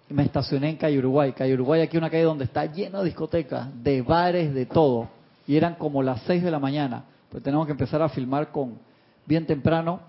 y 0.10 0.14
me 0.14 0.24
estacioné 0.24 0.70
en 0.70 0.76
Calle 0.78 0.98
Uruguay. 1.00 1.34
Calle 1.34 1.54
Uruguay, 1.54 1.82
aquí 1.82 1.98
una 1.98 2.10
calle 2.10 2.24
donde 2.24 2.46
está 2.46 2.66
lleno 2.66 3.00
de 3.00 3.06
discotecas, 3.06 3.68
de 3.84 4.02
bares, 4.02 4.54
de 4.54 4.66
todo, 4.66 5.08
y 5.46 5.56
eran 5.58 5.76
como 5.76 6.02
las 6.04 6.22
6 6.24 6.44
de 6.44 6.52
la 6.52 6.60
mañana, 6.60 7.04
pues 7.30 7.44
tenemos 7.44 7.66
que 7.66 7.72
empezar 7.74 8.02
a 8.02 8.10
filmar 8.10 8.52
con 8.52 8.78
bien 9.26 9.46
temprano, 9.46 10.00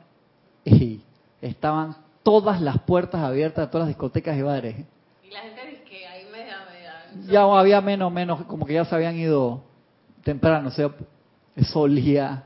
y 0.65 1.01
estaban 1.41 1.97
todas 2.23 2.61
las 2.61 2.79
puertas 2.81 3.21
abiertas 3.23 3.67
de 3.67 3.73
todas 3.73 3.87
las 3.87 3.97
discotecas 3.97 4.37
y 4.37 4.43
bares. 4.43 4.77
Y 5.25 5.31
la 5.31 5.41
gente 5.41 5.61
dice 5.71 5.83
que 5.85 6.07
ahí 6.07 6.25
media, 6.31 6.57
media. 6.71 7.31
Ya 7.31 7.43
había 7.43 7.81
menos, 7.81 8.13
menos, 8.13 8.43
como 8.45 8.67
que 8.67 8.75
ya 8.75 8.85
se 8.85 8.95
habían 8.95 9.17
ido 9.17 9.63
temprano, 10.23 10.69
o 10.69 10.71
sea, 10.73 10.91
eso 11.57 11.81
olía 11.81 12.45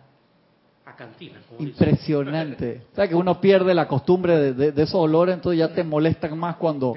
A 0.86 0.94
cantina, 0.94 1.40
como 1.48 1.60
dice. 1.60 1.70
impresionante. 1.84 2.82
O 2.92 2.94
sea, 2.94 3.08
que 3.08 3.14
uno 3.14 3.40
pierde 3.40 3.74
la 3.74 3.88
costumbre 3.88 4.36
de, 4.38 4.52
de- 4.54 4.72
de 4.72 4.82
esos 4.82 4.94
olores, 4.96 5.34
entonces 5.34 5.58
ya 5.58 5.68
te 5.74 5.82
molestan 5.82 6.38
más 6.38 6.56
cuando 6.56 6.94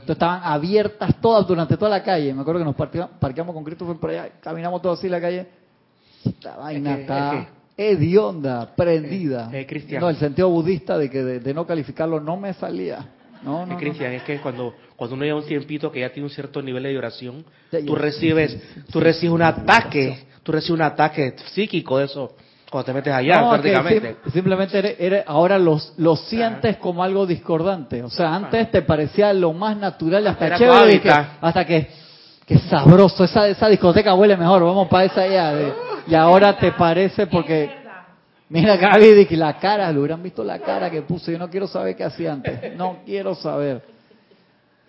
entonces 0.00 0.16
estaban 0.16 0.40
abiertas 0.44 1.20
todas 1.20 1.46
durante 1.46 1.76
toda 1.76 1.90
la 1.90 2.02
calle. 2.02 2.32
Me 2.34 2.40
acuerdo 2.42 2.60
que 2.60 2.64
nos 2.64 2.76
parquea- 2.76 3.08
parqueamos 3.18 3.54
con 3.54 3.64
Christopher 3.64 3.96
por 3.96 4.10
allá, 4.10 4.30
caminamos 4.40 4.82
todos 4.82 4.98
así 4.98 5.08
la 5.08 5.20
calle. 5.20 5.46
Esta 6.24 6.56
vaina 6.56 6.96
que- 6.96 7.00
está 7.02 7.34
es 7.76 7.96
hedionda, 7.98 8.74
prendida. 8.76 9.48
Eh, 9.52 9.66
eh, 9.70 9.98
no, 10.00 10.08
el 10.10 10.16
sentido 10.16 10.50
budista 10.50 10.98
de 10.98 11.08
que 11.10 11.22
de, 11.22 11.40
de 11.40 11.54
no 11.54 11.66
calificarlo 11.66 12.20
no 12.20 12.36
me 12.36 12.52
salía. 12.54 12.98
No, 13.42 13.62
Eh, 13.62 13.66
no, 13.66 13.66
no. 13.66 13.76
Cristian, 13.78 14.12
es 14.12 14.22
que 14.24 14.38
cuando, 14.38 14.74
cuando 14.96 15.16
uno 15.16 15.24
lleva 15.24 15.38
un 15.38 15.46
tiempito 15.46 15.90
que 15.90 16.00
ya 16.00 16.12
tiene 16.12 16.26
un 16.28 16.30
cierto 16.34 16.60
nivel 16.60 16.82
de 16.82 16.90
vibración, 16.90 17.42
tú 17.86 17.94
recibes, 17.94 18.58
tú 18.92 19.00
recibes 19.00 19.32
un 19.32 19.40
ataque, 19.42 20.26
tú 20.42 20.52
recibes 20.52 20.74
un 20.78 20.82
ataque 20.82 21.34
psíquico 21.52 21.96
de 21.98 22.04
eso, 22.04 22.34
cuando 22.70 22.86
te 22.86 22.92
metes 22.94 23.12
allá, 23.12 23.40
No, 23.40 23.50
prácticamente. 23.50 24.16
sim- 24.24 24.32
simplemente 24.32 24.78
eres- 24.78 24.96
eres- 25.00 25.24
ahora 25.26 25.58
los, 25.58 25.92
lo 25.96 26.14
sientes 26.16 26.76
como 26.76 27.02
algo 27.02 27.26
discordante. 27.26 28.02
O 28.02 28.08
sea, 28.10 28.34
antes 28.34 28.70
te 28.70 28.82
parecía 28.82 29.32
lo 29.32 29.52
más 29.52 29.76
natural, 29.76 30.26
hasta 30.28 30.46
Era 30.46 30.56
chévere, 30.58 30.94
y 30.94 31.00
que- 31.00 31.10
hasta 31.10 31.64
que, 31.66 31.90
que 32.46 32.58
sabroso, 32.58 33.24
esa, 33.24 33.48
esa 33.48 33.68
discoteca 33.68 34.14
huele 34.14 34.36
mejor, 34.36 34.62
vamos 34.64 34.88
para 34.88 35.04
esa 35.04 35.22
allá. 35.22 35.52
de- 35.52 35.72
y 36.06 36.14
ahora 36.14 36.56
te 36.56 36.70
parece 36.72 37.26
porque, 37.26 37.70
mira 38.48 38.76
Gaby, 38.76 39.14
de 39.14 39.26
que 39.26 39.36
la 39.36 39.58
cara, 39.58 39.90
lo 39.92 40.00
hubieran 40.00 40.22
visto 40.22 40.42
la 40.44 40.58
cara 40.60 40.88
que 40.90 41.02
puse, 41.02 41.32
yo 41.32 41.38
no 41.38 41.50
quiero 41.50 41.66
saber 41.66 41.96
qué 41.96 42.04
hacía 42.04 42.32
antes, 42.32 42.76
no 42.76 42.98
quiero 43.04 43.34
saber. 43.34 43.82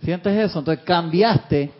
¿Sientes 0.03 0.35
eso? 0.37 0.59
Entonces 0.59 0.83
cambiaste 0.83 1.71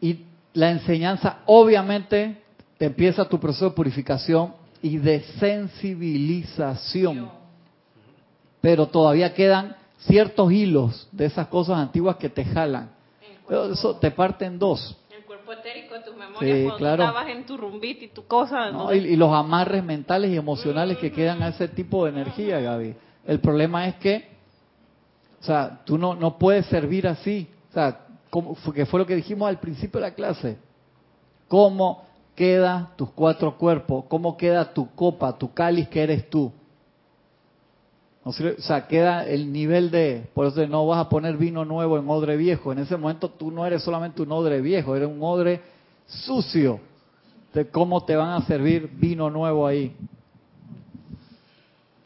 y 0.00 0.24
la 0.54 0.70
enseñanza 0.70 1.38
obviamente 1.46 2.42
te 2.78 2.86
empieza 2.86 3.28
tu 3.28 3.38
proceso 3.38 3.66
de 3.66 3.72
purificación 3.72 4.54
y 4.80 4.96
de 4.98 5.20
sensibilización. 5.38 7.30
Pero 8.60 8.86
todavía 8.86 9.34
quedan 9.34 9.76
ciertos 9.98 10.52
hilos 10.52 11.08
de 11.12 11.26
esas 11.26 11.48
cosas 11.48 11.78
antiguas 11.78 12.16
que 12.16 12.28
te 12.28 12.44
jalan. 12.44 12.90
Eso 13.72 13.96
te 13.96 14.10
parte 14.10 14.44
en 14.44 14.58
dos. 14.58 14.96
El 15.10 15.24
cuerpo 15.24 15.52
etérico 15.52 15.94
de 15.94 16.00
tus 16.00 16.16
memorias 16.16 16.40
Sí, 16.40 16.64
cuando 16.64 16.76
claro. 16.76 17.02
estabas 17.04 17.28
en 17.28 17.46
tu 17.46 17.56
rumbita 17.56 18.04
y 18.04 18.08
tu 18.08 18.26
cosa. 18.26 18.70
¿no? 18.70 18.84
¿no? 18.84 18.94
Y, 18.94 18.98
y 18.98 19.16
los 19.16 19.32
amarres 19.32 19.82
mentales 19.82 20.30
y 20.30 20.36
emocionales 20.36 20.98
que 20.98 21.10
quedan 21.10 21.42
a 21.42 21.48
ese 21.48 21.68
tipo 21.68 22.04
de 22.04 22.10
energía, 22.10 22.60
Gaby. 22.60 22.94
El 23.26 23.40
problema 23.40 23.88
es 23.88 23.96
que, 23.96 24.28
o 25.40 25.44
sea, 25.44 25.80
tú 25.84 25.98
no, 25.98 26.14
no 26.14 26.38
puedes 26.38 26.66
servir 26.66 27.08
así. 27.08 27.48
O 27.70 27.72
sea, 27.74 28.06
como, 28.30 28.56
que 28.72 28.86
fue 28.86 29.00
lo 29.00 29.06
que 29.06 29.16
dijimos 29.16 29.48
al 29.48 29.58
principio 29.58 30.00
de 30.00 30.06
la 30.08 30.14
clase. 30.14 30.58
¿Cómo 31.48 32.07
quedan 32.38 32.90
tus 32.94 33.10
cuatro 33.10 33.58
cuerpos? 33.58 34.04
¿Cómo 34.06 34.36
queda 34.36 34.72
tu 34.72 34.88
copa, 34.94 35.36
tu 35.36 35.52
cáliz 35.52 35.88
que 35.88 36.00
eres 36.00 36.30
tú? 36.30 36.52
O 38.22 38.32
sea, 38.32 38.86
queda 38.86 39.26
el 39.26 39.52
nivel 39.52 39.90
de, 39.90 40.28
por 40.34 40.46
eso 40.46 40.64
no 40.68 40.86
vas 40.86 41.04
a 41.04 41.08
poner 41.08 41.36
vino 41.36 41.64
nuevo 41.64 41.98
en 41.98 42.08
odre 42.08 42.36
viejo. 42.36 42.70
En 42.70 42.78
ese 42.78 42.96
momento 42.96 43.28
tú 43.28 43.50
no 43.50 43.66
eres 43.66 43.82
solamente 43.82 44.22
un 44.22 44.30
odre 44.30 44.60
viejo, 44.60 44.94
eres 44.94 45.08
un 45.08 45.18
odre 45.20 45.62
sucio. 46.06 46.78
De 47.52 47.68
cómo 47.68 48.04
te 48.04 48.14
van 48.14 48.40
a 48.40 48.46
servir 48.46 48.88
vino 48.92 49.28
nuevo 49.30 49.66
ahí. 49.66 49.96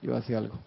Iba 0.00 0.16
a 0.16 0.20
decir 0.20 0.36
algo. 0.36 0.58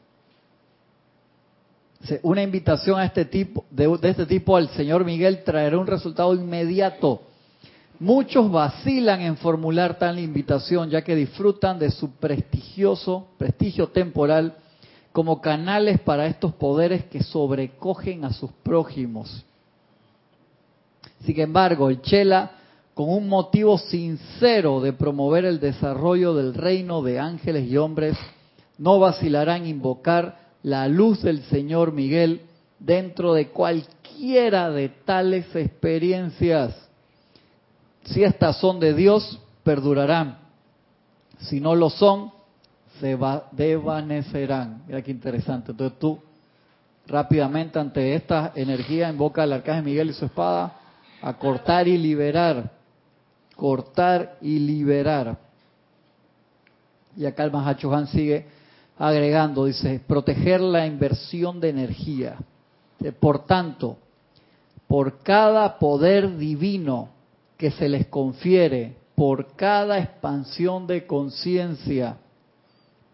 Una 2.22 2.44
invitación 2.44 3.00
a 3.00 3.06
este 3.06 3.26
tipo, 3.26 3.66
de, 3.72 3.98
de 3.98 4.10
este 4.10 4.28
tipo 4.28 4.56
al 4.56 4.70
señor 4.70 5.04
Miguel 5.06 5.44
traerá 5.44 5.80
un 5.80 5.88
resultado 5.88 6.36
inmediato. 6.36 7.22
Muchos 8.00 8.52
vacilan 8.52 9.22
en 9.22 9.38
formular 9.38 9.98
tal 9.98 10.20
invitación, 10.20 10.90
ya 10.90 11.02
que 11.02 11.16
disfrutan 11.16 11.80
de 11.80 11.92
su 11.92 12.12
prestigioso 12.12 13.28
prestigio 13.38 13.88
temporal 13.88 14.56
como 15.14 15.40
canales 15.40 16.02
para 16.02 16.28
estos 16.28 16.54
poderes 16.54 17.06
que 17.06 17.24
sobrecogen 17.24 18.26
a 18.26 18.34
sus 18.34 18.52
prójimos. 18.64 19.46
Sin 21.24 21.40
embargo, 21.40 21.90
el 21.90 22.02
Chela, 22.02 22.52
con 22.94 23.10
un 23.10 23.30
motivo 23.30 23.78
sincero 23.78 24.82
de 24.82 24.92
promover 24.92 25.46
el 25.46 25.62
desarrollo 25.62 26.34
del 26.34 26.54
reino 26.54 27.02
de 27.02 27.20
ángeles 27.20 27.70
y 27.70 27.78
hombres, 27.78 28.18
no 28.78 29.00
vacilará 29.00 29.56
en 29.56 29.68
invocar 29.68 30.38
la 30.64 30.88
luz 30.90 31.22
del 31.22 31.44
Señor 31.44 31.94
Miguel 31.94 32.42
dentro 32.78 33.34
de 33.34 33.50
cualquiera 33.50 34.70
de 34.70 34.90
tales 34.90 35.56
experiencias. 35.56 36.85
Si 38.06 38.24
estas 38.24 38.58
son 38.58 38.80
de 38.80 38.94
Dios, 38.94 39.40
perdurarán. 39.64 40.38
Si 41.40 41.60
no 41.60 41.76
lo 41.76 41.90
son, 41.90 42.32
se 43.00 43.16
va, 43.16 43.48
desvanecerán. 43.52 44.84
Mira 44.88 45.02
qué 45.02 45.12
interesante. 45.12 45.72
Entonces 45.72 46.00
tú 46.00 46.20
rápidamente 47.08 47.78
ante 47.80 48.16
esta 48.16 48.52
energía 48.56 49.10
invoca 49.10 49.44
al 49.44 49.54
arcángel 49.54 49.84
Miguel 49.84 50.10
y 50.10 50.14
su 50.14 50.26
espada 50.26 50.76
a 51.22 51.34
cortar 51.34 51.88
y 51.88 51.98
liberar. 51.98 52.72
Cortar 53.56 54.38
y 54.42 54.60
liberar. 54.60 55.38
Y 57.18 57.26
acá 57.26 57.44
el 57.44 57.52
Mahacho 57.52 57.94
Han 57.94 58.08
sigue 58.08 58.46
agregando, 58.98 59.66
dice, 59.66 60.02
proteger 60.06 60.62
la 60.62 60.86
inversión 60.86 61.60
de 61.60 61.70
energía. 61.70 62.38
Por 63.20 63.46
tanto, 63.46 63.98
por 64.88 65.20
cada 65.20 65.78
poder 65.80 66.38
divino 66.38 67.10
que 67.58 67.72
se 67.72 67.90
les 67.90 68.08
confiere, 68.08 68.98
por 69.16 69.56
cada 69.56 70.00
expansión 70.00 70.88
de 70.88 71.08
conciencia, 71.08 72.18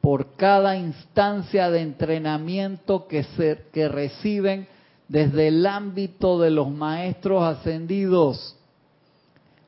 por 0.01 0.35
cada 0.35 0.75
instancia 0.75 1.69
de 1.69 1.81
entrenamiento 1.81 3.07
que, 3.07 3.23
se, 3.23 3.87
reciben 3.87 4.67
desde 5.07 5.49
el 5.49 5.65
ámbito 5.65 6.39
de 6.39 6.49
los 6.49 6.71
maestros 6.71 7.43
ascendidos. 7.43 8.57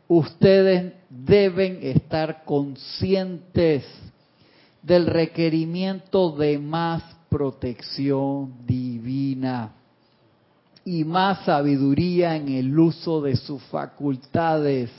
Ustedes 0.08 0.94
deben 1.10 1.80
estar 1.84 2.44
conscientes 2.44 3.86
del 4.82 5.06
requerimiento 5.06 6.32
de 6.36 6.58
más 6.58 7.04
protección 7.30 8.66
divina 8.66 9.74
y 10.86 11.04
más 11.04 11.46
sabiduría 11.46 12.36
en 12.36 12.50
el 12.50 12.78
uso 12.78 13.22
de 13.22 13.36
sus 13.36 13.62
facultades. 13.64 14.90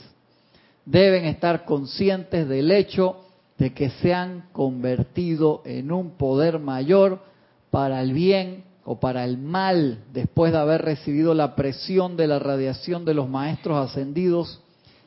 Deben 0.85 1.25
estar 1.25 1.65
conscientes 1.65 2.47
del 2.47 2.71
hecho 2.71 3.17
de 3.57 3.73
que 3.73 3.89
se 3.89 4.13
han 4.13 4.49
convertido 4.51 5.61
en 5.65 5.91
un 5.91 6.11
poder 6.11 6.59
mayor 6.59 7.19
para 7.71 8.01
el 8.01 8.13
bien 8.13 8.63
o 8.83 8.99
para 8.99 9.23
el 9.23 9.37
mal 9.37 10.03
después 10.13 10.51
de 10.51 10.59
haber 10.59 10.81
recibido 10.83 11.33
la 11.33 11.55
presión 11.55 12.17
de 12.17 12.27
la 12.27 12.39
radiación 12.39 13.05
de 13.05 13.13
los 13.13 13.29
maestros 13.29 13.89
ascendidos 13.89 14.61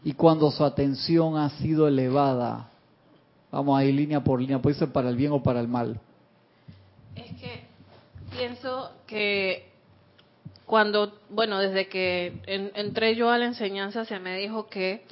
y 0.05 0.13
cuando 0.15 0.51
su 0.51 0.65
atención 0.65 1.37
ha 1.37 1.51
sido 1.51 1.87
elevada. 1.87 2.71
Vamos 3.51 3.79
ahí 3.79 3.93
línea 3.93 4.23
por 4.23 4.41
línea, 4.41 4.61
puede 4.61 4.77
ser 4.77 4.93
para 4.93 5.09
el 5.09 5.17
bien 5.17 5.33
o 5.33 5.43
para 5.43 5.61
el 5.61 5.69
mal. 5.69 6.01
Es 7.15 7.33
que 7.41 7.67
pienso 8.37 8.91
que 9.07 9.68
cuando, 10.69 11.19
bueno, 11.31 11.59
desde 11.61 11.89
que 11.89 12.43
entré 12.47 13.17
yo 13.17 13.31
a 13.31 13.39
la 13.39 13.47
enseñanza 13.47 14.05
se 14.05 14.21
me 14.21 14.37
dijo 14.37 14.69
que 14.69 15.07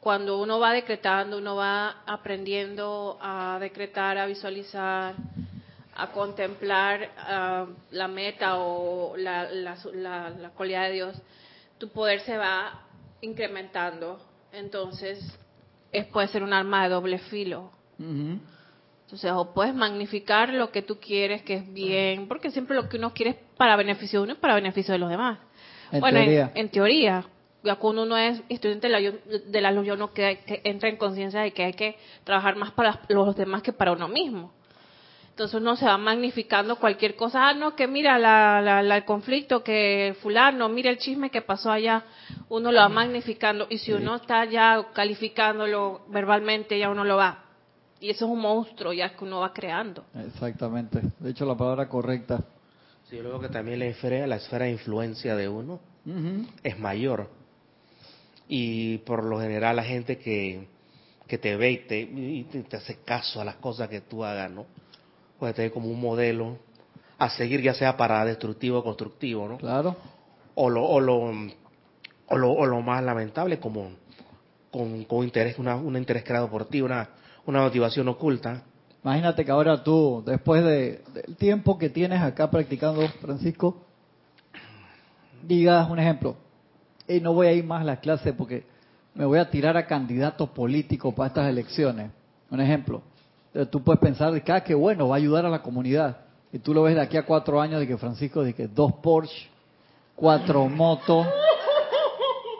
cuando 0.00 0.40
uno 0.40 0.58
va 0.58 0.72
decretando, 0.72 1.36
uno 1.36 1.56
va 1.56 2.02
aprendiendo 2.06 3.18
a 3.20 3.58
decretar, 3.60 4.16
a 4.16 4.24
visualizar, 4.24 5.14
a 5.94 6.10
contemplar 6.12 7.12
ah, 7.18 7.66
la 7.90 8.08
meta 8.08 8.56
o 8.56 9.14
la, 9.18 9.50
la, 9.52 10.50
cualidad 10.56 10.84
de 10.84 10.92
Dios, 10.94 11.22
tu 11.76 11.90
poder 11.90 12.20
se 12.20 12.38
va 12.38 12.86
incrementando. 13.20 14.20
Entonces, 14.52 15.38
es, 15.92 16.06
puede 16.06 16.28
ser 16.28 16.42
un 16.42 16.54
arma 16.54 16.84
de 16.84 16.88
doble 16.88 17.18
filo. 17.18 17.70
Entonces, 19.12 19.30
o 19.32 19.52
puedes 19.52 19.74
magnificar 19.74 20.48
lo 20.54 20.70
que 20.70 20.80
tú 20.80 20.98
quieres, 20.98 21.42
que 21.42 21.56
es 21.56 21.70
bien, 21.70 22.28
porque 22.28 22.50
siempre 22.50 22.74
lo 22.74 22.88
que 22.88 22.96
uno 22.96 23.12
quiere 23.12 23.32
es 23.32 23.36
para 23.58 23.76
beneficio 23.76 24.20
de 24.20 24.24
uno 24.24 24.32
y 24.32 24.36
para 24.36 24.54
beneficio 24.54 24.92
de 24.92 24.98
los 24.98 25.10
demás. 25.10 25.38
bueno, 26.00 26.18
en 26.18 26.70
teoría, 26.70 27.22
ya 27.62 27.74
cuando 27.76 28.04
uno 28.04 28.16
es 28.16 28.40
estudiante 28.48 28.88
de 28.88 29.60
la, 29.60 29.70
luz, 29.70 29.86
uno 29.86 30.14
que, 30.14 30.40
entra 30.64 30.88
en 30.88 30.96
conciencia 30.96 31.40
de 31.40 31.52
que 31.52 31.62
hay 31.62 31.74
que 31.74 31.98
trabajar 32.24 32.56
más 32.56 32.70
para 32.70 33.00
los 33.08 33.36
demás 33.36 33.60
que 33.60 33.74
para 33.74 33.92
uno 33.92 34.08
mismo. 34.08 34.50
Entonces 35.28 35.60
uno 35.60 35.76
se 35.76 35.84
va 35.84 35.98
magnificando 35.98 36.76
cualquier 36.76 37.14
cosa. 37.14 37.50
Ah, 37.50 37.52
no, 37.52 37.76
que 37.76 37.86
mira 37.86 38.18
la, 38.18 38.80
el 38.80 39.04
conflicto, 39.04 39.62
que 39.62 40.16
fulano, 40.22 40.70
mira 40.70 40.88
el 40.88 40.96
chisme 40.96 41.28
que 41.28 41.42
pasó 41.42 41.70
allá. 41.70 42.04
Uno 42.48 42.72
lo 42.72 42.80
va 42.80 42.88
magnificando. 42.88 43.66
Y 43.68 43.76
si 43.76 43.92
uno 43.92 44.16
está 44.16 44.46
ya 44.46 44.86
calificándolo 44.94 46.00
verbalmente, 46.08 46.78
ya 46.78 46.88
uno 46.88 47.04
lo 47.04 47.18
va. 47.18 47.41
Y 48.02 48.10
eso 48.10 48.24
es 48.24 48.32
un 48.32 48.40
monstruo 48.40 48.92
ya 48.92 49.14
que 49.14 49.24
uno 49.24 49.40
va 49.40 49.52
creando. 49.52 50.04
Exactamente. 50.26 51.00
De 51.20 51.30
hecho, 51.30 51.46
la 51.46 51.56
palabra 51.56 51.88
correcta. 51.88 52.42
Sí, 53.08 53.18
luego 53.20 53.40
que 53.40 53.48
también 53.48 53.78
la 53.78 53.86
esfera, 53.86 54.26
la 54.26 54.36
esfera 54.36 54.64
de 54.64 54.72
influencia 54.72 55.36
de 55.36 55.48
uno 55.48 55.78
es 56.64 56.78
mayor 56.80 57.30
y 58.48 58.98
por 58.98 59.22
lo 59.22 59.40
general 59.40 59.76
la 59.76 59.84
gente 59.84 60.18
que, 60.18 60.66
que 61.28 61.38
te 61.38 61.56
ve 61.56 61.70
y 61.70 62.44
te, 62.44 62.76
hace 62.76 62.96
caso 63.04 63.40
a 63.40 63.44
las 63.44 63.54
cosas 63.56 63.88
que 63.88 64.00
tú 64.00 64.24
hagas, 64.24 64.50
¿no? 64.50 64.66
Puede 65.38 65.54
tener 65.54 65.72
como 65.72 65.88
un 65.88 66.00
modelo 66.00 66.58
a 67.18 67.30
seguir, 67.30 67.62
ya 67.62 67.74
sea 67.74 67.96
para 67.96 68.24
destructivo 68.24 68.78
o 68.78 68.84
constructivo, 68.84 69.46
¿no? 69.46 69.58
Claro. 69.58 69.96
O 70.56 70.68
lo, 70.68 70.84
o 70.84 70.98
lo, 71.00 71.18
o 72.26 72.36
lo, 72.36 72.50
o 72.50 72.66
lo 72.66 72.80
más 72.80 73.04
lamentable, 73.04 73.60
como 73.60 73.90
con, 74.72 75.04
con 75.04 75.22
interés, 75.22 75.56
una, 75.58 75.76
un 75.76 75.96
interés 75.96 76.24
creado 76.24 76.50
por 76.50 76.64
ti, 76.64 76.82
una, 76.82 77.08
una 77.46 77.60
motivación 77.62 78.08
oculta. 78.08 78.62
Imagínate 79.04 79.44
que 79.44 79.50
ahora 79.50 79.82
tú, 79.82 80.22
después 80.24 80.64
de, 80.64 81.02
del 81.12 81.36
tiempo 81.36 81.76
que 81.76 81.90
tienes 81.90 82.22
acá 82.22 82.50
practicando, 82.50 83.06
Francisco, 83.20 83.82
digas 85.42 85.90
un 85.90 85.98
ejemplo, 85.98 86.36
y 87.08 87.20
no 87.20 87.32
voy 87.32 87.48
a 87.48 87.52
ir 87.52 87.64
más 87.64 87.80
a 87.80 87.84
la 87.84 87.96
clase 87.96 88.32
porque 88.32 88.64
me 89.14 89.24
voy 89.24 89.38
a 89.38 89.50
tirar 89.50 89.76
a 89.76 89.86
candidatos 89.86 90.50
políticos 90.50 91.12
para 91.14 91.28
estas 91.28 91.48
elecciones. 91.48 92.10
Un 92.50 92.60
ejemplo, 92.60 93.02
tú 93.70 93.82
puedes 93.82 94.00
pensar 94.00 94.32
de 94.32 94.42
que, 94.42 94.52
ah, 94.52 94.62
qué 94.62 94.74
bueno, 94.74 95.08
va 95.08 95.16
a 95.16 95.18
ayudar 95.18 95.44
a 95.44 95.50
la 95.50 95.62
comunidad. 95.62 96.18
Y 96.52 96.58
tú 96.58 96.72
lo 96.72 96.82
ves 96.82 96.94
de 96.94 97.00
aquí 97.00 97.16
a 97.16 97.24
cuatro 97.24 97.60
años 97.60 97.80
de 97.80 97.86
que 97.86 97.96
Francisco, 97.96 98.42
de 98.42 98.54
que 98.54 98.68
dos 98.68 98.92
Porsche, 99.02 99.48
cuatro 100.14 100.68
motos, 100.68 101.26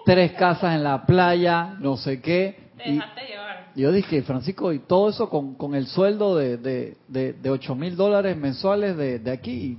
tres 0.05 0.33
casas 0.33 0.75
en 0.75 0.83
la 0.83 1.05
playa, 1.07 1.77
no 1.79 1.97
sé 1.97 2.21
qué. 2.21 2.71
y, 2.85 2.99
yo 3.75 3.93
dije, 3.93 4.23
Francisco, 4.23 4.73
y 4.73 4.81
todo 4.81 5.09
eso 5.09 5.29
con, 5.29 5.55
con 5.55 5.75
el 5.75 5.87
sueldo 5.87 6.37
de, 6.37 6.57
de, 6.59 6.97
de, 7.09 7.51
8 7.51 7.75
mil 7.75 7.97
dólares 7.97 8.37
mensuales 8.37 8.97
de, 8.97 9.19
de 9.19 9.31
aquí. 9.31 9.79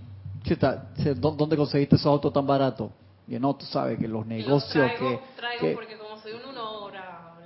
¿Dónde 1.16 1.56
conseguiste 1.56 1.96
esos 1.96 2.08
autos 2.08 2.34
tan 2.34 2.46
baratos? 2.46 2.92
Y 3.28 3.40
no, 3.40 3.56
tú 3.56 3.66
sabes 3.66 3.98
que 3.98 4.08
los 4.08 4.26
negocios 4.26 4.92
que, 5.00 5.20
traigo 5.36 5.76
porque 5.76 5.98
como 5.98 6.20
soy 6.20 6.34
un 6.34 6.46
honorable. 6.46 7.46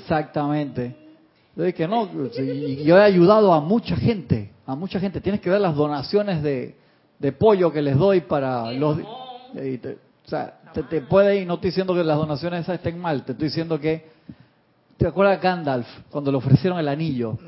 Exactamente. 0.00 0.96
Yo 1.56 1.62
dije, 1.62 1.88
no, 1.88 2.08
yo 2.84 2.98
he 2.98 3.02
ayudado 3.02 3.52
a 3.52 3.60
mucha 3.60 3.96
gente, 3.96 4.50
a 4.66 4.74
mucha 4.74 5.00
gente. 5.00 5.20
Tienes 5.20 5.40
que 5.40 5.48
ver 5.48 5.60
las 5.60 5.74
donaciones 5.74 6.42
de, 6.42 6.76
de 7.18 7.32
pollo 7.32 7.72
que 7.72 7.80
les 7.80 7.96
doy 7.96 8.20
para 8.20 8.70
los... 8.72 8.98
o 8.98 10.28
sea, 10.28 10.60
te, 10.74 10.82
te, 10.82 11.00
puede 11.00 11.36
ir, 11.36 11.46
no 11.46 11.54
estoy 11.54 11.70
diciendo 11.70 11.94
que 11.94 12.04
las 12.04 12.18
donaciones 12.18 12.62
esas 12.62 12.76
estén 12.76 12.98
mal, 12.98 13.24
te 13.24 13.32
estoy 13.32 13.48
diciendo 13.48 13.78
que... 13.80 14.13
¿Te 14.96 15.06
acuerdas 15.06 15.40
Gandalf 15.40 15.86
cuando 16.10 16.30
le 16.30 16.38
ofrecieron 16.38 16.78
el 16.78 16.88
anillo? 16.88 17.38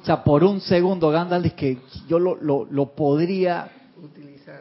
O 0.00 0.04
sea, 0.04 0.22
por 0.22 0.44
un 0.44 0.60
segundo 0.60 1.10
Gandalf 1.10 1.44
dice 1.44 1.56
que 1.56 1.78
yo 2.08 2.18
lo, 2.18 2.36
lo, 2.36 2.64
lo 2.70 2.94
podría 2.94 3.68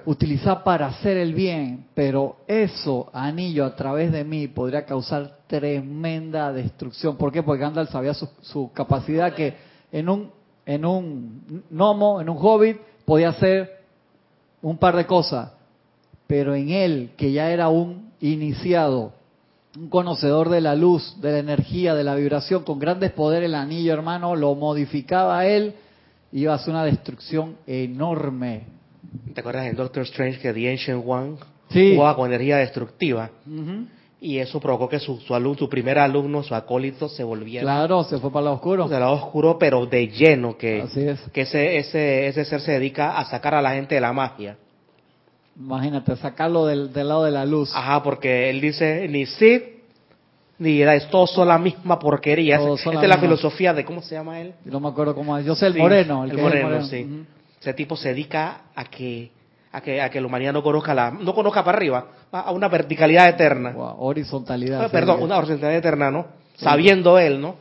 utilizar 0.05 0.63
para 0.63 0.87
hacer 0.87 1.17
el 1.17 1.33
bien, 1.33 1.87
pero 1.93 2.37
eso, 2.47 3.09
anillo, 3.13 3.65
a 3.65 3.75
través 3.75 4.11
de 4.11 4.23
mí, 4.23 4.47
podría 4.47 4.85
causar 4.85 5.39
tremenda 5.47 6.51
destrucción. 6.51 7.17
¿Por 7.17 7.31
qué? 7.31 7.43
Porque 7.43 7.61
Gandalf 7.61 7.91
sabía 7.91 8.13
su, 8.13 8.29
su 8.41 8.71
capacidad 8.73 9.33
que 9.33 9.55
en 9.91 10.09
un, 10.09 10.31
en 10.65 10.85
un 10.85 11.63
gnomo, 11.69 12.21
en 12.21 12.29
un 12.29 12.37
hobbit, 12.39 12.77
podía 13.05 13.29
hacer 13.29 13.81
un 14.61 14.77
par 14.77 14.95
de 14.95 15.05
cosas, 15.05 15.51
pero 16.27 16.55
en 16.55 16.69
él, 16.69 17.11
que 17.17 17.31
ya 17.31 17.51
era 17.51 17.69
un 17.69 18.11
iniciado, 18.19 19.13
un 19.77 19.89
conocedor 19.89 20.49
de 20.49 20.61
la 20.61 20.75
luz, 20.75 21.19
de 21.21 21.31
la 21.33 21.39
energía, 21.39 21.93
de 21.95 22.03
la 22.03 22.15
vibración, 22.15 22.63
con 22.63 22.79
grandes 22.79 23.11
poderes, 23.11 23.47
el 23.49 23.55
anillo, 23.55 23.93
hermano, 23.93 24.35
lo 24.35 24.55
modificaba 24.55 25.39
a 25.39 25.47
él, 25.47 25.73
iba 26.31 26.53
a 26.53 26.55
hacer 26.55 26.69
una 26.73 26.85
destrucción 26.85 27.55
enorme. 27.67 28.63
¿Te 29.33 29.39
acuerdas 29.41 29.67
en 29.67 29.75
Doctor 29.75 30.03
Strange 30.03 30.39
que 30.39 30.53
The 30.53 30.71
Ancient 30.71 31.03
One 31.05 31.35
Sí. 31.69 31.93
jugaba 31.95 32.15
con 32.15 32.27
energía 32.27 32.57
destructiva? 32.57 33.29
Y 34.21 34.37
eso 34.39 34.59
provocó 34.59 34.87
que 34.87 34.99
su, 34.99 35.17
su 35.17 35.35
alumno, 35.35 35.57
su 35.59 35.69
primer 35.69 35.99
alumno, 35.99 36.41
su 36.41 36.55
acólito, 36.55 37.09
se 37.09 37.23
volviera 37.23 37.63
Claro, 37.63 38.03
se 38.03 38.17
fue 38.17 38.31
para 38.31 38.39
el 38.41 38.45
lado 38.45 38.55
oscuro. 38.55 38.87
del 38.87 38.99
lado 38.99 39.13
oscuro, 39.13 39.57
pero 39.59 39.85
de 39.85 40.07
lleno, 40.07 40.57
que, 40.57 40.81
Así 40.81 41.01
es. 41.01 41.19
que 41.33 41.41
ese, 41.41 41.77
ese, 41.77 42.27
ese 42.27 42.45
ser 42.45 42.61
se 42.61 42.71
dedica 42.71 43.17
a 43.17 43.25
sacar 43.25 43.53
a 43.55 43.61
la 43.61 43.71
gente 43.73 43.95
de 43.95 44.01
la 44.01 44.13
magia. 44.13 44.57
Imagínate, 45.57 46.15
sacarlo 46.17 46.65
del, 46.65 46.91
del 46.91 47.07
lado 47.07 47.23
de 47.23 47.31
la 47.31 47.45
luz. 47.45 47.71
Ajá, 47.73 48.03
porque 48.03 48.49
él 48.49 48.59
dice, 48.59 49.07
ni 49.07 49.25
Sid, 49.25 49.61
ni 50.57 50.81
es 50.81 51.09
todos 51.09 51.31
son 51.31 51.47
la 51.47 51.57
misma 51.57 51.99
porquería. 51.99 52.55
Esta 52.55 52.73
es 52.73 52.85
la 52.85 53.01
misma. 53.01 53.17
filosofía 53.17 53.73
de, 53.73 53.85
¿cómo 53.85 54.01
se 54.01 54.15
llama 54.15 54.39
él? 54.39 54.53
No 54.65 54.79
me 54.79 54.87
acuerdo 54.89 55.15
cómo 55.15 55.37
es. 55.37 55.45
Yo 55.45 55.55
sé 55.55 55.67
el 55.67 55.73
Sí, 55.73 55.79
moreno. 55.79 56.23
El, 56.23 56.31
el 56.31 56.35
que 56.35 56.41
es 56.41 56.63
moreno, 56.63 56.83
sí. 56.85 57.25
Ese 57.59 57.73
tipo 57.73 57.95
se 57.95 58.09
dedica 58.09 58.61
a 58.75 58.85
que, 58.85 59.31
a 59.71 59.81
que, 59.81 60.01
a 60.01 60.09
que 60.09 60.21
la 60.21 60.27
humanidad 60.27 60.53
no 60.53 60.61
conozca 60.61 60.93
la, 60.93 61.11
no 61.11 61.33
conozca 61.33 61.63
para 61.63 61.77
arriba, 61.77 62.05
a 62.31 62.51
una 62.51 62.67
verticalidad 62.67 63.27
eterna. 63.27 63.71
Wow, 63.71 63.95
horizontalidad. 63.99 64.83
Ah, 64.83 64.89
perdón, 64.89 65.23
una 65.23 65.37
horizontalidad 65.37 65.79
eterna, 65.79 66.11
¿no? 66.11 66.27
Sabiendo 66.55 67.17
él, 67.17 67.41
¿no? 67.41 67.55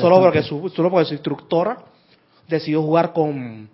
Solo 0.00 0.20
porque 0.20 0.42
su, 0.42 0.68
solo 0.70 0.90
porque 0.90 1.06
su 1.06 1.14
instructora 1.14 1.78
decidió 2.48 2.82
jugar 2.82 3.12
con, 3.12 3.68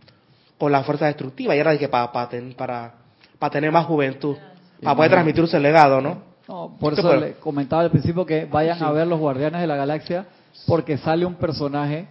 con 0.58 0.72
la 0.72 0.82
fuerza 0.84 1.06
destructiva 1.06 1.54
y 1.56 1.58
era 1.58 1.72
de 1.72 1.78
que 1.78 1.88
para, 1.88 2.12
para, 2.12 2.94
para 3.42 3.50
tener 3.54 3.72
más 3.72 3.86
juventud, 3.86 4.36
para 4.80 4.94
poder 4.94 5.10
transmitir 5.10 5.42
ese 5.42 5.58
legado, 5.58 6.00
¿no? 6.00 6.22
No, 6.46 6.76
por 6.78 6.92
eso 6.92 7.16
le 7.16 7.32
comentaba 7.40 7.82
al 7.82 7.90
principio 7.90 8.24
que 8.24 8.44
vayan 8.44 8.78
Sí. 8.78 8.84
a 8.84 8.92
ver 8.92 9.04
los 9.08 9.18
Guardianes 9.18 9.60
de 9.60 9.66
la 9.66 9.74
Galaxia, 9.74 10.26
porque 10.64 10.96
sale 10.96 11.26
un 11.26 11.34
personaje 11.34 12.06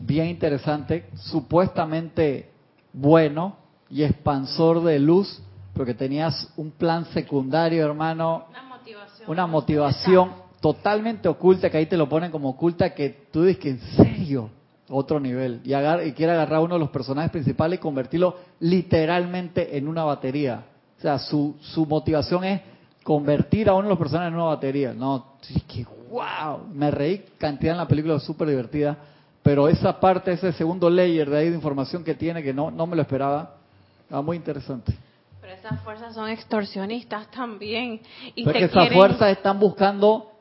bien 0.00 0.28
interesante, 0.28 1.04
supuestamente 1.16 2.48
bueno 2.94 3.56
y 3.90 4.04
expansor 4.04 4.82
de 4.84 4.98
luz, 4.98 5.42
pero 5.74 5.84
que 5.84 5.92
tenías 5.92 6.50
un 6.56 6.70
plan 6.70 7.04
secundario, 7.12 7.84
hermano, 7.84 8.46
Una 8.48 8.62
motivación. 8.62 9.30
una 9.30 9.46
motivación 9.46 10.30
totalmente 10.62 11.28
oculta, 11.28 11.68
que 11.68 11.76
ahí 11.76 11.84
te 11.86 11.98
lo 11.98 12.08
ponen 12.08 12.30
como 12.30 12.48
oculta, 12.48 12.94
que 12.94 13.26
tú 13.30 13.42
dices 13.44 13.58
que 13.62 13.68
en 13.68 13.80
serio, 13.80 14.48
otro 14.92 15.18
nivel, 15.18 15.60
y, 15.64 15.72
agar- 15.72 16.06
y 16.06 16.12
quiere 16.12 16.32
agarrar 16.32 16.56
a 16.56 16.60
uno 16.60 16.74
de 16.74 16.80
los 16.80 16.90
personajes 16.90 17.30
principales 17.30 17.78
y 17.78 17.82
convertirlo 17.82 18.36
literalmente 18.60 19.76
en 19.76 19.88
una 19.88 20.04
batería. 20.04 20.64
O 20.98 21.00
sea, 21.00 21.18
su, 21.18 21.56
su 21.60 21.86
motivación 21.86 22.44
es 22.44 22.60
convertir 23.02 23.68
a 23.68 23.74
uno 23.74 23.84
de 23.84 23.88
los 23.90 23.98
personajes 23.98 24.28
en 24.28 24.34
una 24.34 24.44
batería. 24.44 24.92
No, 24.92 25.34
sí, 25.40 25.60
que 25.62 25.84
wow, 26.10 26.66
me 26.72 26.90
reí 26.90 27.24
cantidad 27.38 27.72
en 27.72 27.78
la 27.78 27.88
película, 27.88 28.18
súper 28.20 28.48
divertida, 28.48 28.96
pero 29.42 29.66
esa 29.68 29.98
parte, 29.98 30.32
ese 30.32 30.52
segundo 30.52 30.88
layer 30.90 31.28
de 31.28 31.38
ahí 31.38 31.48
de 31.48 31.56
información 31.56 32.04
que 32.04 32.14
tiene, 32.14 32.42
que 32.42 32.52
no, 32.54 32.70
no 32.70 32.86
me 32.86 32.94
lo 32.94 33.02
esperaba, 33.02 33.54
está 34.02 34.20
muy 34.20 34.36
interesante. 34.36 34.92
Pero 35.40 35.54
esas 35.54 35.80
fuerzas 35.82 36.14
son 36.14 36.28
extorsionistas 36.28 37.28
también. 37.32 38.00
Y 38.36 38.44
te 38.44 38.50
es 38.50 38.56
que 38.56 38.64
esas 38.66 38.82
quieren- 38.84 38.98
fuerzas 38.98 39.30
están 39.32 39.58
buscando 39.58 40.31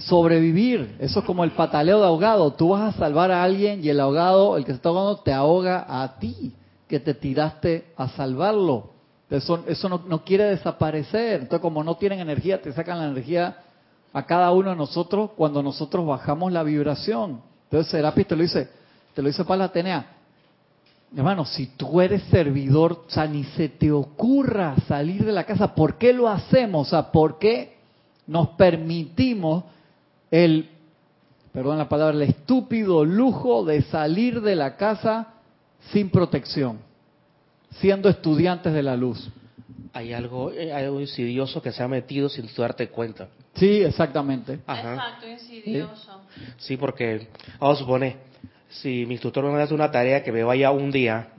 sobrevivir. 0.00 0.96
Eso 0.98 1.20
es 1.20 1.24
como 1.24 1.44
el 1.44 1.52
pataleo 1.52 2.00
de 2.00 2.06
ahogado. 2.06 2.52
Tú 2.52 2.70
vas 2.70 2.94
a 2.94 2.98
salvar 2.98 3.30
a 3.30 3.42
alguien 3.42 3.84
y 3.84 3.88
el 3.88 4.00
ahogado, 4.00 4.56
el 4.56 4.64
que 4.64 4.72
se 4.72 4.76
está 4.76 4.88
ahogando, 4.90 5.16
te 5.18 5.32
ahoga 5.32 5.86
a 5.88 6.18
ti, 6.18 6.52
que 6.88 7.00
te 7.00 7.14
tiraste 7.14 7.92
a 7.96 8.08
salvarlo. 8.08 8.90
Eso, 9.30 9.62
no 10.06 10.24
quiere 10.24 10.44
desaparecer. 10.44 11.40
Entonces, 11.42 11.60
como 11.60 11.84
no 11.84 11.96
tienen 11.96 12.20
energía, 12.20 12.62
te 12.62 12.72
sacan 12.72 12.98
la 12.98 13.06
energía 13.06 13.58
a 14.12 14.24
cada 14.24 14.50
uno 14.52 14.70
de 14.70 14.76
nosotros 14.76 15.30
cuando 15.36 15.62
nosotros 15.62 16.06
bajamos 16.06 16.52
la 16.52 16.62
vibración. 16.62 17.42
Entonces, 17.64 17.90
Serapis 17.90 18.26
te 18.26 18.36
lo 18.36 18.42
dice, 18.42 18.68
te 19.14 19.20
lo 19.20 19.28
dice 19.28 19.44
para 19.44 19.58
la 19.58 19.64
Atenea. 19.64 20.14
Hermano, 21.14 21.44
si 21.44 21.66
tú 21.66 22.00
eres 22.00 22.22
servidor, 22.24 23.04
o 23.06 23.10
sea, 23.10 23.26
ni 23.26 23.44
se 23.44 23.68
te 23.68 23.90
ocurra 23.90 24.76
salir 24.86 25.24
de 25.24 25.32
la 25.32 25.44
casa. 25.44 25.74
¿Por 25.74 25.96
qué 25.96 26.12
lo 26.12 26.28
hacemos? 26.28 26.86
O 26.86 26.90
sea, 26.90 27.10
¿por 27.10 27.38
qué 27.38 27.78
nos 28.26 28.50
permitimos 28.50 29.64
el, 30.30 30.68
perdón 31.52 31.78
la 31.78 31.88
palabra, 31.88 32.14
el 32.16 32.22
estúpido 32.22 33.04
lujo 33.04 33.64
de 33.64 33.82
salir 33.82 34.40
de 34.40 34.56
la 34.56 34.76
casa 34.76 35.34
sin 35.92 36.10
protección, 36.10 36.78
siendo 37.70 38.08
estudiantes 38.08 38.72
de 38.72 38.82
la 38.82 38.96
luz? 38.96 39.30
Hay 39.92 40.12
algo, 40.12 40.52
eh, 40.52 40.72
hay 40.72 40.84
algo 40.84 41.00
insidioso 41.00 41.62
que 41.62 41.72
se 41.72 41.82
ha 41.82 41.88
metido 41.88 42.28
sin 42.28 42.46
tú 42.48 42.62
darte 42.62 42.88
cuenta. 42.88 43.28
Sí, 43.54 43.82
exactamente. 43.82 44.60
Ajá. 44.66 44.94
Exacto, 44.94 45.28
insidioso. 45.28 46.20
Sí, 46.58 46.76
porque, 46.76 47.28
vamos 47.58 47.78
a 47.78 47.80
suponer, 47.80 48.16
si 48.68 49.06
mi 49.06 49.14
instructor 49.14 49.44
me 49.44 49.60
hace 49.60 49.74
una 49.74 49.90
tarea 49.90 50.22
que 50.22 50.30
me 50.30 50.44
vaya 50.44 50.70
un 50.70 50.90
día 50.90 51.30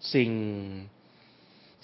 sin, 0.00 0.88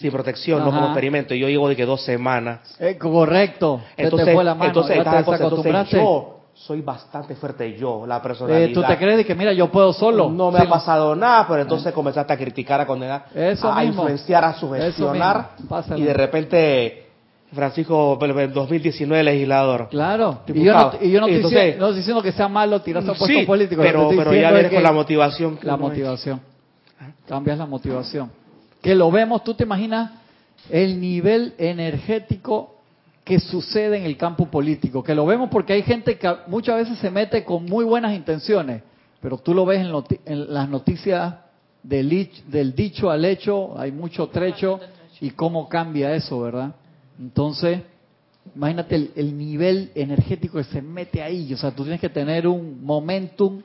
sin 0.03 0.11
protección, 0.12 0.59
no 0.61 0.66
como 0.66 0.84
experimento, 0.86 1.34
y 1.34 1.38
yo 1.40 1.48
llego 1.48 1.68
de 1.68 1.76
que 1.76 1.86
dos 1.86 2.05
semanas. 2.05 2.76
Eh, 2.78 2.98
correcto. 2.98 3.80
Entonces, 3.96 4.26
te 4.28 4.34
fue 4.34 4.44
la 4.44 4.55
mano, 4.55 4.66
entonces, 4.68 4.96
ya 4.96 5.05
cada 5.05 5.18
te 5.18 5.24
cosa, 5.24 5.44
entonces 5.44 5.90
yo 5.90 6.38
soy 6.55 6.82
bastante 6.82 7.34
fuerte, 7.34 7.74
yo, 7.78 8.05
la 8.07 8.20
personalidad. 8.20 8.62
Eh, 8.68 8.72
¿Tú 8.74 8.82
te 8.82 8.96
crees 8.98 9.16
de 9.16 9.24
que, 9.24 9.34
mira, 9.34 9.53
yo 9.55 9.70
puedo 9.70 9.92
solo? 9.92 10.28
No 10.30 10.50
me 10.50 10.59
Sí, 10.61 10.66
ha 10.66 10.68
pasado 10.68 11.16
nada, 11.16 11.46
pero 11.48 11.62
entonces 11.62 11.92
comenzaste 11.94 12.32
a 12.32 12.36
criticar, 12.36 12.80
a 12.80 12.86
condenar, 12.86 13.24
Eso 13.34 13.68
a, 13.72 13.76
mismo. 13.80 14.03
influenciar, 14.03 14.44
a 14.44 14.53
sugestionar, 14.55 15.50
y 15.96 16.03
de 16.03 16.12
repente 16.12 17.07
Francisco, 17.55 18.16
pero 18.18 18.38
en 18.40 18.53
2019 18.53 19.22
legislador. 19.22 19.88
Claro. 19.90 20.40
Y 20.46 20.62
yo 20.64 20.72
no, 20.72 20.92
y 21.00 21.11
yo 21.11 21.20
no 21.20 21.26
estoy, 21.26 21.36
Entonces- 21.36 21.50
diciendo, 21.61 21.78
no 21.80 21.86
estoy 21.88 21.96
diciendo 21.98 22.22
que 22.22 22.32
sea 22.32 22.48
malo 22.48 22.80
tirarse 22.80 23.11
a 23.11 23.14
puesto 23.14 23.38
Sí, 23.38 23.44
político. 23.46 23.82
lo 23.82 24.09
que 24.09 24.16
pero, 24.16 24.32
ya 24.34 24.50
vienes 24.53 24.72
con 24.72 24.82
la 24.82 24.92
motivación. 24.92 25.59
La 25.62 25.74
uno 25.74 25.84
es. 25.86 25.90
motivación. 25.90 26.40
Cambias 27.28 27.59
la 27.59 27.66
motivación. 27.66 28.30
Que 28.82 28.94
lo 28.94 29.10
vemos, 29.10 29.42
tú 29.44 29.54
te 29.54 29.62
imaginas 29.62 30.10
el 30.68 31.00
nivel 31.00 31.54
energético 31.56 32.74
que 33.24 33.38
sucede 33.38 33.96
en 33.96 34.04
el 34.04 34.16
campo 34.16 34.46
político. 34.50 35.02
Que 35.02 35.14
lo 35.14 35.24
vemos 35.24 35.48
porque 35.50 35.72
hay 35.72 35.82
gente 35.82 36.18
que 36.18 36.30
muchas 36.48 36.76
veces 36.76 36.98
se 36.98 37.10
mete 37.10 37.44
con 37.44 37.64
muy 37.64 37.84
buenas 37.84 38.14
intenciones, 38.14 38.82
pero 39.20 39.38
tú 39.38 39.54
lo 39.54 39.64
ves 39.64 39.80
en, 39.80 39.92
noti- 39.92 40.18
en 40.26 40.52
las 40.52 40.68
noticias 40.68 41.34
del 41.82 42.74
dicho 42.74 43.10
al 43.10 43.24
hecho, 43.24 43.78
hay 43.78 43.92
mucho 43.92 44.28
trecho 44.28 44.78
y 45.20 45.30
cómo 45.30 45.68
cambia 45.68 46.14
eso, 46.14 46.40
¿verdad? 46.40 46.74
Entonces, 47.18 47.80
imagínate 48.56 48.96
el, 48.96 49.10
el 49.14 49.38
nivel 49.38 49.90
energético 49.94 50.58
que 50.58 50.64
se 50.64 50.82
mete 50.82 51.22
ahí. 51.22 51.52
O 51.54 51.56
sea, 51.56 51.70
tú 51.70 51.84
tienes 51.84 52.00
que 52.00 52.08
tener 52.08 52.46
un 52.48 52.84
momentum 52.84 53.62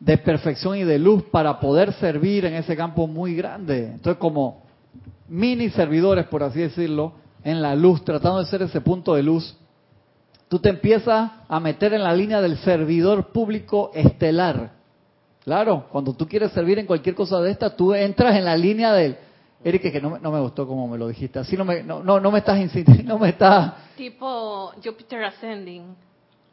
de 0.00 0.18
perfección 0.18 0.76
y 0.76 0.84
de 0.84 0.98
luz 0.98 1.22
para 1.24 1.58
poder 1.58 1.92
servir 1.94 2.44
en 2.44 2.54
ese 2.54 2.76
campo 2.76 3.06
muy 3.06 3.34
grande. 3.34 3.92
Entonces, 3.92 4.18
como 4.18 4.62
mini 5.28 5.70
servidores, 5.70 6.26
por 6.26 6.42
así 6.42 6.60
decirlo, 6.60 7.12
en 7.42 7.62
la 7.62 7.74
luz, 7.74 8.04
tratando 8.04 8.38
de 8.40 8.46
ser 8.46 8.62
ese 8.62 8.80
punto 8.80 9.14
de 9.14 9.22
luz, 9.22 9.56
tú 10.48 10.58
te 10.58 10.68
empiezas 10.68 11.30
a 11.48 11.60
meter 11.60 11.94
en 11.94 12.02
la 12.02 12.12
línea 12.14 12.40
del 12.40 12.56
servidor 12.58 13.28
público 13.32 13.90
estelar. 13.94 14.72
Claro, 15.44 15.86
cuando 15.90 16.12
tú 16.12 16.26
quieres 16.26 16.50
servir 16.52 16.78
en 16.78 16.86
cualquier 16.86 17.14
cosa 17.14 17.40
de 17.40 17.50
esta, 17.52 17.74
tú 17.74 17.94
entras 17.94 18.36
en 18.36 18.44
la 18.44 18.56
línea 18.56 18.92
del... 18.92 19.16
Eric, 19.64 19.90
que 19.90 20.00
no, 20.00 20.10
me- 20.10 20.20
no 20.20 20.30
me 20.30 20.40
gustó 20.40 20.66
como 20.66 20.86
me 20.86 20.98
lo 20.98 21.08
dijiste. 21.08 21.38
Así 21.38 21.56
no 21.56 21.64
me, 21.64 21.82
no, 21.82 22.02
no, 22.02 22.20
no 22.20 22.30
me 22.30 22.38
estás 22.40 22.58
insistiendo, 22.60 23.04
no 23.14 23.18
me 23.18 23.30
estás... 23.30 23.72
Tipo 23.96 24.72
Jupiter 24.84 25.24
Ascending. 25.24 25.94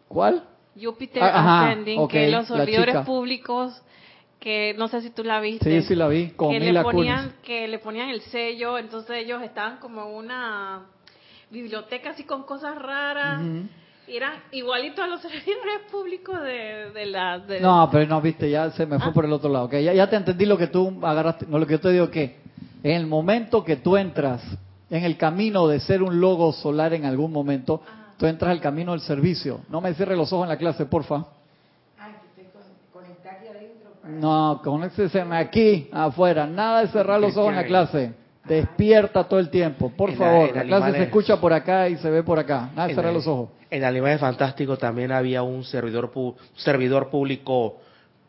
¿Cuál? 0.07 0.43
Jupiter 0.81 1.21
Ah, 1.23 1.39
ajá, 1.39 1.69
Ascending, 1.69 2.07
que 2.07 2.29
los 2.29 2.47
servidores 2.47 2.97
públicos, 3.05 3.81
que 4.39 4.73
no 4.77 4.87
sé 4.87 5.01
si 5.01 5.09
tú 5.11 5.23
la 5.23 5.39
viste. 5.39 5.81
Sí, 5.81 5.87
sí 5.87 5.95
la 5.95 6.07
vi, 6.07 6.31
con 6.31 6.51
que 6.51 6.59
le 6.59 6.81
ponían 6.81 7.19
Kunis. 7.29 7.35
que 7.43 7.67
le 7.67 7.79
ponían 7.79 8.09
el 8.09 8.21
sello, 8.21 8.77
entonces 8.77 9.17
ellos 9.17 9.41
estaban 9.43 9.77
como 9.77 10.01
en 10.07 10.15
una 10.15 10.81
biblioteca 11.49 12.09
así 12.11 12.23
con 12.23 12.43
cosas 12.43 12.75
raras. 12.77 13.41
Y 14.05 14.17
eran 14.17 14.33
igualitos 14.51 14.99
a 14.99 15.07
los 15.07 15.21
servidores 15.21 15.79
públicos 15.89 16.41
de, 16.41 16.91
de 16.93 17.05
la... 17.05 17.39
de- 17.39 17.61
No, 17.61 17.87
pero 17.91 18.05
no, 18.07 18.19
viste, 18.21 18.49
ya 18.49 18.69
se 18.71 18.85
me 18.85 18.99
fue 18.99 19.09
Ah. 19.11 19.13
por 19.13 19.23
el 19.25 19.31
otro 19.31 19.49
lado. 19.49 19.65
ok, 19.65 19.73
ya, 19.75 19.93
ya 19.93 20.09
te 20.09 20.17
entendí 20.17 20.45
lo 20.45 20.57
que 20.57 20.67
tú 20.67 20.99
agarraste. 21.01 21.45
No, 21.47 21.57
lo 21.59 21.65
que 21.65 21.73
yo 21.73 21.79
te 21.79 21.91
digo 21.91 22.09
que 22.11 22.37
en 22.83 22.91
el 22.91 23.07
momento 23.07 23.63
que 23.63 23.77
tú 23.77 23.95
entras 23.95 24.41
en 24.89 25.05
el 25.05 25.15
camino 25.15 25.67
de 25.67 25.79
ser 25.79 26.03
un 26.03 26.19
logo 26.19 26.51
solar 26.51 26.93
en 26.93 27.05
algún 27.05 27.31
momento, 27.31 27.81
tú 28.17 28.25
entras 28.25 28.51
al 28.51 28.61
camino 28.61 28.91
del 28.91 29.01
servicio. 29.01 29.61
No 29.69 29.81
me 29.81 29.93
cierres 29.93 30.17
los 30.17 30.31
ojos 30.33 30.45
en 30.45 30.49
la 30.49 30.57
clase, 30.57 30.85
porfa. 30.85 31.25
No, 34.05 34.59
conéctese 34.63 35.21
aquí, 35.21 35.87
afuera. 35.91 36.45
Nada 36.45 36.81
de 36.81 36.87
cerrar 36.89 37.19
los 37.21 37.35
ojos 37.37 37.51
en 37.51 37.55
la 37.55 37.63
clase. 37.65 38.13
Despierta 38.45 39.23
todo 39.23 39.39
el 39.39 39.49
tiempo, 39.49 39.89
por 39.95 40.11
favor. 40.15 40.53
La, 40.53 40.63
clase 40.63 40.91
se 40.91 41.03
escucha 41.03 41.39
por 41.39 41.53
acá 41.53 41.87
y 41.87 41.95
se 41.95 42.09
ve 42.09 42.23
por 42.23 42.37
acá. 42.37 42.69
Nada, 42.75 42.89
En 42.89 42.95
cerrar 42.95 43.11
el- 43.11 43.15
los 43.17 43.27
ojos. 43.27 43.49
En 43.69 43.83
Animales 43.85 44.19
Fantásticos 44.19 44.77
también 44.77 45.11
había 45.13 45.41
un 45.43 45.63
servidor 45.63 46.11
pu- 46.13 46.35
servidor 46.57 47.09
público 47.09 47.77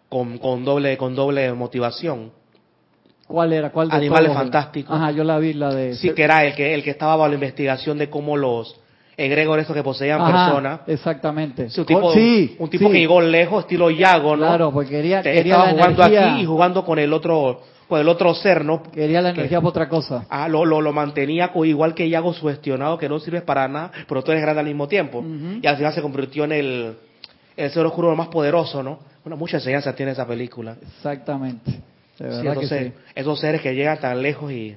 con, 0.09 0.39
con 0.39 0.65
doble 0.65 0.97
con 0.97 1.17
doble 1.17 1.53
motivación. 1.53 2.31
¿Cuál 3.27 3.53
era? 3.53 3.71
¿Cuál 3.73 3.89
de 3.89 3.97
Animales 3.97 4.29
todos? 4.29 4.39
Fantásticos. 4.39 4.95
Ajá, 4.97 5.11
yo 5.11 5.25
la 5.25 5.39
vi, 5.39 5.53
la 5.55 5.75
de... 5.75 5.95
Sí, 5.97 6.13
que 6.15 6.23
era 6.23 6.45
el 6.45 6.55
que 6.55 6.73
el 6.75 6.85
que 6.85 6.91
estaba 6.91 7.17
bajo 7.17 7.29
la 7.29 7.35
investigación 7.35 7.99
de 7.99 8.09
cómo 8.09 8.37
los 8.37 8.81
egregores 9.17 9.63
estos 9.63 9.77
que 9.77 9.83
poseían 9.83 10.21
Ajá, 10.21 10.47
personas. 10.47 10.81
Exactamente. 10.87 11.69
Un 11.77 11.85
tipo, 11.87 12.13
Sí, 12.13 12.57
un 12.59 12.69
tipo 12.71 12.87
sí. 12.87 12.93
que 12.93 12.99
llegó 12.99 13.21
lejos, 13.21 13.65
estilo 13.65 13.91
Yago, 13.91 14.37
¿no? 14.37 14.47
Claro, 14.47 14.73
porque 14.73 14.91
quería, 14.91 15.23
Te- 15.23 15.33
quería 15.33 15.53
estaba 15.55 15.67
la 15.67 15.73
jugando 15.73 16.03
energía, 16.03 16.33
aquí 16.33 16.43
y 16.43 16.47
jugando 16.47 16.85
con 16.85 16.99
el 16.99 17.13
otro 17.13 17.61
con 17.87 18.01
el 18.01 18.09
otro 18.09 18.35
ser, 18.35 18.65
¿no? 18.65 18.83
quería 18.83 19.21
la 19.21 19.35
que- 19.35 19.41
energía 19.41 19.59
para 19.61 19.69
otra 19.69 19.89
cosa. 19.91 20.25
Ah, 20.31 20.49
lo, 20.49 20.65
lo, 20.65 20.81
lo 20.81 20.93
mantenía 20.95 21.51
igual 21.65 21.95
que 21.95 22.09
Yago 22.09 22.33
sugestionado, 22.33 22.97
que 22.97 23.11
no 23.11 23.21
sirve 23.21 23.43
para 23.43 23.69
nada, 23.69 23.93
pero 24.09 24.23
tú 24.25 24.33
eres 24.33 24.43
grande 24.43 24.61
al 24.61 24.67
mismo 24.67 24.89
tiempo. 24.89 25.23
Y 25.61 25.67
al 25.67 25.77
final 25.77 25.93
se 25.93 26.01
convirtió 26.01 26.45
en 26.45 26.53
el, 26.53 26.95
el 27.59 27.71
ser 27.71 27.85
oscuro 27.85 28.17
más 28.17 28.29
poderoso, 28.29 28.83
¿no? 28.83 29.01
Bueno, 29.23 29.37
mucha 29.37 29.59
enseñanza 29.59 29.95
tiene 29.95 30.13
esa 30.13 30.27
película. 30.27 30.77
Exactamente. 30.83 31.71
De 31.71 31.81
Sí, 32.17 32.25
verdad 32.25 32.41
que 32.43 32.49
entonces, 32.49 32.93
sí. 32.95 33.01
esos 33.17 33.39
seres 33.39 33.61
que 33.61 33.75
llegan 33.75 33.99
tan 34.01 34.23
lejos 34.23 34.51
y, 34.51 34.77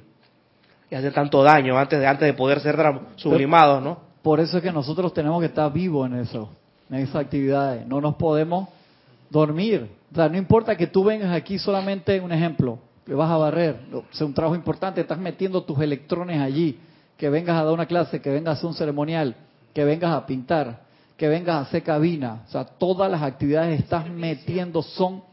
y 0.92 0.96
hacen 0.96 1.14
tanto 1.14 1.44
daño 1.44 1.78
antes 1.78 2.00
de, 2.00 2.08
antes 2.08 2.26
de 2.28 2.34
poder 2.34 2.60
ser 2.60 2.76
sublimados, 3.16 3.82
¿no? 3.82 4.07
Por 4.28 4.42
eso 4.42 4.58
es 4.58 4.64
que 4.64 4.74
nosotros 4.74 5.14
tenemos 5.14 5.40
que 5.40 5.46
estar 5.46 5.72
vivos 5.72 6.06
en 6.06 6.18
eso, 6.20 6.50
en 6.90 6.98
esas 6.98 7.16
actividades. 7.16 7.88
No 7.88 8.02
nos 8.02 8.16
podemos 8.16 8.68
dormir. 9.30 9.90
O 10.12 10.16
sea, 10.16 10.28
no 10.28 10.36
importa 10.36 10.76
que 10.76 10.86
tú 10.86 11.06
vengas 11.06 11.34
aquí 11.34 11.58
solamente 11.58 12.20
un 12.20 12.34
ejemplo, 12.34 12.78
que 13.06 13.14
vas 13.14 13.32
a 13.32 13.38
barrer, 13.38 13.80
sea, 14.12 14.28
un 14.28 14.34
trabajo 14.34 14.54
importante, 14.54 15.00
estás 15.00 15.18
metiendo 15.18 15.64
tus 15.64 15.80
electrones 15.80 16.42
allí, 16.42 16.78
que 17.16 17.30
vengas 17.30 17.56
a 17.56 17.64
dar 17.64 17.74
una 17.74 17.86
clase, 17.86 18.20
que 18.20 18.30
vengas 18.30 18.50
a 18.50 18.58
hacer 18.58 18.68
un 18.68 18.74
ceremonial, 18.74 19.34
que 19.74 19.86
vengas 19.86 20.14
a 20.14 20.26
pintar, 20.26 20.82
que 21.16 21.30
vengas 21.30 21.56
a 21.56 21.60
hacer 21.62 21.84
cabina. 21.84 22.44
O 22.50 22.52
sea, 22.52 22.66
todas 22.66 23.10
las 23.10 23.22
actividades 23.22 23.78
que 23.78 23.84
estás 23.84 24.10
metiendo 24.10 24.84
son 24.84 25.24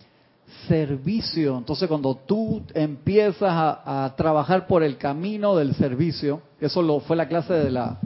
servicio. 0.69 1.59
Entonces, 1.59 1.89
cuando 1.89 2.15
tú 2.15 2.63
empiezas 2.73 3.51
a, 3.51 4.05
a 4.05 4.15
trabajar 4.15 4.69
por 4.69 4.85
el 4.85 4.99
camino 4.99 5.57
del 5.57 5.75
servicio, 5.75 6.43
eso 6.61 6.81
lo 6.81 7.01
fue 7.01 7.17
la 7.17 7.27
clase 7.27 7.55
de 7.55 7.73
la 7.73 7.99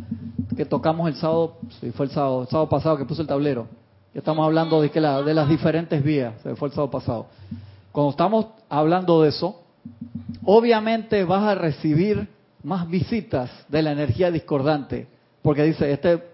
que 0.59 0.65
tocamos 0.65 1.07
el 1.07 1.15
sábado, 1.15 1.55
sí, 1.81 1.93
fue 1.93 2.07
el 2.07 2.11
sábado, 2.11 2.43
el 2.43 2.49
sábado 2.49 2.69
pasado 2.69 2.97
que 2.97 3.05
puse 3.05 3.23
el 3.23 3.29
tablero. 3.29 3.69
Ya 4.13 4.19
estamos 4.19 4.45
hablando 4.45 4.83
de 4.83 4.91
que 4.91 5.01
la, 5.01 5.23
de 5.23 5.33
las 5.33 5.49
diferentes 5.49 6.03
vías, 6.03 6.35
se 6.43 6.57
fue 6.57 6.67
el 6.67 6.75
sábado 6.75 6.91
pasado. 6.91 7.27
Cuando 7.93 8.11
estamos 8.11 8.47
hablando 8.69 9.23
de 9.23 9.29
eso, 9.29 9.63
obviamente 10.45 11.23
vas 11.23 11.45
a 11.45 11.55
recibir 11.55 12.27
más 12.65 12.89
visitas 12.89 13.53
de 13.69 13.83
la 13.83 13.93
energía 13.93 14.33
discordante, 14.33 15.07
porque 15.43 15.63
dice, 15.63 15.93
este 15.93 16.25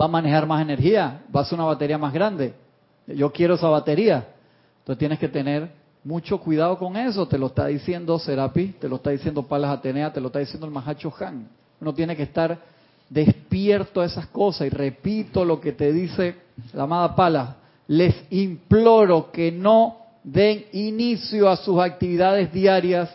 va 0.00 0.04
a 0.04 0.08
manejar 0.08 0.46
más 0.46 0.62
energía, 0.62 1.24
va 1.34 1.40
a 1.40 1.44
ser 1.44 1.58
una 1.58 1.66
batería 1.66 1.98
más 1.98 2.12
grande. 2.12 2.54
Yo 3.08 3.32
quiero 3.32 3.54
esa 3.54 3.68
batería. 3.68 4.28
Entonces 4.78 5.00
tienes 5.00 5.18
que 5.18 5.28
tener 5.28 5.72
mucho 6.04 6.38
cuidado 6.38 6.78
con 6.78 6.96
eso. 6.96 7.26
Te 7.26 7.36
lo 7.36 7.48
está 7.48 7.66
diciendo 7.66 8.16
Serapi, 8.20 8.76
te 8.80 8.88
lo 8.88 8.94
está 8.94 9.10
diciendo 9.10 9.42
Palas 9.42 9.76
Atenea, 9.76 10.12
te 10.12 10.20
lo 10.20 10.28
está 10.28 10.38
diciendo 10.38 10.66
el 10.66 10.72
Mahacho 10.72 11.12
Han. 11.18 11.48
Uno 11.80 11.92
tiene 11.92 12.14
que 12.14 12.22
estar 12.22 12.70
despierto 13.08 14.00
a 14.00 14.06
esas 14.06 14.26
cosas. 14.26 14.66
Y 14.66 14.70
repito 14.70 15.44
lo 15.44 15.60
que 15.60 15.72
te 15.72 15.92
dice 15.92 16.36
la 16.72 16.84
amada 16.84 17.14
Palas. 17.14 17.56
Les 17.88 18.14
imploro 18.30 19.30
que 19.30 19.52
no 19.52 19.96
den 20.24 20.64
inicio 20.72 21.48
a 21.48 21.56
sus 21.56 21.80
actividades 21.80 22.52
diarias 22.52 23.10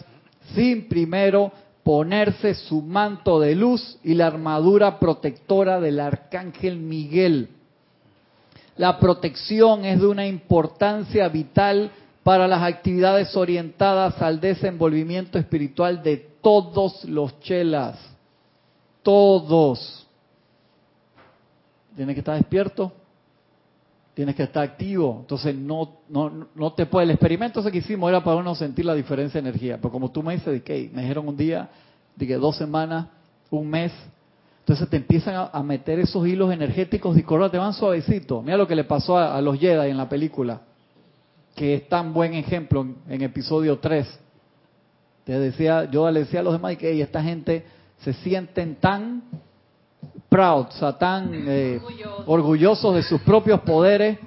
sin 0.53 0.87
primero 0.87 1.51
ponerse 1.83 2.53
su 2.53 2.81
manto 2.81 3.39
de 3.39 3.55
luz 3.55 3.97
y 4.03 4.13
la 4.13 4.27
armadura 4.27 4.99
protectora 4.99 5.79
del 5.79 5.99
arcángel 5.99 6.77
Miguel. 6.77 7.49
La 8.75 8.99
protección 8.99 9.85
es 9.85 9.99
de 9.99 10.07
una 10.07 10.27
importancia 10.27 11.27
vital 11.29 11.91
para 12.23 12.47
las 12.47 12.61
actividades 12.61 13.35
orientadas 13.37 14.21
al 14.21 14.41
desenvolvimiento 14.41 15.39
espiritual 15.39 16.03
de 16.03 16.17
todos 16.41 17.05
los 17.05 17.39
chelas. 17.39 17.97
Todos. 19.07 20.05
Tienes 21.95 22.13
que 22.13 22.19
estar 22.19 22.35
despierto, 22.35 22.91
tienes 24.13 24.35
que 24.35 24.43
estar 24.43 24.65
activo. 24.65 25.19
Entonces 25.21 25.55
no, 25.55 25.99
no, 26.09 26.47
no 26.53 26.73
te 26.73 26.85
puede. 26.87 27.05
El 27.05 27.11
experimento 27.11 27.61
ese 27.61 27.71
que 27.71 27.77
hicimos 27.77 28.09
era 28.09 28.21
para 28.21 28.35
uno 28.35 28.53
sentir 28.53 28.83
la 28.83 28.93
diferencia 28.93 29.41
de 29.41 29.47
energía. 29.47 29.77
Pero 29.77 29.93
como 29.93 30.11
tú 30.11 30.21
me 30.21 30.33
dices, 30.33 30.51
de 30.51 30.61
que 30.61 30.91
me 30.93 31.03
dijeron 31.03 31.25
un 31.25 31.37
día, 31.37 31.69
de 32.17 32.27
que 32.27 32.35
dos 32.35 32.57
semanas, 32.57 33.07
un 33.49 33.69
mes, 33.69 33.93
entonces 34.59 34.89
te 34.89 34.97
empiezan 34.97 35.47
a, 35.53 35.63
meter 35.63 35.99
esos 35.99 36.27
hilos 36.27 36.51
energéticos 36.51 37.15
discordantes, 37.15 37.53
te 37.53 37.59
van 37.59 37.71
suavecito. 37.71 38.41
Mira 38.41 38.57
lo 38.57 38.67
que 38.67 38.75
le 38.75 38.83
pasó 38.83 39.17
a, 39.17 39.39
los 39.39 39.57
Jedi 39.57 39.89
en 39.89 39.95
la 39.95 40.09
película, 40.09 40.63
que 41.55 41.75
es 41.75 41.87
tan 41.87 42.13
buen 42.13 42.33
ejemplo 42.33 42.85
en, 43.07 43.21
episodio 43.21 43.79
3. 43.79 44.19
Te 45.23 45.39
decía, 45.39 45.89
yo 45.89 46.11
le 46.11 46.19
decía 46.19 46.41
a 46.41 46.43
los 46.43 46.51
demás 46.51 46.75
que 46.75 46.89
"Ey, 46.89 46.99
esta 46.99 47.23
gente 47.23 47.76
se 47.99 48.13
sienten 48.13 48.75
tan 48.75 49.23
proud, 50.29 50.67
o 50.67 50.71
sea, 50.71 50.93
tan 50.93 51.29
eh, 51.47 51.79
orgullosos 52.25 52.95
de 52.95 53.03
sus 53.03 53.21
propios 53.21 53.61
poderes 53.61 54.17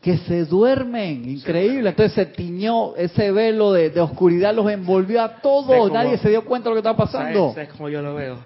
que 0.00 0.18
se 0.18 0.44
duermen, 0.44 1.28
increíble. 1.28 1.90
Entonces 1.90 2.12
se 2.12 2.26
tiñó 2.26 2.94
ese 2.96 3.32
velo 3.32 3.72
de, 3.72 3.90
de 3.90 4.00
oscuridad, 4.00 4.54
los 4.54 4.70
envolvió 4.70 5.22
a 5.22 5.36
todos, 5.40 5.66
¿Sabes 5.66 5.80
cómo- 5.82 5.94
nadie 5.94 6.18
se 6.18 6.28
dio 6.28 6.44
cuenta 6.44 6.68
de 6.68 6.76
lo 6.76 6.82
que 6.82 6.88
estaba 6.88 6.96
pasando. 7.04 7.38
¿Sabes, 7.40 7.54
sabes 7.54 7.68
cómo 7.70 7.88
yo 7.88 8.02
lo 8.02 8.14
veo? 8.14 8.36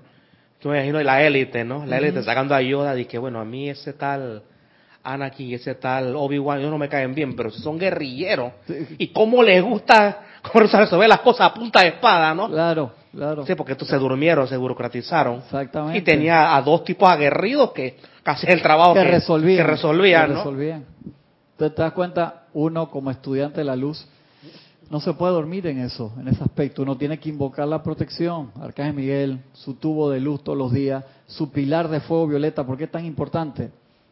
Yo 0.62 0.70
me 0.70 0.76
imagino 0.76 1.02
la 1.02 1.22
élite, 1.22 1.64
¿no? 1.64 1.84
La 1.86 1.98
élite 1.98 2.22
sacando 2.22 2.54
a 2.54 2.60
Yoda 2.62 2.98
y 2.98 3.06
que, 3.06 3.18
bueno, 3.18 3.40
a 3.40 3.44
mí 3.44 3.68
ese 3.70 3.94
tal 3.94 4.42
Anakin 5.02 5.48
y 5.48 5.54
ese 5.54 5.74
tal 5.74 6.14
Obi-Wan, 6.14 6.58
ellos 6.60 6.70
no 6.70 6.76
me 6.78 6.88
caen 6.90 7.14
bien, 7.14 7.34
pero 7.34 7.50
si 7.50 7.62
son 7.62 7.78
guerrilleros. 7.78 8.52
Y 8.98 9.08
cómo 9.08 9.42
les 9.42 9.62
gusta 9.62 10.18
cómo 10.52 10.66
resolver 10.70 11.08
las 11.08 11.20
cosas 11.20 11.46
a 11.50 11.54
punta 11.54 11.80
de 11.80 11.88
espada, 11.88 12.34
¿no? 12.34 12.48
Claro, 12.50 12.92
claro. 13.12 13.46
Sí, 13.46 13.54
porque 13.54 13.72
estos 13.72 13.88
se 13.88 13.96
durmieron, 13.96 14.46
se 14.48 14.56
burocratizaron. 14.56 15.38
Exactamente. 15.38 15.98
Y 15.98 16.02
tenía 16.02 16.56
a 16.56 16.62
dos 16.62 16.84
tipos 16.84 17.08
aguerridos 17.08 17.72
que, 17.72 17.96
hacían 18.24 18.52
el 18.52 18.62
trabajo 18.62 18.94
que 18.94 19.04
resolvían. 19.04 19.58
que 19.58 19.70
resolvían, 19.70 20.26
que 20.26 20.32
¿no? 20.32 20.38
resolvían. 20.38 20.84
Entonces 21.52 21.76
te 21.76 21.82
das 21.82 21.92
cuenta, 21.92 22.44
uno 22.54 22.90
como 22.90 23.10
estudiante 23.10 23.58
de 23.58 23.64
la 23.64 23.76
luz, 23.76 24.06
no 24.90 25.00
se 25.00 25.12
puede 25.12 25.32
dormir 25.32 25.66
en 25.68 25.78
eso, 25.78 26.12
en 26.18 26.26
ese 26.26 26.42
aspecto. 26.42 26.82
Uno 26.82 26.96
tiene 26.96 27.18
que 27.18 27.28
invocar 27.28 27.68
la 27.68 27.82
protección. 27.82 28.50
Arcángel 28.60 28.94
Miguel, 28.94 29.38
su 29.52 29.74
tubo 29.74 30.10
de 30.10 30.18
luz 30.18 30.42
todos 30.42 30.58
los 30.58 30.72
días, 30.72 31.04
su 31.26 31.50
pilar 31.52 31.88
de 31.88 32.00
fuego 32.00 32.26
violeta. 32.26 32.66
¿Por 32.66 32.76
qué 32.76 32.84
es 32.84 32.90
tan 32.90 33.04
importante? 33.04 33.70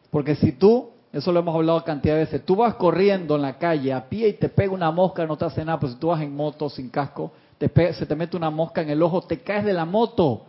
Porque 0.09 0.35
si 0.35 0.53
tú, 0.53 0.91
eso 1.11 1.33
lo 1.33 1.41
hemos 1.41 1.53
hablado 1.53 1.83
cantidad 1.83 2.13
de 2.13 2.21
veces, 2.21 2.45
tú 2.45 2.55
vas 2.55 2.75
corriendo 2.75 3.35
en 3.35 3.41
la 3.41 3.57
calle 3.57 3.91
a 3.91 4.07
pie 4.07 4.29
y 4.29 4.33
te 4.33 4.47
pega 4.47 4.71
una 4.71 4.89
mosca, 4.89 5.25
no 5.25 5.37
te 5.37 5.45
hace 5.45 5.65
nada, 5.65 5.79
pero 5.79 5.91
si 5.91 5.99
tú 5.99 6.07
vas 6.07 6.21
en 6.21 6.33
moto 6.33 6.69
sin 6.69 6.89
casco, 6.89 7.31
te 7.59 7.93
se 7.93 8.05
te 8.05 8.15
mete 8.15 8.37
una 8.37 8.49
mosca 8.49 8.81
en 8.81 8.89
el 8.89 9.03
ojo, 9.03 9.21
te 9.21 9.41
caes 9.41 9.65
de 9.65 9.73
la 9.73 9.85
moto. 9.85 10.45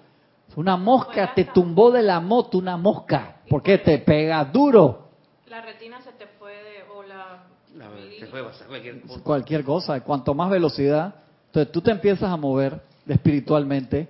Una 0.57 0.77
mosca 0.77 1.33
te 1.35 1.45
tumbó 1.45 1.91
de 1.91 2.03
la 2.03 2.21
moto, 2.21 2.59
una 2.59 2.77
mosca. 2.77 3.37
¿Por 3.49 3.63
qué? 3.63 3.79
Te 3.79 3.99
pega 3.99 4.45
duro. 4.45 5.11
La 5.49 5.61
retina 5.61 6.01
se 6.03 6.13
te 6.13 6.27
puede, 6.27 6.85
o 6.95 7.03
la... 7.03 7.45
A 7.85 7.89
ver, 7.89 8.19
te 8.19 8.27
puede 8.27 8.45
pasar 8.45 8.67
cualquier 8.67 9.01
cosa. 9.01 9.21
cualquier 9.23 9.65
cosa. 9.65 10.01
Cuanto 10.01 10.35
más 10.35 10.51
velocidad, 10.51 11.15
entonces 11.47 11.73
tú 11.73 11.81
te 11.81 11.91
empiezas 11.91 12.31
a 12.31 12.37
mover 12.37 12.81
espiritualmente, 13.07 14.09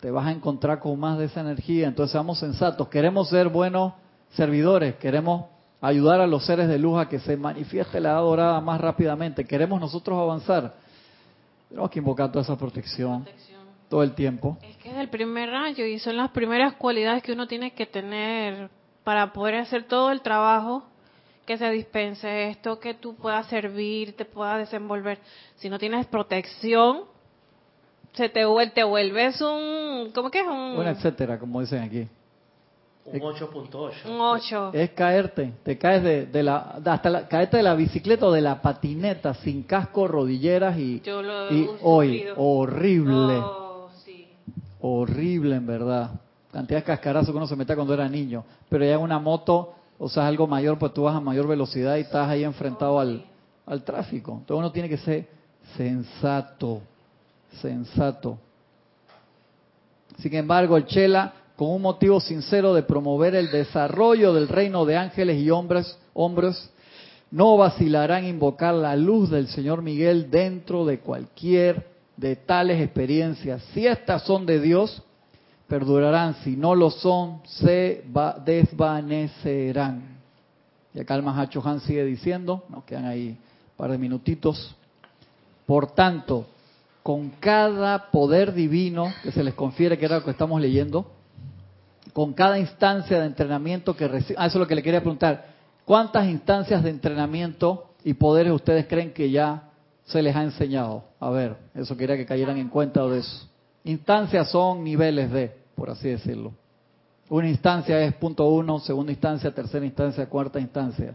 te 0.00 0.10
vas 0.10 0.26
a 0.26 0.32
encontrar 0.32 0.78
con 0.78 0.98
más 0.98 1.18
de 1.18 1.26
esa 1.26 1.40
energía. 1.40 1.88
Entonces 1.88 2.12
seamos 2.12 2.38
sensatos. 2.38 2.88
Queremos 2.88 3.28
ser 3.28 3.48
buenos 3.48 3.94
servidores, 4.32 4.96
queremos 4.96 5.46
ayudar 5.80 6.20
a 6.20 6.26
los 6.26 6.44
seres 6.46 6.68
de 6.68 6.78
luz 6.78 6.98
a 6.98 7.08
que 7.08 7.18
se 7.18 7.36
manifieste 7.36 8.00
la 8.00 8.10
edad 8.10 8.20
dorada 8.20 8.60
más 8.60 8.80
rápidamente. 8.80 9.44
Queremos 9.44 9.80
nosotros 9.80 10.18
avanzar. 10.18 10.74
Tenemos 11.72 11.90
que 11.90 12.00
invocar 12.00 12.30
toda 12.30 12.42
esa 12.42 12.54
protección 12.58 13.26
todo 13.88 14.02
el 14.02 14.14
tiempo. 14.14 14.58
Es 14.62 14.76
que 14.76 14.90
es 14.90 14.96
el 14.96 15.08
primer 15.08 15.48
rayo 15.48 15.86
y 15.86 15.98
son 15.98 16.18
las 16.18 16.30
primeras 16.30 16.74
cualidades 16.74 17.22
que 17.22 17.32
uno 17.32 17.46
tiene 17.46 17.72
que 17.72 17.86
tener 17.86 18.68
para 19.04 19.32
poder 19.32 19.54
hacer 19.54 19.84
todo 19.84 20.10
el 20.10 20.20
trabajo 20.20 20.84
que 21.46 21.56
se 21.56 21.70
dispense 21.70 22.50
esto, 22.50 22.78
que 22.78 22.92
tú 22.92 23.14
puedas 23.14 23.46
servir, 23.46 24.14
te 24.14 24.26
puedas 24.26 24.58
desenvolver. 24.58 25.18
Si 25.56 25.70
no 25.70 25.78
tienes 25.78 26.04
protección, 26.06 27.04
se 28.12 28.28
te, 28.28 28.44
te 28.74 28.84
vuelves 28.84 29.40
un, 29.40 30.10
¿cómo 30.14 30.30
que 30.30 30.40
es? 30.40 30.46
Un, 30.46 30.76
Bueno, 30.76 30.90
etcétera, 30.90 31.38
como 31.38 31.62
dicen 31.62 31.82
aquí. 31.82 32.06
Un 33.04 33.20
8.8. 33.20 33.92
un 34.08 34.20
8. 34.20 34.70
Es 34.74 34.90
caerte, 34.90 35.52
te 35.64 35.76
caes 35.76 36.04
de, 36.04 36.26
de 36.26 36.42
la, 36.42 36.78
hasta 36.84 37.10
la, 37.10 37.26
caerte 37.26 37.56
de 37.56 37.62
la 37.64 37.74
bicicleta 37.74 38.26
o 38.26 38.32
de 38.32 38.40
la 38.40 38.62
patineta 38.62 39.34
sin 39.34 39.64
casco, 39.64 40.06
rodilleras 40.06 40.78
y, 40.78 41.00
Yo 41.00 41.20
lo 41.20 41.48
he 41.48 41.54
y 41.54 41.68
hoy, 41.82 42.24
horrible, 42.36 43.38
Oh, 43.42 43.88
sí. 44.04 44.28
horrible 44.80 45.56
en 45.56 45.66
verdad. 45.66 46.10
Cantidad 46.52 46.78
de 46.80 46.84
cascarazos 46.84 47.30
que 47.30 47.36
uno 47.36 47.46
se 47.48 47.56
metía 47.56 47.74
cuando 47.74 47.92
era 47.94 48.08
niño. 48.08 48.44
Pero 48.68 48.84
ya 48.84 48.92
en 48.94 49.00
una 49.00 49.18
moto, 49.18 49.74
o 49.98 50.08
sea, 50.08 50.26
algo 50.28 50.46
mayor, 50.46 50.78
pues 50.78 50.94
tú 50.94 51.02
vas 51.02 51.16
a 51.16 51.20
mayor 51.20 51.48
velocidad 51.48 51.96
y 51.96 52.00
estás 52.02 52.28
ahí 52.28 52.44
enfrentado 52.44 53.00
al, 53.00 53.24
al 53.66 53.82
tráfico. 53.82 54.32
Entonces 54.32 54.58
uno 54.58 54.70
tiene 54.70 54.88
que 54.88 54.98
ser 54.98 55.26
sensato, 55.76 56.82
sensato. 57.60 58.38
Sin 60.18 60.34
embargo, 60.34 60.76
el 60.76 60.86
Chela, 60.86 61.32
con 61.56 61.70
un 61.70 61.82
motivo 61.82 62.20
sincero 62.20 62.74
de 62.74 62.82
promover 62.82 63.34
el 63.34 63.50
desarrollo 63.50 64.32
del 64.32 64.48
reino 64.48 64.84
de 64.84 64.96
ángeles 64.96 65.40
y 65.40 65.50
hombres, 65.50 65.98
hombres 66.14 66.70
no 67.30 67.56
vacilará 67.56 68.18
en 68.18 68.26
invocar 68.26 68.74
la 68.74 68.94
luz 68.94 69.30
del 69.30 69.48
Señor 69.48 69.82
Miguel 69.82 70.30
dentro 70.30 70.84
de 70.84 71.00
cualquier 71.00 71.86
de 72.16 72.36
tales 72.36 72.80
experiencias. 72.80 73.62
Si 73.72 73.86
estas 73.86 74.22
son 74.22 74.44
de 74.44 74.60
Dios, 74.60 75.02
perdurarán. 75.66 76.34
Si 76.44 76.56
no 76.56 76.74
lo 76.74 76.90
son, 76.90 77.40
se 77.44 78.04
desvanecerán. 78.44 80.18
Y 80.94 81.00
acá 81.00 81.14
el 81.14 81.22
Mahacho 81.22 81.62
Han 81.66 81.80
sigue 81.80 82.04
diciendo, 82.04 82.64
nos 82.68 82.84
quedan 82.84 83.06
ahí 83.06 83.28
un 83.28 83.76
par 83.78 83.90
de 83.90 83.98
minutitos. 83.98 84.76
Por 85.64 85.92
tanto, 85.92 86.46
con 87.02 87.30
cada 87.40 88.10
poder 88.10 88.52
divino 88.52 89.12
que 89.22 89.32
se 89.32 89.42
les 89.42 89.54
confiere, 89.54 89.96
que 89.96 90.04
era 90.04 90.18
lo 90.18 90.24
que 90.24 90.32
estamos 90.32 90.60
leyendo, 90.60 91.06
con 92.12 92.34
cada 92.34 92.58
instancia 92.58 93.20
de 93.20 93.26
entrenamiento 93.26 93.96
que 93.96 94.06
reciben, 94.06 94.42
ah, 94.42 94.46
eso 94.46 94.58
es 94.58 94.60
lo 94.60 94.66
que 94.66 94.74
le 94.74 94.82
quería 94.82 95.00
preguntar, 95.00 95.46
¿cuántas 95.84 96.28
instancias 96.28 96.82
de 96.82 96.90
entrenamiento 96.90 97.90
y 98.04 98.14
poderes 98.14 98.52
ustedes 98.52 98.86
creen 98.86 99.12
que 99.12 99.30
ya 99.30 99.70
se 100.04 100.22
les 100.22 100.36
ha 100.36 100.42
enseñado? 100.42 101.04
A 101.20 101.30
ver, 101.30 101.56
eso 101.74 101.96
quería 101.96 102.16
que 102.16 102.26
cayeran 102.26 102.58
en 102.58 102.68
cuenta 102.68 103.06
de 103.06 103.20
eso. 103.20 103.48
Instancias 103.84 104.50
son 104.50 104.84
niveles 104.84 105.30
de, 105.32 105.56
por 105.74 105.90
así 105.90 106.08
decirlo. 106.08 106.52
Una 107.28 107.48
instancia 107.48 107.98
es 108.02 108.14
punto 108.14 108.46
uno, 108.46 108.78
segunda 108.80 109.10
instancia, 109.10 109.54
tercera 109.54 109.86
instancia, 109.86 110.28
cuarta 110.28 110.60
instancia. 110.60 111.14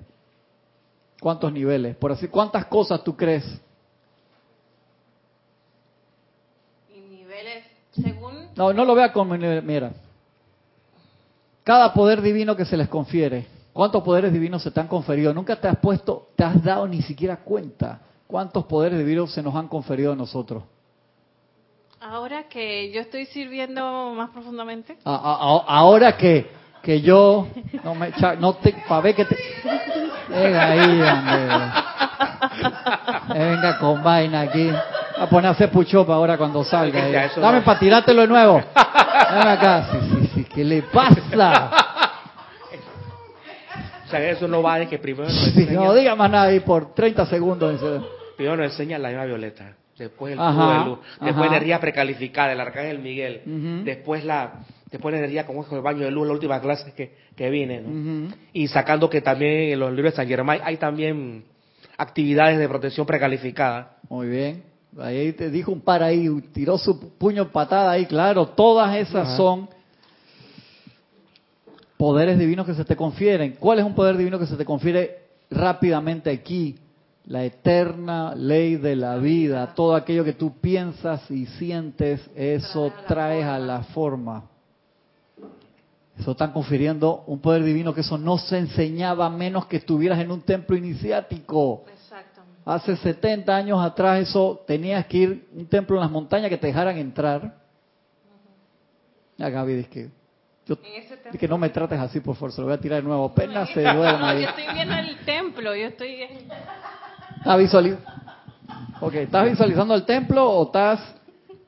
¿Cuántos 1.22 1.52
niveles? 1.54 1.96
Por 1.96 2.12
así, 2.12 2.28
¿cuántas 2.28 2.66
cosas 2.66 3.04
tú 3.04 3.16
crees? 3.16 3.44
Y 6.90 7.00
niveles, 7.02 7.66
según... 7.92 8.48
No, 8.56 8.74
no 8.74 8.84
lo 8.84 8.96
vea 8.96 9.14
como 9.14 9.38
nivel, 9.38 9.62
mira. 9.64 9.92
Cada 11.68 11.92
poder 11.94 12.22
divino 12.22 12.56
que 12.56 12.64
se 12.64 12.78
les 12.78 12.88
confiere, 12.88 13.46
¿cuántos 13.74 14.02
poderes 14.02 14.32
divinos 14.32 14.64
se 14.64 14.72
te 14.72 14.80
han 14.80 14.88
conferido? 14.88 15.34
Nunca 15.34 15.58
te 15.58 15.68
has 15.68 15.76
puesto, 15.80 16.30
te 16.38 16.46
has 16.46 16.64
dado 16.64 16.88
ni 16.88 17.02
siquiera 17.02 17.36
cuenta 17.44 18.00
cuántos 18.26 18.64
poderes 18.64 18.98
divinos 18.98 19.34
se 19.34 19.44
nos 19.44 19.54
han 19.54 19.68
conferido 19.68 20.14
a 20.14 20.16
nosotros. 20.16 20.64
Ahora 22.00 22.44
que 22.48 22.90
yo 22.94 23.02
estoy 23.02 23.26
sirviendo 23.26 24.14
más 24.16 24.30
profundamente. 24.30 24.96
A- 25.04 25.14
a- 25.14 25.18
a- 25.18 25.78
ahora 25.80 26.16
que, 26.16 26.50
que 26.82 27.02
yo 27.02 27.48
no 27.84 27.96
me 27.96 28.12
echa- 28.14 28.38
no 28.40 28.54
te 28.54 28.74
pa' 28.88 29.02
ver 29.02 29.14
que 29.16 29.26
te 29.26 29.36
venga 30.30 30.68
ahí 30.70 31.02
hombre 31.02 31.50
venga 33.34 33.78
con 33.80 34.02
vaina 34.04 34.40
aquí 34.42 34.70
a 35.20 35.28
poner 35.28 35.48
a 35.48 35.52
hacer 35.52 35.70
puchopa 35.70 36.14
ahora 36.14 36.38
cuando 36.38 36.64
salga 36.64 37.08
dame 37.36 37.60
no. 37.60 37.66
para 37.66 37.80
tirártelo 37.80 38.22
de 38.22 38.28
nuevo 38.28 38.62
dame 39.32 39.50
acá 39.52 39.90
sí 39.92 39.98
sí 40.10 40.30
sí 40.36 40.44
qué 40.54 40.64
le 40.64 40.82
pasa 40.84 41.72
O 44.06 44.10
sea, 44.10 44.30
eso 44.30 44.48
no 44.48 44.62
va 44.64 44.80
de 44.80 44.88
que 44.88 45.00
primero 45.00 45.26
nos 45.28 45.38
Sí, 45.54 45.60
enseña, 45.62 45.82
no 45.82 45.94
diga 45.94 46.16
más 46.16 46.32
nada 46.32 46.46
ahí 46.48 46.62
por 46.62 46.94
30 46.94 47.26
segundos 47.26 47.74
dice. 47.74 48.00
primero 48.38 48.56
nos 48.56 48.72
enseña 48.72 48.98
la 48.98 49.12
llama 49.12 49.26
violeta, 49.26 49.76
después 49.98 50.32
el 50.32 50.38
tubo 50.40 50.72
de 50.72 50.86
luz, 50.86 51.00
después 51.22 51.46
ajá. 51.46 51.56
energía 51.56 51.80
precalificada, 51.82 52.54
el 52.54 52.60
arcángel 52.62 53.00
Miguel, 53.00 53.42
después 53.84 54.24
la 54.24 54.54
después 54.90 55.12
la 55.12 55.20
energía 55.20 55.46
como 55.46 55.64
es 55.66 55.72
el 55.74 55.82
baño 55.82 56.06
de 56.06 56.12
luz, 56.12 56.26
la 56.26 56.34
última 56.34 56.62
clase 56.62 56.94
que, 56.94 57.16
que 57.36 57.50
vine. 57.50 57.84
Y 58.54 58.68
sacando 58.70 59.10
que 59.10 59.20
también 59.20 59.74
en 59.74 59.80
los 59.80 59.92
libros 59.92 60.14
de 60.14 60.16
San 60.16 60.28
Germán 60.30 60.62
hay 60.64 60.78
también 60.78 61.44
actividades 61.98 62.58
de 62.60 62.70
protección 62.70 63.06
precalificada. 63.06 63.98
Muy 64.08 64.28
bien. 64.28 64.64
Ahí 65.00 65.34
te 65.34 65.50
dijo 65.52 65.72
un 65.72 65.82
par 65.82 66.02
ahí, 66.02 66.28
tiró 66.54 66.78
su 66.78 67.00
puño 67.18 67.52
patada 67.52 67.92
ahí, 67.92 68.06
claro. 68.06 68.48
Todas 68.48 68.96
esas 68.96 69.28
Ajá. 69.28 69.38
son 69.38 69.70
poderes 71.98 72.40
divinos 72.40 72.66
que 72.66 72.74
se 72.74 72.86
te 72.86 72.96
confieren. 72.96 73.58
¿Cuál 73.60 73.80
es 73.80 73.86
un 73.86 73.94
poder 73.94 74.18
divino 74.18 74.40
que 74.40 74.48
se 74.48 74.56
te 74.56 74.66
confiere 74.66 75.20
rápidamente 75.52 76.30
aquí? 76.30 76.78
La 77.26 77.44
eterna 77.44 78.34
ley 78.36 78.78
de 78.78 78.96
la 78.96 79.18
vida. 79.18 79.74
Todo 79.76 79.96
aquello 79.96 80.24
que 80.24 80.34
tú 80.34 80.54
piensas 80.60 81.30
y 81.30 81.46
sientes, 81.46 82.22
eso 82.36 82.92
traes 83.08 83.46
a 83.46 83.60
la 83.60 83.84
forma. 83.84 84.46
Eso 86.18 86.32
están 86.32 86.52
confiriendo 86.52 87.24
un 87.28 87.40
poder 87.40 87.64
divino 87.64 87.94
que 87.94 88.02
eso 88.02 88.18
no 88.18 88.38
se 88.40 88.58
enseñaba 88.58 89.28
a 89.28 89.30
menos 89.30 89.68
que 89.68 89.78
estuvieras 89.78 90.20
en 90.20 90.32
un 90.32 90.42
templo 90.42 90.76
iniciático. 90.76 91.84
Hace 92.68 92.98
70 92.98 93.56
años 93.56 93.80
atrás 93.82 94.20
eso 94.28 94.62
tenías 94.68 95.06
que 95.06 95.18
ir 95.18 95.48
a 95.56 95.58
un 95.60 95.68
templo 95.68 95.96
en 95.96 96.02
las 96.02 96.12
montañas 96.12 96.50
que 96.50 96.58
te 96.58 96.68
dejaran 96.68 96.98
entrar. 96.98 97.54
Ya 99.38 99.50
Gaby, 99.50 99.74
dice 99.74 99.90
que, 99.90 100.10
yo, 100.66 100.76
que 101.40 101.48
no 101.48 101.58
me 101.58 101.70
trates 101.70 101.98
así, 101.98 102.20
por 102.20 102.36
favor, 102.36 102.52
se 102.52 102.60
lo 102.60 102.68
voy 102.68 102.74
a 102.76 102.80
tirar 102.82 103.02
de 103.02 103.08
nuevo. 103.08 103.24
Apenas 103.24 103.70
se 103.70 103.82
duerma 103.84 104.34
No, 104.34 104.40
yo 104.42 104.50
estoy 104.50 104.66
viendo 104.74 104.96
el 104.96 105.18
templo, 105.20 105.76
yo 105.76 105.88
estoy... 105.88 106.24
¿Estás 106.24 107.58
visuali- 107.58 107.98
ok, 109.00 109.14
¿estás 109.14 109.46
visualizando 109.50 109.96
el 109.96 110.04
templo 110.04 110.44
o 110.52 110.66
estás 110.66 111.00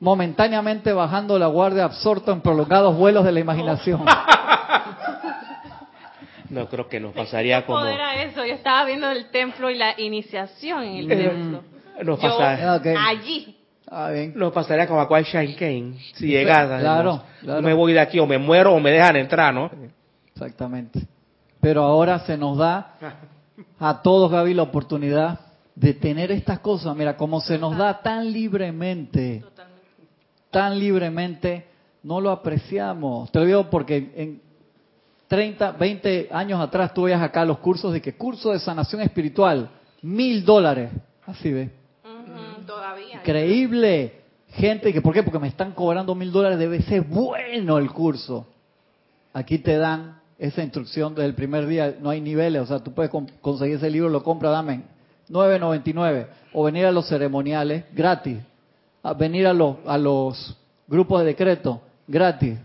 momentáneamente 0.00 0.92
bajando 0.92 1.38
la 1.38 1.46
guardia 1.46 1.84
absorto 1.84 2.30
en 2.30 2.42
prolongados 2.42 2.94
vuelos 2.94 3.24
de 3.24 3.32
la 3.32 3.40
imaginación? 3.40 4.04
No 6.50 6.68
creo 6.68 6.88
que 6.88 6.98
nos 7.00 7.12
pasaría 7.14 7.60
¿Qué 7.60 7.66
como 7.66 7.78
poder 7.80 7.94
era 7.94 8.22
eso? 8.22 8.44
Yo 8.44 8.54
estaba 8.54 8.84
viendo 8.84 9.10
el 9.10 9.30
templo 9.30 9.70
y 9.70 9.76
la 9.76 9.98
iniciación 10.00 10.82
en 10.82 10.96
el 10.96 11.12
Eh, 11.12 11.28
templo. 11.28 11.62
nos 12.04 12.18
pasaría, 12.20 12.74
Ok. 12.74 12.86
allí. 12.98 13.56
Ah, 13.92 14.10
bien. 14.10 14.32
nos 14.36 14.52
pasaría 14.52 14.86
como 14.86 15.00
a 15.00 15.08
Kwai 15.08 15.24
Shine 15.24 15.56
Kane, 15.56 15.94
si 16.14 16.26
llegara. 16.28 16.78
Claro. 16.78 17.22
Me 17.62 17.72
voy 17.74 17.92
de 17.92 18.00
aquí 18.00 18.18
o 18.20 18.26
me 18.26 18.38
muero 18.38 18.72
o 18.74 18.80
me 18.80 18.90
dejan 18.92 19.16
entrar, 19.16 19.52
¿no? 19.52 19.70
Exactamente. 20.32 21.00
Pero 21.60 21.82
ahora 21.82 22.20
se 22.20 22.36
nos 22.36 22.56
da 22.56 22.94
a 23.78 24.00
todos, 24.02 24.30
Gaby, 24.30 24.54
la 24.54 24.62
oportunidad 24.62 25.40
de 25.74 25.94
tener 25.94 26.30
estas 26.30 26.60
cosas. 26.60 26.94
Mira, 26.96 27.16
como 27.16 27.40
se 27.40 27.58
nos 27.58 27.76
da 27.76 28.00
tan 28.00 28.32
libremente, 28.32 29.42
tan 30.50 30.78
libremente, 30.78 31.66
no 32.02 32.20
lo 32.20 32.30
apreciamos. 32.30 33.30
Te 33.32 33.40
lo 33.40 33.44
digo 33.44 33.70
porque 33.70 34.12
en 34.16 34.42
30, 35.30 35.70
20 35.78 36.28
años 36.32 36.60
atrás 36.60 36.92
tú 36.92 37.04
veías 37.04 37.22
acá 37.22 37.44
los 37.44 37.58
cursos 37.58 37.92
de 37.92 38.02
que 38.02 38.14
curso 38.16 38.50
de 38.50 38.58
sanación 38.58 39.00
espiritual, 39.00 39.70
mil 40.02 40.44
dólares. 40.44 40.90
Así 41.24 41.52
ves. 41.52 41.70
Ujú, 42.04 42.66
todavía. 42.66 43.14
Increíble. 43.14 44.14
Gente 44.48 44.92
que, 44.92 45.00
¿por 45.00 45.14
qué? 45.14 45.22
Porque 45.22 45.38
me 45.38 45.46
están 45.46 45.70
cobrando 45.70 46.16
mil 46.16 46.32
dólares, 46.32 46.58
debe 46.58 46.82
ser 46.82 47.02
bueno 47.02 47.78
el 47.78 47.92
curso. 47.92 48.44
Aquí 49.32 49.58
te 49.58 49.76
dan 49.78 50.18
esa 50.36 50.64
instrucción 50.64 51.14
desde 51.14 51.26
el 51.28 51.34
primer 51.36 51.68
día, 51.68 51.94
no 52.00 52.10
hay 52.10 52.20
niveles, 52.20 52.62
o 52.62 52.66
sea, 52.66 52.80
tú 52.80 52.92
puedes 52.92 53.12
con- 53.12 53.30
conseguir 53.40 53.76
ese 53.76 53.88
libro, 53.88 54.08
lo 54.08 54.24
compra, 54.24 54.50
dame 54.50 54.82
9.99, 55.28 56.26
o 56.54 56.64
venir 56.64 56.86
a 56.86 56.90
los 56.90 57.06
ceremoniales 57.08 57.84
gratis, 57.92 58.38
a 59.04 59.12
venir 59.14 59.46
a 59.46 59.52
los, 59.52 59.76
a 59.86 59.96
los 59.96 60.56
grupos 60.88 61.20
de 61.20 61.26
decreto 61.26 61.80
gratis, 62.08 62.58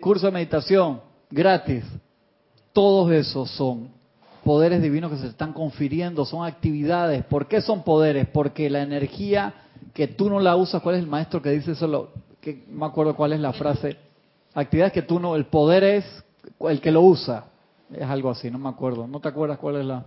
curso 0.00 0.26
de 0.26 0.32
meditación 0.32 1.00
gratis, 1.30 1.84
todos 2.72 3.10
esos 3.12 3.50
son 3.50 3.88
poderes 4.44 4.80
divinos 4.82 5.10
que 5.12 5.18
se 5.18 5.26
están 5.28 5.52
confiriendo, 5.52 6.24
son 6.24 6.46
actividades. 6.46 7.24
¿Por 7.24 7.46
qué 7.46 7.60
son 7.60 7.82
poderes? 7.84 8.26
Porque 8.28 8.70
la 8.70 8.82
energía 8.82 9.52
que 9.94 10.08
tú 10.08 10.30
no 10.30 10.40
la 10.40 10.56
usas, 10.56 10.82
¿cuál 10.82 10.96
es 10.96 11.02
el 11.02 11.06
maestro 11.08 11.42
que 11.42 11.50
dice 11.50 11.72
eso? 11.72 11.86
Lo- 11.86 12.10
que, 12.40 12.64
no 12.68 12.80
me 12.80 12.86
acuerdo 12.86 13.14
cuál 13.14 13.32
es 13.34 13.40
la 13.40 13.52
frase. 13.52 13.96
Actividades 14.54 14.92
que 14.94 15.02
tú 15.02 15.20
no, 15.20 15.36
el 15.36 15.44
poder 15.46 15.84
es 15.84 16.24
el 16.60 16.80
que 16.80 16.90
lo 16.90 17.02
usa. 17.02 17.44
Es 17.92 18.02
algo 18.08 18.30
así, 18.30 18.50
no 18.50 18.58
me 18.58 18.68
acuerdo. 18.68 19.06
¿No 19.06 19.20
te 19.20 19.28
acuerdas 19.28 19.58
cuál 19.58 19.76
es 19.76 19.84
la? 19.84 20.04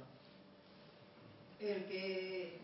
El 1.59 1.83
que, 1.85 2.59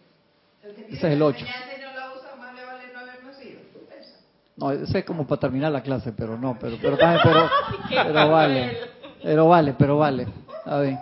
el 0.63 0.75
que 0.75 0.81
Ese 0.87 0.95
es 0.95 1.03
el 1.13 1.21
ocho. 1.21 1.39
enseñanza 1.45 1.77
y 1.77 1.81
no 1.81 1.93
la 1.99 2.13
usa, 2.15 2.35
más 2.37 2.55
le 2.55 2.65
vale 2.65 2.83
no 2.93 2.99
haber 2.99 3.23
nacido. 3.23 3.59
Esa. 3.99 4.17
No, 4.59 4.71
ese 4.71 4.99
es 4.99 5.05
como 5.05 5.25
para 5.25 5.39
terminar 5.39 5.71
la 5.71 5.81
clase, 5.81 6.11
pero 6.11 6.37
no, 6.37 6.57
pero 6.59 6.77
pero 6.81 6.97
también, 6.97 7.21
pero, 7.23 7.49
pero 7.89 8.29
vale, 8.29 8.77
pero 9.23 9.47
vale, 9.47 9.73
pero 9.77 9.97
vale. 9.97 10.27
A 10.65 10.77
ver. 10.77 10.97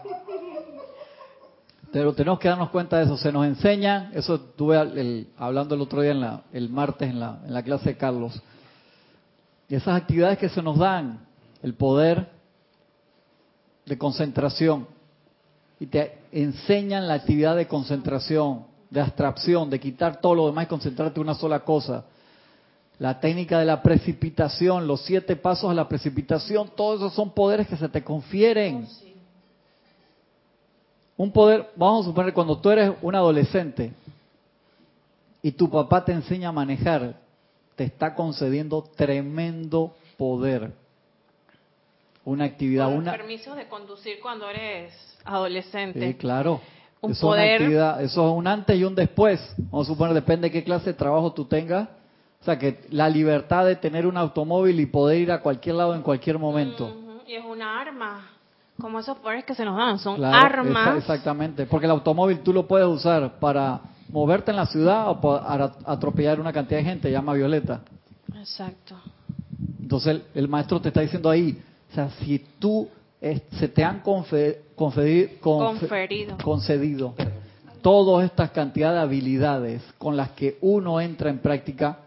Pero 1.91 2.13
tenemos 2.13 2.37
que 2.39 2.47
darnos 2.49 2.69
cuenta 2.69 2.97
de 2.97 3.05
eso. 3.05 3.17
Se 3.17 3.31
nos 3.31 3.45
enseña, 3.45 4.11
eso 4.13 4.35
estuve 4.35 4.79
el- 4.79 5.27
hablando 5.37 5.73
el 5.73 5.81
otro 5.81 6.01
día, 6.01 6.11
en 6.11 6.19
la, 6.21 6.41
el 6.53 6.69
martes, 6.69 7.09
en 7.09 7.19
la, 7.19 7.39
en 7.45 7.53
la 7.53 7.63
clase 7.63 7.89
de 7.89 7.97
Carlos. 7.97 8.39
Y 9.69 9.75
esas 9.75 9.99
actividades 10.01 10.37
que 10.37 10.49
se 10.49 10.61
nos 10.61 10.77
dan, 10.77 11.19
el 11.63 11.73
poder 11.73 12.29
de 13.85 13.97
concentración, 13.97 14.85
y 15.79 15.87
te 15.87 16.19
enseñan 16.31 17.07
la 17.07 17.15
actividad 17.15 17.55
de 17.55 17.67
concentración, 17.67 18.65
de 18.89 19.01
abstracción, 19.01 19.69
de 19.69 19.79
quitar 19.79 20.19
todo 20.21 20.35
lo 20.35 20.45
demás 20.47 20.65
y 20.65 20.67
concentrarte 20.67 21.19
en 21.19 21.23
una 21.25 21.35
sola 21.35 21.61
cosa. 21.61 22.03
La 22.99 23.19
técnica 23.19 23.59
de 23.59 23.65
la 23.65 23.81
precipitación, 23.83 24.87
los 24.87 25.01
siete 25.05 25.35
pasos 25.35 25.69
a 25.69 25.73
la 25.73 25.87
precipitación, 25.87 26.71
todos 26.75 26.99
esos 26.99 27.13
son 27.13 27.31
poderes 27.31 27.67
que 27.67 27.77
se 27.77 27.87
te 27.89 28.03
confieren. 28.03 28.87
Un 31.15 31.31
poder, 31.31 31.69
vamos 31.75 32.05
a 32.05 32.09
suponer, 32.09 32.33
cuando 32.33 32.57
tú 32.59 32.69
eres 32.69 32.91
un 33.01 33.15
adolescente 33.15 33.91
y 35.41 35.51
tu 35.51 35.69
papá 35.69 36.03
te 36.05 36.11
enseña 36.11 36.49
a 36.49 36.51
manejar, 36.51 37.15
te 37.75 37.83
está 37.83 38.13
concediendo 38.15 38.83
tremendo 38.95 39.93
poder. 40.17 40.71
Una 42.25 42.45
actividad, 42.45 42.85
Con 42.85 42.97
una... 42.97 43.11
permisos 43.11 43.55
de 43.55 43.67
conducir 43.67 44.19
cuando 44.21 44.49
eres 44.49 44.93
adolescente. 45.23 46.07
Sí, 46.07 46.13
claro. 46.15 46.59
Un 46.99 47.11
eso, 47.11 47.19
es 47.19 47.23
una 47.23 47.31
poder- 47.43 47.61
actividad- 47.61 48.01
eso 48.03 48.27
es 48.31 48.35
un 48.37 48.47
antes 48.47 48.77
y 48.77 48.83
un 48.83 48.95
después. 48.95 49.39
Vamos 49.71 49.87
a 49.87 49.91
suponer, 49.91 50.13
depende 50.15 50.47
de 50.47 50.51
qué 50.51 50.63
clase 50.63 50.87
de 50.87 50.93
trabajo 50.95 51.31
tú 51.31 51.45
tengas. 51.45 51.87
Sea, 52.47 52.57
que 52.57 52.79
la 52.91 53.09
libertad 53.09 53.65
de 53.65 53.75
tener 53.75 54.07
un 54.07 54.15
automóvil 54.15 54.79
y 54.79 54.85
poder 54.85 55.19
ir 55.19 55.31
a 55.33 55.41
cualquier 55.41 55.75
lado 55.75 55.93
en 55.93 56.01
cualquier 56.01 56.39
momento. 56.39 56.95
Y 57.27 57.33
es 57.33 57.43
una 57.43 57.81
arma. 57.81 58.25
Como 58.79 58.99
esos 58.99 59.17
poderes 59.17 59.43
que 59.43 59.53
se 59.53 59.65
nos 59.65 59.75
dan, 59.75 59.99
son 59.99 60.15
Claro, 60.15 60.37
armas. 60.61 60.87
esa- 60.87 60.97
exactamente. 60.97 61.65
Porque 61.65 61.87
el 61.87 61.91
automóvil 61.91 62.39
tú 62.39 62.53
lo 62.53 62.65
puedes 62.65 62.87
usar 62.87 63.37
para 63.39 63.81
moverte 64.13 64.51
en 64.51 64.55
la 64.57 64.65
ciudad 64.65 65.09
o 65.09 65.19
para 65.19 65.73
atropellar 65.85 66.39
una 66.39 66.53
cantidad 66.53 66.79
de 66.79 66.85
gente, 66.85 67.11
llama 67.11 67.33
Violeta. 67.33 67.81
Exacto. 68.39 68.95
Entonces 69.81 70.07
el, 70.15 70.23
el 70.43 70.47
maestro 70.47 70.79
te 70.79 70.87
está 70.87 71.01
diciendo 71.01 71.29
ahí, 71.29 71.61
o 71.91 71.95
sea, 71.95 72.09
si 72.11 72.39
tú 72.59 72.87
se 73.59 73.67
te 73.67 73.83
han 73.83 74.01
confe- 74.03 74.59
confedi- 74.77 75.37
confe- 75.41 75.79
Conferido. 75.79 76.37
concedido 76.41 77.13
todas 77.81 78.23
estas 78.25 78.51
cantidades 78.51 78.95
de 78.99 79.01
habilidades 79.01 79.81
con 79.97 80.15
las 80.15 80.29
que 80.31 80.57
uno 80.61 81.01
entra 81.01 81.29
en 81.29 81.39
práctica, 81.39 81.97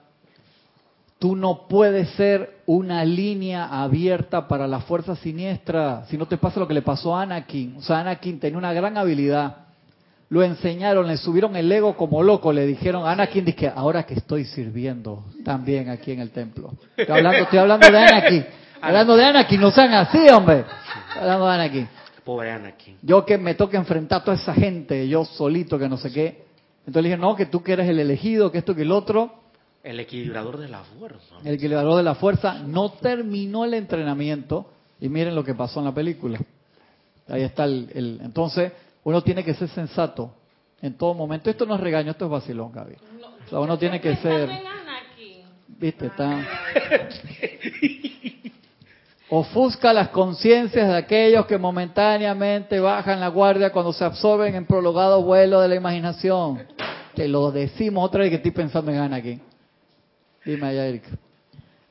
tú 1.20 1.36
no 1.36 1.68
puedes 1.68 2.08
ser 2.10 2.62
una 2.66 3.04
línea 3.04 3.66
abierta 3.82 4.48
para 4.48 4.66
la 4.66 4.80
fuerza 4.80 5.14
siniestra 5.14 6.04
si 6.08 6.16
no 6.16 6.26
te 6.26 6.38
pasa 6.38 6.58
lo 6.58 6.66
que 6.66 6.74
le 6.74 6.82
pasó 6.82 7.14
a 7.14 7.22
Anakin. 7.22 7.76
O 7.76 7.82
sea, 7.82 8.00
Anakin 8.00 8.40
tenía 8.40 8.58
una 8.58 8.72
gran 8.72 8.96
habilidad. 8.96 9.66
Lo 10.30 10.42
enseñaron, 10.42 11.06
le 11.06 11.18
subieron 11.18 11.56
el 11.56 11.70
ego 11.70 11.96
como 11.96 12.22
loco, 12.22 12.52
le 12.52 12.66
dijeron, 12.66 13.06
Anakin 13.06 13.44
dice, 13.44 13.70
ahora 13.74 14.04
que 14.04 14.14
estoy 14.14 14.44
sirviendo 14.44 15.24
también 15.44 15.90
aquí 15.90 16.12
en 16.12 16.20
el 16.20 16.30
templo. 16.30 16.72
Estoy 16.96 17.16
hablando, 17.16 17.42
estoy 17.42 17.58
hablando 17.58 17.90
de 17.90 17.98
Anakin. 17.98 18.46
Hablando 18.80 19.16
de 19.16 19.24
Anakin, 19.24 19.60
no 19.60 19.70
sean 19.70 19.92
así, 19.92 20.26
hombre. 20.30 20.64
Hablando 21.20 21.46
de 21.46 21.52
Anakin. 21.52 21.88
Pobre 22.24 22.50
Anakin. 22.50 22.96
Yo 23.02 23.26
que 23.26 23.36
me 23.36 23.54
toca 23.54 23.76
enfrentar 23.76 24.22
a 24.22 24.24
toda 24.24 24.36
esa 24.36 24.54
gente, 24.54 25.06
yo 25.06 25.24
solito, 25.26 25.78
que 25.78 25.88
no 25.88 25.98
sé 25.98 26.10
qué. 26.10 26.44
Entonces 26.86 27.02
le 27.02 27.08
dije, 27.10 27.20
no, 27.20 27.36
que 27.36 27.46
tú 27.46 27.62
que 27.62 27.72
eres 27.72 27.88
el 27.90 27.98
elegido, 27.98 28.50
que 28.50 28.58
esto, 28.58 28.74
que 28.74 28.82
el 28.82 28.92
otro. 28.92 29.39
El 29.82 29.98
equilibrador 30.00 30.58
de 30.58 30.68
la 30.68 30.82
fuerza. 30.84 31.34
El 31.44 31.58
que 31.58 31.74
habló 31.74 31.96
de 31.96 32.02
la 32.02 32.14
fuerza 32.14 32.54
no 32.58 32.90
terminó 32.92 33.64
el 33.64 33.74
entrenamiento 33.74 34.70
y 35.00 35.08
miren 35.08 35.34
lo 35.34 35.42
que 35.42 35.54
pasó 35.54 35.80
en 35.80 35.86
la 35.86 35.94
película. 35.94 36.38
Ahí 37.28 37.42
está 37.42 37.64
el, 37.64 37.88
el- 37.94 38.20
entonces 38.22 38.72
uno 39.04 39.22
tiene 39.22 39.42
que 39.44 39.54
ser 39.54 39.68
sensato 39.68 40.34
en 40.82 40.94
todo 40.98 41.14
momento. 41.14 41.48
Esto 41.48 41.64
no 41.64 41.74
es 41.74 41.80
regaño, 41.80 42.10
esto 42.10 42.26
es 42.26 42.30
vacilón, 42.30 42.72
Gaby. 42.72 42.94
O 43.46 43.48
sea, 43.48 43.60
uno 43.60 43.78
tiene 43.78 44.00
que 44.00 44.16
ser, 44.16 44.48
viste, 45.78 46.06
está 46.06 46.44
ofusca 49.30 49.92
las 49.92 50.08
conciencias 50.08 50.88
de 50.88 50.96
aquellos 50.96 51.46
que 51.46 51.56
momentáneamente 51.56 52.80
bajan 52.80 53.20
la 53.20 53.28
guardia 53.28 53.70
cuando 53.70 53.92
se 53.92 54.04
absorben 54.04 54.54
en 54.56 54.66
prolongado 54.66 55.22
vuelo 55.22 55.60
de 55.60 55.68
la 55.68 55.76
imaginación. 55.76 56.66
Te 57.14 57.28
lo 57.28 57.50
decimos 57.52 58.04
otra 58.04 58.20
vez 58.20 58.30
que 58.30 58.36
estoy 58.36 58.50
pensando 58.50 58.90
en 58.90 58.98
Ana 58.98 59.16
aquí. 59.16 59.40
Dime 60.44 60.66
allá, 60.68 60.86
Erika. 60.86 61.10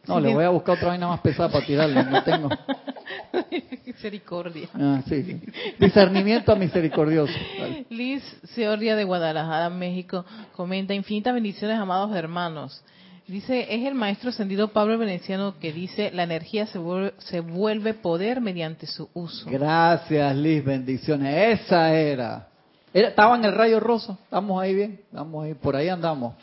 No, 0.08 0.18
Sí, 0.18 0.24
le 0.24 0.34
voy 0.34 0.44
a 0.44 0.50
buscar 0.50 0.76
otra 0.76 0.90
vaina 0.90 1.08
más 1.08 1.20
pesada 1.20 1.50
para 1.50 1.66
tirarle, 1.66 2.04
no 2.04 2.24
tengo. 2.24 2.50
Misericordia. 3.86 4.68
Ah, 4.74 5.02
sí. 5.08 5.40
Discernimiento 5.78 6.56
misericordioso. 6.56 7.34
Dale. 7.60 7.86
Liz 7.90 8.24
Seoria 8.56 8.96
de 8.96 9.04
Guadalajara, 9.04 9.70
México, 9.70 10.26
comenta 10.56 10.94
infinitas 10.94 11.34
bendiciones, 11.34 11.78
amados 11.78 12.16
hermanos. 12.16 12.84
Dice, 13.28 13.68
es 13.70 13.86
el 13.86 13.94
maestro 13.94 14.32
ascendido 14.32 14.70
Pablo 14.70 14.98
Veneciano 14.98 15.60
que 15.60 15.72
dice, 15.72 16.10
la 16.12 16.24
energía 16.24 16.66
se 16.66 16.80
vuelve, 16.80 17.14
se 17.20 17.42
vuelve 17.42 17.94
poder 17.94 18.42
mediante 18.42 18.88
su 18.88 19.08
uso. 19.14 19.48
Gracias, 19.52 20.36
Liz, 20.36 20.66
bendiciones. 20.66 21.62
Esa 21.62 21.94
era. 21.94 22.48
era. 22.92 23.10
Estaba 23.10 23.36
en 23.38 23.46
el 23.46 23.54
rayo 23.54 23.80
rosa. 23.80 24.18
Estamos 24.24 24.60
ahí 24.60 24.74
bien. 24.74 25.00
Estamos 25.04 25.46
ahí. 25.46 25.54
Por 25.54 25.76
ahí 25.76 25.90
andamos. 25.90 26.34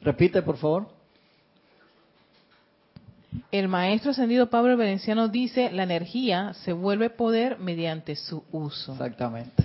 Repite, 0.00 0.40
por 0.42 0.56
favor. 0.56 0.97
El 3.50 3.68
maestro 3.68 4.12
ascendido 4.12 4.48
Pablo 4.48 4.76
Veneciano 4.76 5.28
dice, 5.28 5.70
la 5.70 5.82
energía 5.82 6.54
se 6.64 6.72
vuelve 6.72 7.10
poder 7.10 7.58
mediante 7.58 8.16
su 8.16 8.42
uso. 8.52 8.92
Exactamente. 8.92 9.64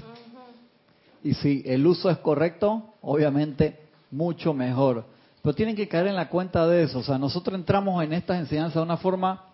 Y 1.24 1.34
si 1.36 1.64
el 1.66 1.86
uso 1.88 2.10
es 2.10 2.18
correcto, 2.18 2.94
obviamente 3.02 3.80
mucho 4.12 4.54
mejor. 4.54 5.06
Pero 5.42 5.56
tienen 5.56 5.76
que 5.76 5.88
caer 5.88 6.08
en 6.08 6.16
la 6.16 6.30
cuenta 6.30 6.68
de 6.68 6.84
eso. 6.84 7.00
O 7.00 7.04
sea, 7.04 7.18
nosotros 7.18 7.56
entramos 7.56 8.04
en 8.04 8.14
estas 8.14 8.40
enseñanzas 8.40 8.76
de 8.76 8.82
una 8.82 8.98
forma 8.98 9.46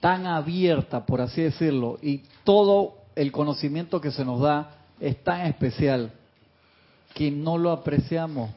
tan 0.00 0.26
abierta, 0.26 1.04
por 1.04 1.20
así 1.20 1.42
decirlo, 1.42 1.98
y 2.02 2.22
todo 2.44 2.94
el 3.16 3.32
conocimiento 3.32 4.00
que 4.00 4.10
se 4.10 4.24
nos 4.24 4.40
da 4.40 4.70
es 5.00 5.22
tan 5.24 5.46
especial 5.46 6.12
que 7.14 7.30
no 7.30 7.58
lo 7.58 7.72
apreciamos. 7.72 8.50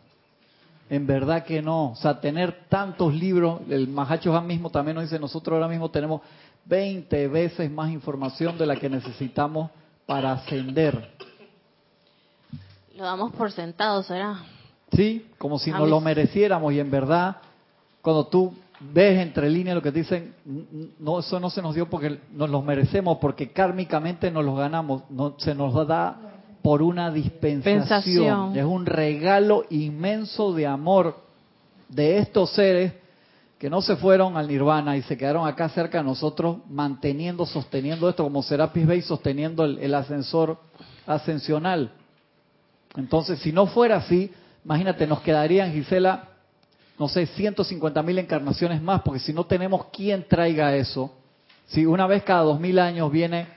En 0.92 1.08
verdad 1.08 1.46
que 1.46 1.62
no. 1.62 1.92
O 1.92 1.96
sea, 1.96 2.20
tener 2.20 2.66
tantos 2.68 3.14
libros, 3.14 3.62
el 3.70 3.88
Mahacho 3.88 4.36
Han 4.36 4.46
mismo 4.46 4.70
también 4.70 4.96
nos 4.96 5.06
dice, 5.06 5.18
nosotros 5.18 5.54
ahora 5.56 5.70
mismo 5.70 5.90
tenemos 5.90 6.20
20 6.66 7.30
veces 7.30 7.72
más 7.72 7.90
información 7.92 8.58
de 8.58 8.66
la 8.66 8.76
que 8.76 8.90
necesitamos 8.90 9.72
para 10.06 10.34
ascender. 10.34 11.12
Lo 12.98 13.06
damos 13.06 13.32
por 13.32 13.54
sentado, 13.54 14.04
¿será? 14.04 14.44
Sí, 14.92 15.28
como 15.38 15.58
si 15.60 15.72
nos 15.72 15.88
lo 15.88 16.02
mereciéramos 16.02 16.74
y 16.74 16.82
en 16.82 16.92
verdad, 16.92 17.38
cuando 18.02 18.28
tú 18.28 18.54
ves 18.82 19.18
entre 19.22 19.50
líneas 19.50 19.76
lo 19.76 19.82
que 19.82 19.92
dicen, 19.92 20.34
"N- 20.46 20.66
n- 20.74 20.88
no, 21.00 21.20
eso 21.20 21.40
no 21.40 21.50
se 21.50 21.62
nos 21.62 21.74
dio 21.74 21.90
porque 21.90 22.20
nos 22.34 22.50
los 22.50 22.66
merecemos, 22.66 23.18
porque 23.22 23.52
kármicamente 23.52 24.30
nos 24.30 24.44
los 24.44 24.58
ganamos, 24.58 25.04
no, 25.10 25.36
se 25.38 25.56
nos 25.56 25.88
da 25.88 26.18
por 26.62 26.82
una 26.82 27.12
dispensación. 27.12 28.56
Es 28.56 28.66
un 28.66 28.86
regalo 28.86 29.66
inmenso 29.70 30.54
de 30.54 30.68
amor 30.68 31.18
de 31.90 32.20
estos 32.20 32.52
seres 32.52 32.94
que 33.58 33.70
no 33.70 33.82
se 33.82 33.96
fueron 33.96 34.38
al 34.38 34.48
nirvana 34.48 34.98
y 34.98 35.04
se 35.04 35.18
quedaron 35.18 35.48
acá 35.48 35.70
cerca 35.70 36.00
de 36.00 36.04
nosotros 36.04 36.58
manteniendo, 36.68 37.46
sosteniendo 37.46 38.10
esto, 38.10 38.24
como 38.24 38.42
Serapis 38.42 38.88
Bey 38.88 39.02
sosteniendo 39.02 39.64
el, 39.66 39.78
el 39.80 39.94
ascensor 39.94 40.58
ascensional. 41.06 41.92
Entonces, 42.96 43.40
si 43.40 43.52
no 43.52 43.68
fuera 43.68 43.98
así, 43.98 44.32
imagínate, 44.66 45.06
nos 45.06 45.22
quedarían, 45.22 45.74
Gisela, 45.74 46.30
no 46.98 47.08
sé, 47.08 47.26
150 47.26 48.02
mil 48.04 48.20
encarnaciones 48.20 48.82
más, 48.82 49.02
porque 49.02 49.20
si 49.20 49.34
no 49.34 49.46
tenemos 49.46 49.86
quien 49.86 50.28
traiga 50.28 50.76
eso, 50.76 51.12
si 51.68 51.86
una 51.86 52.06
vez 52.08 52.24
cada 52.24 52.42
dos 52.42 52.60
mil 52.60 52.80
años 52.80 53.12
viene 53.12 53.48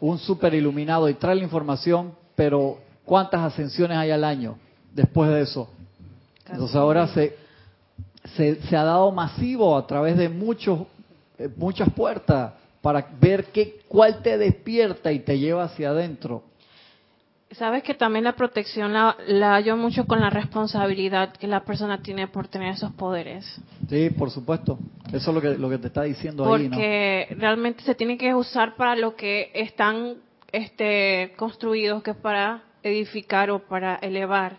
un 0.00 0.18
super 0.18 0.52
iluminado 0.54 1.08
y 1.08 1.14
trae 1.14 1.36
la 1.36 1.42
información, 1.42 2.14
pero 2.34 2.78
¿cuántas 3.04 3.40
ascensiones 3.40 3.96
hay 3.96 4.10
al 4.10 4.24
año 4.24 4.58
después 4.92 5.30
de 5.30 5.42
eso? 5.42 5.68
Entonces 6.46 6.76
ahora 6.76 7.06
se, 7.08 7.36
se, 8.36 8.56
se 8.62 8.76
ha 8.76 8.84
dado 8.84 9.10
masivo 9.12 9.76
a 9.76 9.86
través 9.86 10.16
de 10.16 10.28
muchos, 10.28 10.80
eh, 11.38 11.48
muchas 11.56 11.90
puertas 11.92 12.52
para 12.80 13.06
ver 13.20 13.46
qué, 13.46 13.80
cuál 13.88 14.22
te 14.22 14.36
despierta 14.36 15.12
y 15.12 15.20
te 15.20 15.38
lleva 15.38 15.64
hacia 15.64 15.90
adentro. 15.90 16.42
Sabes 17.52 17.82
que 17.82 17.94
también 17.94 18.24
la 18.24 18.34
protección 18.34 18.94
la, 18.94 19.14
la 19.26 19.54
hallo 19.54 19.76
mucho 19.76 20.06
con 20.06 20.20
la 20.20 20.30
responsabilidad 20.30 21.34
que 21.34 21.46
la 21.46 21.64
persona 21.64 22.00
tiene 22.02 22.26
por 22.26 22.48
tener 22.48 22.72
esos 22.72 22.92
poderes. 22.92 23.44
Sí, 23.90 24.08
por 24.10 24.30
supuesto. 24.30 24.78
Eso 25.12 25.30
es 25.30 25.34
lo 25.34 25.40
que, 25.40 25.58
lo 25.58 25.68
que 25.68 25.78
te 25.78 25.88
está 25.88 26.02
diciendo 26.02 26.44
ahí, 26.44 26.64
¿no? 26.64 26.70
Porque 26.70 27.28
realmente 27.38 27.84
se 27.84 27.94
tiene 27.94 28.16
que 28.16 28.34
usar 28.34 28.74
para 28.76 28.96
lo 28.96 29.14
que 29.16 29.50
están 29.54 30.16
este, 30.52 31.32
construidos, 31.36 32.02
que 32.02 32.12
es 32.12 32.16
para 32.16 32.62
edificar 32.82 33.50
o 33.50 33.60
para 33.60 33.96
elevar. 33.96 34.56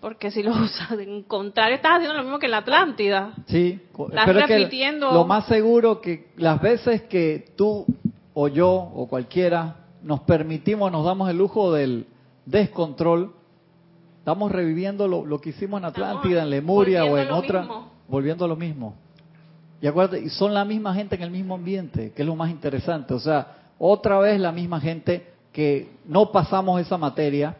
Porque 0.00 0.30
si 0.30 0.42
lo 0.42 0.52
usas 0.62 0.92
en 0.92 1.22
contrario, 1.24 1.76
estás 1.76 1.96
haciendo 1.96 2.14
lo 2.16 2.22
mismo 2.22 2.38
que 2.38 2.46
en 2.46 2.52
la 2.52 2.58
Atlántida. 2.58 3.32
Sí, 3.46 3.80
co- 3.92 4.08
Estás 4.08 4.26
pero 4.26 4.38
es 4.40 4.46
que 4.46 4.56
repitiendo. 4.58 5.12
lo 5.12 5.24
más 5.24 5.46
seguro 5.46 6.00
que 6.00 6.28
las 6.36 6.60
veces 6.62 7.02
que 7.02 7.52
tú 7.56 7.84
o 8.34 8.48
yo 8.48 8.70
o 8.70 9.08
cualquiera 9.08 9.76
nos 10.02 10.20
permitimos, 10.20 10.92
nos 10.92 11.04
damos 11.04 11.28
el 11.28 11.36
lujo 11.36 11.72
del 11.72 12.06
descontrol, 12.46 13.32
estamos 14.20 14.52
reviviendo 14.52 15.08
lo, 15.08 15.26
lo 15.26 15.40
que 15.40 15.50
hicimos 15.50 15.78
en 15.80 15.86
Atlántida, 15.86 16.42
en 16.42 16.50
Lemuria 16.50 17.04
o 17.04 17.18
en 17.18 17.30
otra, 17.32 17.60
mismo. 17.62 17.90
volviendo 18.06 18.44
a 18.44 18.48
lo 18.48 18.54
mismo. 18.56 18.94
Y 19.80 19.86
acuérdate, 19.86 20.20
y 20.20 20.28
son 20.28 20.54
la 20.54 20.64
misma 20.64 20.94
gente 20.94 21.16
en 21.16 21.22
el 21.22 21.30
mismo 21.30 21.54
ambiente, 21.56 22.12
que 22.14 22.22
es 22.22 22.26
lo 22.26 22.36
más 22.36 22.50
interesante. 22.50 23.14
O 23.14 23.18
sea, 23.20 23.56
otra 23.78 24.18
vez 24.18 24.40
la 24.40 24.52
misma 24.52 24.80
gente 24.80 25.26
que 25.52 25.88
no 26.06 26.30
pasamos 26.32 26.80
esa 26.80 26.98
materia 26.98 27.56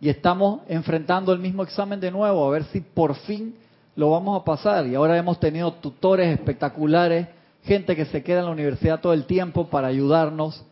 y 0.00 0.08
estamos 0.08 0.60
enfrentando 0.68 1.32
el 1.32 1.38
mismo 1.38 1.62
examen 1.62 2.00
de 2.00 2.10
nuevo, 2.10 2.44
a 2.44 2.50
ver 2.50 2.64
si 2.64 2.80
por 2.80 3.14
fin 3.14 3.54
lo 3.94 4.10
vamos 4.10 4.40
a 4.40 4.44
pasar. 4.44 4.86
Y 4.86 4.94
ahora 4.94 5.16
hemos 5.16 5.38
tenido 5.38 5.72
tutores 5.74 6.28
espectaculares, 6.32 7.28
gente 7.62 7.94
que 7.94 8.06
se 8.06 8.22
queda 8.22 8.40
en 8.40 8.46
la 8.46 8.50
universidad 8.50 9.00
todo 9.00 9.12
el 9.12 9.26
tiempo 9.26 9.68
para 9.68 9.88
ayudarnos. 9.88 10.64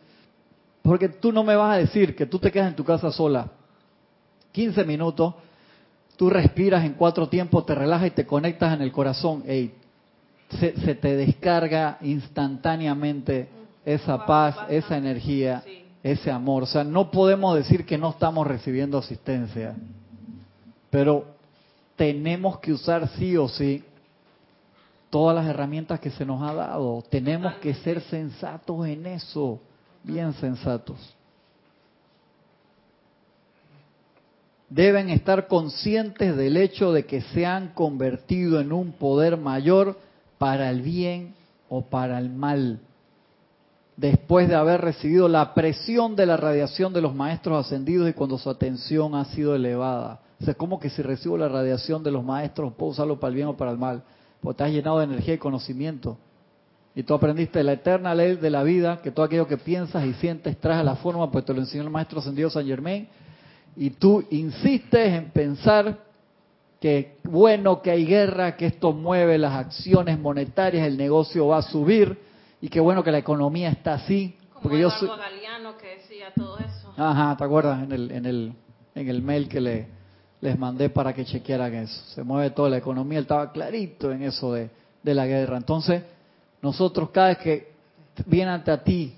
Porque 0.83 1.09
tú 1.09 1.33
no 1.33 1.45
me 1.45 1.55
vas 1.55 1.75
a 1.75 1.79
decir 1.79 2.17
que 2.17 2.27
tú 2.27 2.39
te 2.39 2.51
quedas 2.51 2.69
en 2.69 2.77
tu 2.77 2.85
casa 2.85 3.13
sola 3.13 3.51
15 4.53 4.85
minutos, 4.85 5.35
tú 6.17 6.29
respiras 6.29 6.85
en 6.85 6.95
cuatro 6.95 7.29
tiempos, 7.29 7.67
te 7.67 7.75
relajas 7.75 8.09
y 8.09 8.11
te 8.11 8.27
conectas 8.27 8.75
en 8.75 8.83
el 8.83 8.91
corazón, 8.91 9.45
ey, 9.47 9.75
se, 10.59 10.77
se 10.81 10.95
te 10.97 11.15
descarga 11.15 11.99
instantáneamente 12.01 13.49
esa 13.85 14.27
paz, 14.27 14.57
esa 14.69 14.97
energía, 14.97 15.63
ese 16.03 16.31
amor. 16.31 16.65
O 16.65 16.67
sea, 16.67 16.85
no 16.85 17.11
podemos 17.11 17.55
decir 17.57 17.85
que 17.87 17.99
no 17.99 18.11
estamos 18.11 18.47
recibiendo 18.47 18.99
asistencia, 18.99 19.75
pero 20.91 21.25
tenemos 21.97 22.59
que 22.59 22.73
usar 22.73 23.09
sí 23.17 23.37
o 23.37 23.49
sí 23.49 23.85
todas 25.11 25.35
las 25.35 25.47
herramientas 25.47 26.01
que 26.01 26.11
se 26.11 26.25
nos 26.25 26.43
ha 26.43 26.55
dado. 26.55 27.03
Tenemos 27.11 27.55
que 27.57 27.75
ser 27.75 28.01
sensatos 28.03 28.87
en 28.87 29.07
eso, 29.07 29.61
bien 30.03 30.33
sensatos. 30.35 30.99
Deben 34.69 35.11
estar 35.11 35.49
conscientes 35.49 36.37
del 36.37 36.57
hecho 36.57 36.93
de 36.93 37.05
que 37.05 37.23
se 37.23 37.45
han 37.45 37.75
convertido 37.75 38.61
en 38.61 38.73
un 38.73 38.93
poder 38.93 39.37
mayor 39.37 39.99
para 40.39 40.71
el 40.71 40.81
bien 40.81 41.35
o 41.69 41.83
para 41.83 42.19
el 42.19 42.31
mal. 42.31 42.79
Después 44.01 44.49
de 44.49 44.55
haber 44.55 44.81
recibido 44.81 45.29
la 45.29 45.53
presión 45.53 46.17
de 46.17 46.25
la 46.25 46.39
radiación 46.39 46.95
de 46.95 47.03
los 47.03 47.15
maestros 47.15 47.67
ascendidos 47.67 48.09
y 48.09 48.15
cuando 48.15 48.39
su 48.39 48.49
atención 48.49 49.15
ha 49.15 49.27
sido 49.27 49.55
elevada. 49.55 50.21
O 50.41 50.45
sea, 50.47 50.55
como 50.55 50.81
que 50.81 50.89
si 50.89 51.03
recibo 51.03 51.37
la 51.37 51.51
radiación 51.51 52.03
de 52.03 52.11
los 52.11 52.25
maestros, 52.25 52.73
puedo 52.73 52.93
usarlo 52.93 53.21
para 53.21 53.29
el 53.29 53.35
bien 53.35 53.49
o 53.49 53.59
para 53.59 53.73
el 53.73 53.77
mal. 53.77 54.03
Porque 54.41 54.63
estás 54.63 54.73
llenado 54.73 55.01
de 55.01 55.05
energía 55.05 55.35
y 55.35 55.39
conocimiento. 55.39 56.17
Y 56.95 57.03
tú 57.03 57.13
aprendiste 57.13 57.63
la 57.63 57.75
eterna 57.75 58.15
ley 58.15 58.37
de 58.37 58.49
la 58.49 58.63
vida, 58.63 59.03
que 59.03 59.11
todo 59.11 59.27
aquello 59.27 59.47
que 59.47 59.59
piensas 59.59 60.03
y 60.07 60.15
sientes 60.15 60.57
trae 60.57 60.81
a 60.81 60.83
la 60.83 60.97
forma, 60.97 61.31
pues 61.31 61.45
te 61.45 61.53
lo 61.53 61.61
enseñó 61.61 61.83
el 61.83 61.91
maestro 61.91 62.21
ascendido 62.21 62.49
San 62.49 62.67
Germain. 62.67 63.07
Y 63.77 63.91
tú 63.91 64.25
insistes 64.31 65.13
en 65.13 65.31
pensar 65.31 65.99
que 66.81 67.19
bueno 67.25 67.83
que 67.83 67.91
hay 67.91 68.07
guerra, 68.07 68.57
que 68.57 68.65
esto 68.65 68.95
mueve 68.95 69.37
las 69.37 69.53
acciones 69.53 70.19
monetarias, 70.19 70.87
el 70.87 70.97
negocio 70.97 71.49
va 71.49 71.59
a 71.59 71.63
subir 71.63 72.30
y 72.61 72.69
que 72.69 72.81
bueno 72.81 73.03
que 73.03 73.13
la 73.13 73.19
economía 73.19 73.71
está 73.71 73.95
así. 73.95 74.37
Como 74.51 74.63
Porque 74.63 74.81
yo 74.81 74.91
soy, 74.91 75.09
Galeano 75.09 75.77
que 75.79 75.97
decía 75.97 76.33
todo 76.35 76.59
eso. 76.59 76.93
Ajá, 76.97 77.37
¿te 77.37 77.45
acuerdas? 77.45 77.83
En 77.83 77.93
el, 77.93 78.11
en 78.11 78.27
el, 78.27 78.53
en 78.95 79.09
el 79.09 79.23
mail 79.23 79.49
que 79.49 79.61
le, 79.61 79.89
les 80.41 80.59
mandé 80.59 80.91
para 80.91 81.13
que 81.13 81.25
chequearan 81.25 81.75
eso. 81.75 82.03
Se 82.15 82.23
mueve 82.23 82.51
toda 82.51 82.71
la 82.71 82.79
economía, 82.79 83.19
él 83.19 83.25
estaba 83.25 83.51
clarito 83.53 84.13
en 84.13 84.23
eso 84.23 84.53
de, 84.53 84.71
de 85.03 85.15
la 85.15 85.27
guerra. 85.27 85.57
Entonces, 85.57 86.03
nosotros 86.63 87.11
cada 87.11 87.29
vez 87.29 87.39
que 87.39 87.73
viene 88.27 88.51
ante 88.51 88.71
a 88.71 88.83
ti 88.83 89.15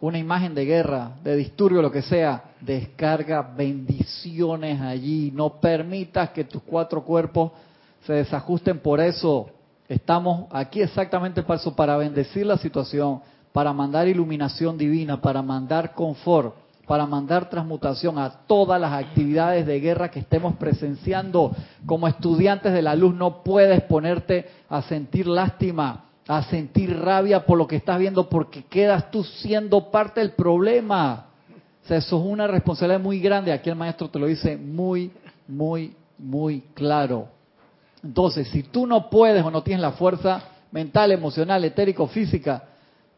una 0.00 0.18
imagen 0.18 0.54
de 0.54 0.64
guerra, 0.64 1.12
de 1.22 1.36
disturbio, 1.36 1.80
lo 1.80 1.90
que 1.90 2.02
sea, 2.02 2.52
descarga 2.60 3.42
bendiciones 3.42 4.80
allí. 4.80 5.30
No 5.32 5.60
permitas 5.60 6.30
que 6.30 6.44
tus 6.44 6.62
cuatro 6.62 7.02
cuerpos 7.02 7.52
se 8.04 8.12
desajusten 8.12 8.78
por 8.80 9.00
eso. 9.00 9.50
Estamos 9.88 10.46
aquí 10.50 10.80
exactamente 10.80 11.42
para 11.42 11.60
eso, 11.60 11.74
para 11.76 11.96
bendecir 11.96 12.44
la 12.46 12.58
situación, 12.58 13.20
para 13.52 13.72
mandar 13.72 14.08
iluminación 14.08 14.76
divina, 14.76 15.20
para 15.20 15.42
mandar 15.42 15.94
confort, 15.94 16.54
para 16.86 17.06
mandar 17.06 17.48
transmutación 17.50 18.18
a 18.18 18.30
todas 18.46 18.80
las 18.80 18.92
actividades 18.92 19.66
de 19.66 19.80
guerra 19.80 20.10
que 20.10 20.20
estemos 20.20 20.56
presenciando. 20.56 21.54
Como 21.84 22.08
estudiantes 22.08 22.72
de 22.72 22.82
la 22.82 22.94
luz 22.94 23.14
no 23.14 23.42
puedes 23.42 23.82
ponerte 23.82 24.48
a 24.68 24.82
sentir 24.82 25.26
lástima, 25.26 26.04
a 26.28 26.42
sentir 26.44 26.98
rabia 26.98 27.46
por 27.46 27.58
lo 27.58 27.66
que 27.66 27.76
estás 27.76 27.98
viendo, 27.98 28.28
porque 28.28 28.64
quedas 28.64 29.10
tú 29.10 29.22
siendo 29.24 29.90
parte 29.90 30.20
del 30.20 30.32
problema. 30.32 31.26
O 31.84 31.88
sea, 31.88 31.98
eso 31.98 32.18
es 32.18 32.26
una 32.26 32.48
responsabilidad 32.48 33.00
muy 33.00 33.20
grande. 33.20 33.52
Aquí 33.52 33.70
el 33.70 33.76
maestro 33.76 34.08
te 34.08 34.18
lo 34.18 34.26
dice 34.26 34.56
muy, 34.56 35.12
muy, 35.46 35.94
muy 36.18 36.62
claro. 36.74 37.35
Entonces, 38.02 38.48
si 38.48 38.62
tú 38.62 38.86
no 38.86 39.10
puedes 39.10 39.44
o 39.44 39.50
no 39.50 39.62
tienes 39.62 39.82
la 39.82 39.92
fuerza 39.92 40.42
mental, 40.70 41.12
emocional, 41.12 41.64
etérico, 41.64 42.06
física 42.06 42.64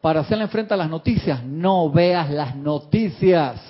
para 0.01 0.21
hacerle 0.21 0.47
frente 0.49 0.75
a 0.75 0.77
las 0.77 0.89
noticias, 0.89 1.43
no 1.45 1.91
veas 1.91 2.31
las 2.31 2.55
noticias. 2.57 3.61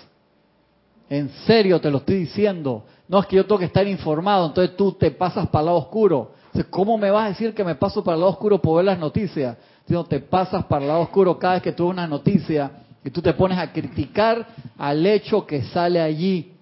En 1.09 1.31
serio 1.47 1.81
te 1.81 1.91
lo 1.91 1.99
estoy 1.99 2.17
diciendo. 2.17 2.85
No 3.09 3.21
es 3.21 3.27
que 3.27 3.37
yo 3.37 3.47
tengo 3.47 3.59
que 3.59 3.65
estar 3.65 3.87
informado, 3.87 4.47
entonces 4.47 4.77
tú 4.77 4.93
te 4.93 5.11
pasas 5.11 5.49
para 5.49 5.61
el 5.61 5.67
lado 5.67 5.79
oscuro. 5.79 6.33
¿Cómo 6.71 6.99
me 6.99 7.11
vas 7.11 7.27
a 7.27 7.29
decir 7.29 7.55
que 7.55 7.65
me 7.65 7.75
paso 7.75 8.05
para 8.05 8.17
el 8.17 8.21
lado 8.21 8.33
oscuro 8.33 8.61
por 8.61 8.77
ver 8.77 8.85
las 8.85 8.99
noticias? 8.99 9.57
Sino 9.87 10.05
te 10.05 10.21
pasas 10.21 10.65
para 10.65 10.83
el 10.83 10.89
lado 10.89 11.01
oscuro 11.01 11.39
cada 11.39 11.55
vez 11.55 11.63
que 11.63 11.73
tú 11.73 11.85
ves 11.85 11.93
una 11.93 12.07
noticia 12.07 12.71
y 13.03 13.11
tú 13.11 13.23
te 13.23 13.33
pones 13.33 13.59
a 13.59 13.73
criticar 13.73 14.47
al 14.77 15.07
hecho 15.07 15.47
que 15.47 15.63
sale 15.63 16.01
allí. 16.01 16.53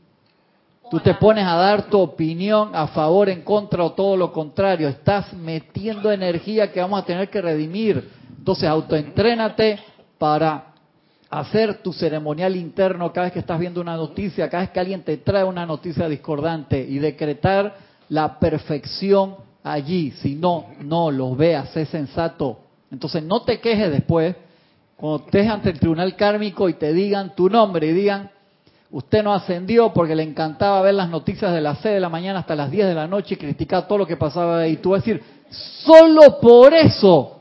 Tú 0.90 1.00
te 1.00 1.14
pones 1.14 1.44
a 1.44 1.56
dar 1.56 1.88
tu 1.90 1.98
opinión 1.98 2.70
a 2.72 2.86
favor, 2.88 3.28
en 3.28 3.42
contra 3.42 3.82
o 3.82 3.92
todo 3.92 4.16
lo 4.16 4.32
contrario. 4.32 4.88
Estás 4.88 5.32
metiendo 5.32 6.12
energía 6.12 6.70
que 6.70 6.80
vamos 6.80 7.02
a 7.02 7.04
tener 7.04 7.28
que 7.28 7.42
redimir. 7.42 8.08
Entonces, 8.38 8.68
autoentrénate 8.68 9.80
para 10.16 10.66
hacer 11.28 11.82
tu 11.82 11.92
ceremonial 11.92 12.54
interno 12.54 13.12
cada 13.12 13.26
vez 13.26 13.32
que 13.32 13.40
estás 13.40 13.58
viendo 13.58 13.80
una 13.80 13.96
noticia, 13.96 14.48
cada 14.48 14.62
vez 14.62 14.70
que 14.70 14.78
alguien 14.78 15.02
te 15.02 15.16
trae 15.16 15.42
una 15.42 15.66
noticia 15.66 16.08
discordante 16.08 16.80
y 16.80 16.98
decretar 16.98 17.74
la 18.08 18.38
perfección 18.38 19.34
allí. 19.64 20.12
Si 20.12 20.36
no, 20.36 20.66
no 20.80 21.10
los 21.10 21.36
veas, 21.36 21.70
sé 21.70 21.86
sensato. 21.86 22.60
Entonces, 22.92 23.24
no 23.24 23.42
te 23.42 23.58
quejes 23.58 23.90
después 23.90 24.36
cuando 24.96 25.24
estés 25.26 25.48
ante 25.48 25.70
el 25.70 25.80
tribunal 25.80 26.14
kármico 26.14 26.68
y 26.68 26.74
te 26.74 26.92
digan 26.92 27.34
tu 27.34 27.50
nombre 27.50 27.88
y 27.88 27.92
digan, 27.92 28.30
usted 28.90 29.22
no 29.22 29.32
ascendió 29.34 29.92
porque 29.92 30.14
le 30.14 30.22
encantaba 30.22 30.80
ver 30.82 30.94
las 30.94 31.08
noticias 31.08 31.52
de 31.52 31.60
las 31.60 31.78
6 31.78 31.94
de 31.94 32.00
la 32.00 32.08
mañana 32.08 32.40
hasta 32.40 32.54
las 32.54 32.70
10 32.70 32.86
de 32.86 32.94
la 32.94 33.06
noche 33.06 33.34
y 33.34 33.36
criticar 33.38 33.86
todo 33.88 33.98
lo 33.98 34.06
que 34.06 34.16
pasaba 34.16 34.60
ahí. 34.60 34.76
Tú 34.76 34.90
vas 34.90 35.02
a 35.02 35.04
decir, 35.04 35.22
solo 35.50 36.38
por 36.40 36.72
eso, 36.74 37.40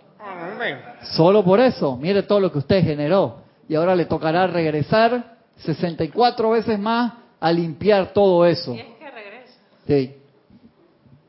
solo 1.15 1.43
por 1.43 1.59
eso, 1.59 1.97
mire 1.97 2.23
todo 2.23 2.39
lo 2.39 2.51
que 2.51 2.57
usted 2.59 2.83
generó. 2.83 3.37
Y 3.67 3.75
ahora 3.75 3.95
le 3.95 4.05
tocará 4.05 4.45
regresar 4.47 5.35
64 5.57 6.49
veces 6.51 6.77
más 6.79 7.13
a 7.39 7.51
limpiar 7.51 8.13
todo 8.13 8.45
eso. 8.45 8.73
Y 8.73 8.79
es 8.79 8.85
que 8.99 9.11
regresa. 9.11 9.53
Sí. 9.87 10.15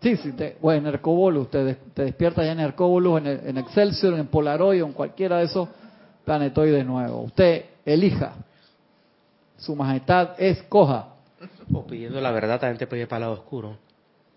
Sí, 0.00 0.16
sí, 0.16 0.32
te, 0.32 0.56
bueno, 0.60 0.88
en 0.88 0.94
Hercóbolus, 0.94 1.50
te, 1.50 1.64
des- 1.64 1.78
te 1.94 2.04
despiertas 2.04 2.44
ya 2.44 2.52
en 2.52 2.60
Hercóbolus, 2.60 3.18
en, 3.20 3.26
en 3.48 3.58
Excelsior, 3.58 4.14
en 4.14 4.26
Polaroid 4.28 4.82
o 4.82 4.86
en 4.86 4.92
cualquiera 4.92 5.38
de 5.38 5.44
esos 5.46 5.68
planetoides 6.24 6.84
nuevos. 6.86 7.26
Usted 7.26 7.64
elija. 7.84 8.34
Su 9.66 9.74
majestad 9.74 10.30
escoja. 10.40 11.08
O 11.72 11.84
pidiendo 11.84 12.20
la 12.20 12.30
verdad, 12.30 12.60
también 12.60 12.78
te 12.78 12.86
pide 12.86 13.06
para 13.08 13.16
el 13.18 13.22
lado 13.22 13.32
oscuro. 13.34 13.76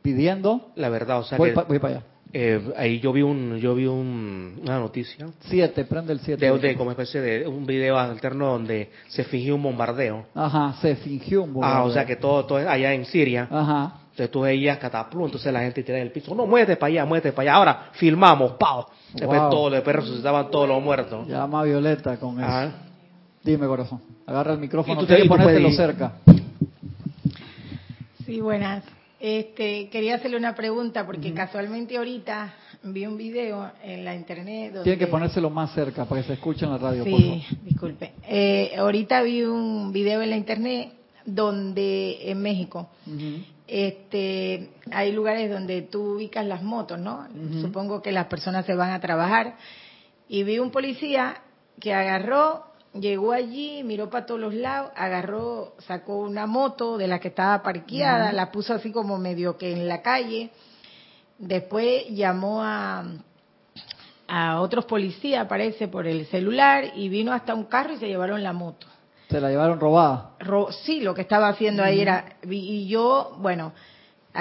Pidiendo. 0.01 0.71
La 0.75 0.89
verdad, 0.89 1.19
o 1.19 1.23
sea 1.23 1.37
voy, 1.37 1.49
que 1.49 1.55
pa- 1.55 1.63
voy 1.63 1.77
para 1.79 1.95
allá. 1.97 2.03
eh, 2.33 2.73
ahí 2.77 2.99
yo 2.99 3.11
vi 3.13 3.21
un, 3.21 3.57
yo 3.57 3.75
vi 3.75 3.85
un, 3.85 4.59
una 4.63 4.79
noticia 4.79 5.27
Siete, 5.41 5.83
prende 5.85 6.13
el 6.13 6.19
siete. 6.21 6.45
de, 6.51 6.57
de 6.57 6.75
como 6.75 6.89
especie 6.91 7.21
de 7.21 7.47
un 7.47 7.65
video 7.65 7.97
alterno 7.97 8.47
donde 8.47 8.89
se 9.07 9.23
fingió 9.23 9.55
un 9.55 9.63
bombardeo. 9.63 10.25
Ajá, 10.33 10.73
se 10.81 10.95
fingió 10.95 11.43
un 11.43 11.49
Ah, 11.49 11.53
bombardeo. 11.53 11.83
o 11.85 11.91
sea 11.91 12.05
que 12.05 12.15
todo, 12.15 12.45
todo 12.45 12.57
allá 12.57 12.93
en 12.93 13.05
Siria. 13.05 13.47
Ajá. 13.51 13.93
Entonces 14.11 14.31
tú 14.31 14.41
veías 14.41 14.77
cataplum, 14.79 15.25
entonces 15.25 15.53
la 15.53 15.61
gente 15.61 15.83
tira 15.83 15.97
del 15.99 16.11
piso, 16.11 16.33
no, 16.35 16.45
muévete 16.45 16.75
para 16.75 16.87
allá, 16.91 17.05
muévete 17.05 17.31
para 17.31 17.51
allá. 17.51 17.57
Ahora 17.57 17.89
filmamos, 17.93 18.53
¡pau! 18.53 18.85
Después 19.13 19.39
Wow. 19.41 19.49
todos, 19.49 19.71
después 19.73 19.95
resucitaban 19.95 20.49
todos 20.49 20.67
los 20.67 20.81
muertos. 20.81 21.27
Llama 21.27 21.61
a 21.61 21.63
Violeta 21.63 22.17
con 22.17 22.37
eso. 22.39 22.47
Ajá. 22.47 22.71
Dime, 23.43 23.65
corazón. 23.67 24.01
Agarra 24.29 24.53
el 24.53 24.59
micrófono. 24.59 24.93
Y 24.93 24.97
tú 25.03 25.07
te- 25.07 25.15
Tienes 25.15 25.23
que 25.23 25.29
ponértelo 25.29 25.71
cerca. 25.71 26.13
Sí, 28.25 28.39
buenas. 28.41 28.83
Este, 29.19 29.89
quería 29.89 30.15
hacerle 30.15 30.37
una 30.37 30.53
pregunta 30.55 31.05
porque 31.05 31.33
casualmente 31.33 31.97
ahorita 31.97 32.53
vi 32.83 33.05
un 33.07 33.17
video 33.17 33.71
en 33.83 34.05
la 34.05 34.15
internet 34.15 34.67
donde... 34.73 34.83
Tiene 34.83 34.99
que 34.99 35.07
ponérselo 35.07 35.49
más 35.49 35.73
cerca 35.73 36.05
para 36.05 36.21
que 36.21 36.27
se 36.27 36.33
escuche 36.33 36.63
en 36.63 36.71
la 36.71 36.77
radio, 36.77 37.03
por 37.03 37.19
favor. 37.19 37.37
Sí, 37.39 37.57
disculpe. 37.65 38.13
Eh, 38.27 38.73
ahorita 38.77 39.21
vi 39.23 39.41
un 39.43 39.91
video 39.91 40.21
en 40.21 40.29
la 40.29 40.37
internet 40.37 40.93
donde 41.25 42.31
en 42.31 42.39
México 42.41 42.89
este 43.67 44.69
hay 44.91 45.11
lugares 45.11 45.51
donde 45.51 45.81
tú 45.81 46.15
ubicas 46.15 46.45
las 46.45 46.61
motos, 46.63 46.99
¿no? 46.99 47.27
Supongo 47.61 48.01
que 48.01 48.11
las 48.11 48.27
personas 48.27 48.65
se 48.65 48.75
van 48.75 48.91
a 48.91 48.99
trabajar 49.01 49.57
y 50.29 50.43
vi 50.43 50.59
un 50.59 50.71
policía 50.71 51.41
que 51.79 51.93
agarró, 51.93 52.63
llegó 52.93 53.31
allí, 53.31 53.83
miró 53.83 54.09
para 54.09 54.25
todos 54.25 54.39
los 54.39 54.53
lados, 54.53 54.91
agarró, 54.95 55.73
sacó 55.79 56.17
una 56.19 56.45
moto 56.45 56.97
de 56.97 57.07
la 57.07 57.19
que 57.19 57.29
estaba 57.29 57.61
parqueada, 57.61 58.31
la 58.31 58.51
puso 58.51 58.73
así 58.73 58.91
como 58.91 59.17
medio 59.17 59.57
que 59.57 59.71
en 59.73 59.87
la 59.87 60.01
calle. 60.01 60.51
Después 61.37 62.07
llamó 62.09 62.61
a 62.63 63.03
a 64.31 64.61
otros 64.61 64.85
policías, 64.85 65.47
parece, 65.47 65.87
por 65.87 66.05
el 66.05 66.27
celular 66.27 66.91
y 66.95 67.09
vino 67.09 67.33
hasta 67.33 67.55
un 67.55 67.63
carro 67.63 67.93
y 67.93 67.97
se 67.97 68.07
llevaron 68.07 68.43
la 68.43 68.53
moto. 68.53 68.85
Se 69.27 69.41
la 69.41 69.49
llevaron 69.49 69.79
robada. 69.79 70.31
Ro- 70.39 70.71
sí, 70.71 70.99
lo 71.01 71.15
que 71.15 71.21
estaba 71.21 71.47
haciendo 71.47 71.83
ahí 71.83 71.99
era, 71.99 72.37
y 72.47 72.87
yo, 72.87 73.35
bueno, 73.39 73.73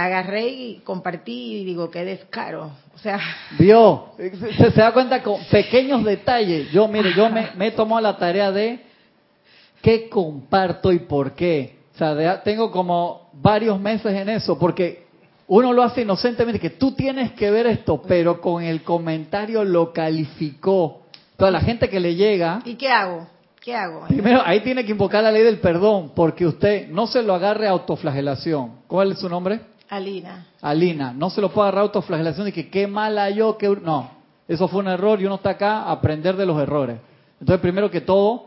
agarré 0.05 0.49
y 0.49 0.75
compartí 0.85 1.57
y 1.57 1.65
digo, 1.65 1.91
qué 1.91 2.05
descaro. 2.05 2.71
O 2.95 2.99
sea, 2.99 3.19
Vio, 3.59 4.13
se, 4.17 4.71
se 4.71 4.81
da 4.81 4.93
cuenta 4.93 5.23
con 5.23 5.41
pequeños 5.51 6.05
detalles. 6.05 6.71
Yo, 6.71 6.89
mire, 6.89 7.13
yo 7.15 7.29
me, 7.31 7.49
me 7.57 7.69
he 7.69 7.71
tomado 7.73 8.01
la 8.01 8.17
tarea 8.17 8.51
de 8.53 8.81
qué 9.83 10.09
comparto 10.09 10.93
y 10.93 11.01
por 11.01 11.33
qué. 11.33 11.79
O 11.95 11.99
sea, 11.99 12.15
de- 12.15 12.39
tengo 12.45 12.71
como 12.71 13.31
varios 13.35 13.79
meses 13.81 14.13
en 14.15 14.29
eso, 14.29 14.59
porque 14.59 15.07
uno 15.47 15.73
lo 15.73 15.83
hace 15.83 16.03
inocentemente, 16.03 16.61
que 16.61 16.71
tú 16.71 16.93
tienes 16.93 17.33
que 17.33 17.51
ver 17.51 17.67
esto, 17.67 18.03
pero 18.07 18.41
con 18.41 18.63
el 18.63 18.83
comentario 18.83 19.65
lo 19.65 19.93
calificó. 19.93 21.03
Toda 21.37 21.51
la 21.51 21.61
gente 21.61 21.89
que 21.89 22.01
le 22.01 22.15
llega, 22.15 22.61
¿Y 22.65 22.75
qué 22.75 22.89
hago? 22.91 23.27
¿Qué 23.61 23.75
hago? 23.75 24.07
primero 24.09 24.41
ahí 24.45 24.61
tiene 24.61 24.85
que 24.85 24.93
invocar 24.93 25.23
la 25.23 25.31
ley 25.33 25.43
del 25.43 25.59
perdón, 25.59 26.13
porque 26.15 26.47
usted 26.47 26.89
no 26.89 27.07
se 27.07 27.23
lo 27.23 27.35
agarre 27.35 27.67
a 27.67 27.71
autoflagelación. 27.71 28.73
¿Cuál 28.87 29.13
es 29.13 29.19
su 29.21 29.29
nombre? 29.29 29.61
Alina. 29.89 30.47
Alina, 30.61 31.12
no 31.12 31.30
se 31.30 31.41
lo 31.41 31.51
puede 31.51 31.68
agarrar 31.68 31.82
autoflagelación 31.84 32.49
y 32.49 32.53
que 32.53 32.70
qué 32.70 32.86
mala 32.86 33.30
yo, 33.30 33.57
que 33.57 33.68
no, 33.68 34.11
eso 34.49 34.66
fue 34.66 34.80
un 34.80 34.89
error 34.89 35.20
y 35.20 35.26
uno 35.26 35.36
está 35.36 35.51
acá 35.51 35.82
a 35.82 35.93
aprender 35.93 36.36
de 36.36 36.47
los 36.47 36.61
errores. 36.61 36.99
Entonces, 37.41 37.61
primero 37.61 37.91
que 37.91 38.01
todo, 38.01 38.47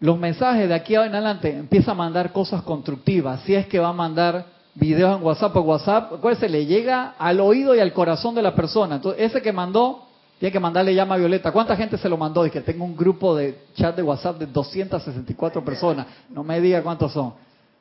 los 0.00 0.18
mensajes 0.18 0.66
de 0.66 0.74
aquí 0.74 0.94
en 0.94 1.14
adelante 1.14 1.54
empieza 1.54 1.92
a 1.92 1.94
mandar 1.94 2.32
cosas 2.32 2.62
constructivas. 2.62 3.42
Si 3.42 3.54
es 3.54 3.66
que 3.66 3.78
va 3.78 3.88
a 3.88 3.92
mandar 3.92 4.46
videos 4.74 5.18
en 5.18 5.24
WhatsApp 5.24 5.54
o 5.56 5.60
WhatsApp, 5.60 6.12
se 6.38 6.48
le 6.48 6.64
llega 6.64 7.14
al 7.18 7.38
oído 7.40 7.74
y 7.74 7.80
al 7.80 7.92
corazón 7.92 8.34
de 8.34 8.42
la 8.42 8.54
persona. 8.54 8.96
Entonces, 8.96 9.22
ese 9.22 9.42
que 9.42 9.52
mandó, 9.52 10.06
tiene 10.38 10.52
que 10.52 10.60
mandarle 10.60 10.94
llama 10.94 11.16
a 11.16 11.18
Violeta. 11.18 11.52
¿Cuánta 11.52 11.76
gente 11.76 11.98
se 11.98 12.08
lo 12.08 12.16
mandó? 12.16 12.46
Y 12.46 12.50
que 12.50 12.62
tengo 12.62 12.82
un 12.82 12.96
grupo 12.96 13.36
de 13.36 13.58
chat 13.74 13.94
de 13.94 14.02
WhatsApp 14.02 14.38
de 14.38 14.46
264 14.46 15.62
personas. 15.62 16.06
No 16.30 16.42
me 16.42 16.62
diga 16.62 16.82
cuántos 16.82 17.12
son. 17.12 17.34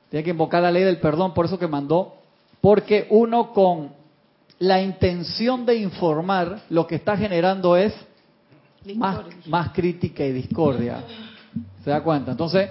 Tiene 0.09 0.25
que 0.25 0.31
invocar 0.31 0.61
la 0.61 0.71
ley 0.71 0.83
del 0.83 0.99
perdón, 0.99 1.33
por 1.33 1.45
eso 1.45 1.57
que 1.57 1.67
mandó. 1.67 2.18
Porque 2.61 3.07
uno 3.09 3.51
con 3.51 3.91
la 4.59 4.81
intención 4.81 5.65
de 5.65 5.75
informar, 5.75 6.61
lo 6.69 6.85
que 6.85 6.95
está 6.95 7.15
generando 7.15 7.77
es 7.77 7.93
más, 8.95 9.21
más 9.47 9.69
crítica 9.69 10.23
y 10.25 10.33
discordia. 10.33 11.03
¿Se 11.83 11.89
da 11.89 12.01
cuenta? 12.01 12.31
Entonces, 12.31 12.69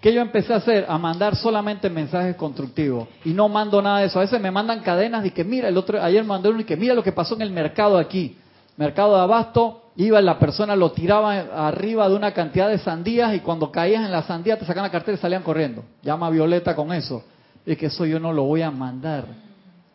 ¿qué 0.00 0.12
yo 0.12 0.20
empecé 0.20 0.52
a 0.52 0.56
hacer? 0.56 0.84
A 0.88 0.98
mandar 0.98 1.34
solamente 1.36 1.88
mensajes 1.88 2.36
constructivos. 2.36 3.08
Y 3.24 3.30
no 3.30 3.48
mando 3.48 3.80
nada 3.80 4.00
de 4.00 4.06
eso. 4.06 4.18
A 4.18 4.22
veces 4.22 4.40
me 4.40 4.50
mandan 4.50 4.80
cadenas 4.80 5.24
y 5.24 5.30
que 5.30 5.44
mira, 5.44 5.68
el 5.68 5.76
otro, 5.76 6.02
ayer 6.02 6.22
mandé 6.24 6.50
uno 6.50 6.60
y 6.60 6.64
que 6.64 6.76
mira 6.76 6.94
lo 6.94 7.02
que 7.02 7.12
pasó 7.12 7.34
en 7.34 7.42
el 7.42 7.50
mercado 7.50 7.98
aquí. 7.98 8.36
Mercado 8.76 9.16
de 9.16 9.22
abasto, 9.22 9.90
iba 9.96 10.20
la 10.20 10.38
persona, 10.38 10.76
lo 10.76 10.92
tiraba 10.92 11.68
arriba 11.68 12.08
de 12.08 12.14
una 12.14 12.32
cantidad 12.32 12.68
de 12.68 12.78
sandías 12.78 13.34
y 13.34 13.40
cuando 13.40 13.70
caías 13.70 14.04
en 14.04 14.12
la 14.12 14.22
sandía 14.22 14.58
te 14.58 14.64
sacan 14.64 14.82
la 14.82 14.90
cartera 14.90 15.16
y 15.16 15.20
salían 15.20 15.42
corriendo. 15.42 15.84
Llama 16.02 16.26
a 16.26 16.30
Violeta 16.30 16.74
con 16.74 16.92
eso. 16.92 17.22
Es 17.70 17.78
que 17.78 17.86
eso 17.86 18.04
yo 18.04 18.18
no 18.18 18.32
lo 18.32 18.42
voy 18.42 18.62
a 18.62 18.70
mandar. 18.72 19.26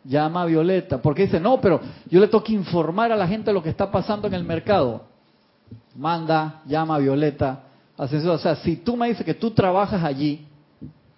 Llama 0.02 0.42
a 0.42 0.46
Violeta. 0.46 1.02
Porque 1.02 1.24
dice, 1.24 1.38
no, 1.38 1.60
pero 1.60 1.78
yo 2.08 2.18
le 2.20 2.28
tengo 2.28 2.42
informar 2.48 3.12
a 3.12 3.16
la 3.16 3.28
gente 3.28 3.52
lo 3.52 3.62
que 3.62 3.68
está 3.68 3.90
pasando 3.90 4.26
en 4.28 4.32
el 4.32 4.44
mercado. 4.44 5.02
Manda, 5.94 6.62
llama 6.64 6.94
a 6.94 6.98
Violeta. 6.98 7.64
O 7.98 8.38
sea, 8.38 8.56
si 8.56 8.76
tú 8.76 8.96
me 8.96 9.08
dices 9.08 9.26
que 9.26 9.34
tú 9.34 9.50
trabajas 9.50 10.02
allí, 10.02 10.46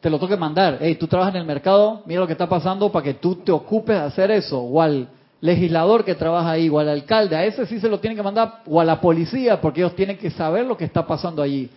te 0.01 0.11
lo 0.11 0.19
tengo 0.19 0.31
que 0.31 0.37
mandar. 0.37 0.79
Hey, 0.81 0.97
tú 0.97 1.07
trabajas 1.07 1.33
en 1.33 1.43
el 1.43 1.47
mercado, 1.47 2.03
mira 2.07 2.23
lo 2.23 2.27
que 2.27 2.33
está 2.33 2.49
pasando 2.49 2.91
para 2.91 3.05
que 3.05 3.15
tú 3.15 3.37
te 3.37 3.53
ocupes 3.53 3.95
de 3.95 4.03
hacer 4.03 4.33
eso. 4.33 4.61
O 4.61 4.83
al 4.83 5.09
legislador 5.41 6.05
que 6.05 6.17
trabaja 6.17 6.51
ahí, 6.51 6.69
o 6.69 6.81
al 6.81 6.89
alcalde, 6.89 7.37
a 7.37 7.45
ese 7.45 7.67
sí 7.67 7.79
se 7.79 7.89
lo 7.89 8.01
tienen 8.01 8.17
que 8.17 8.23
mandar, 8.25 8.63
o 8.67 8.81
a 8.81 8.85
la 8.85 9.01
policía, 9.01 9.61
porque 9.61 9.81
ellos 9.81 9.95
tienen 9.95 10.19
que 10.19 10.33
saber 10.33 10.67
lo 10.67 10.77
que 10.77 10.87
está 10.87 11.07
pasando 11.07 11.41
allí. 11.41 11.71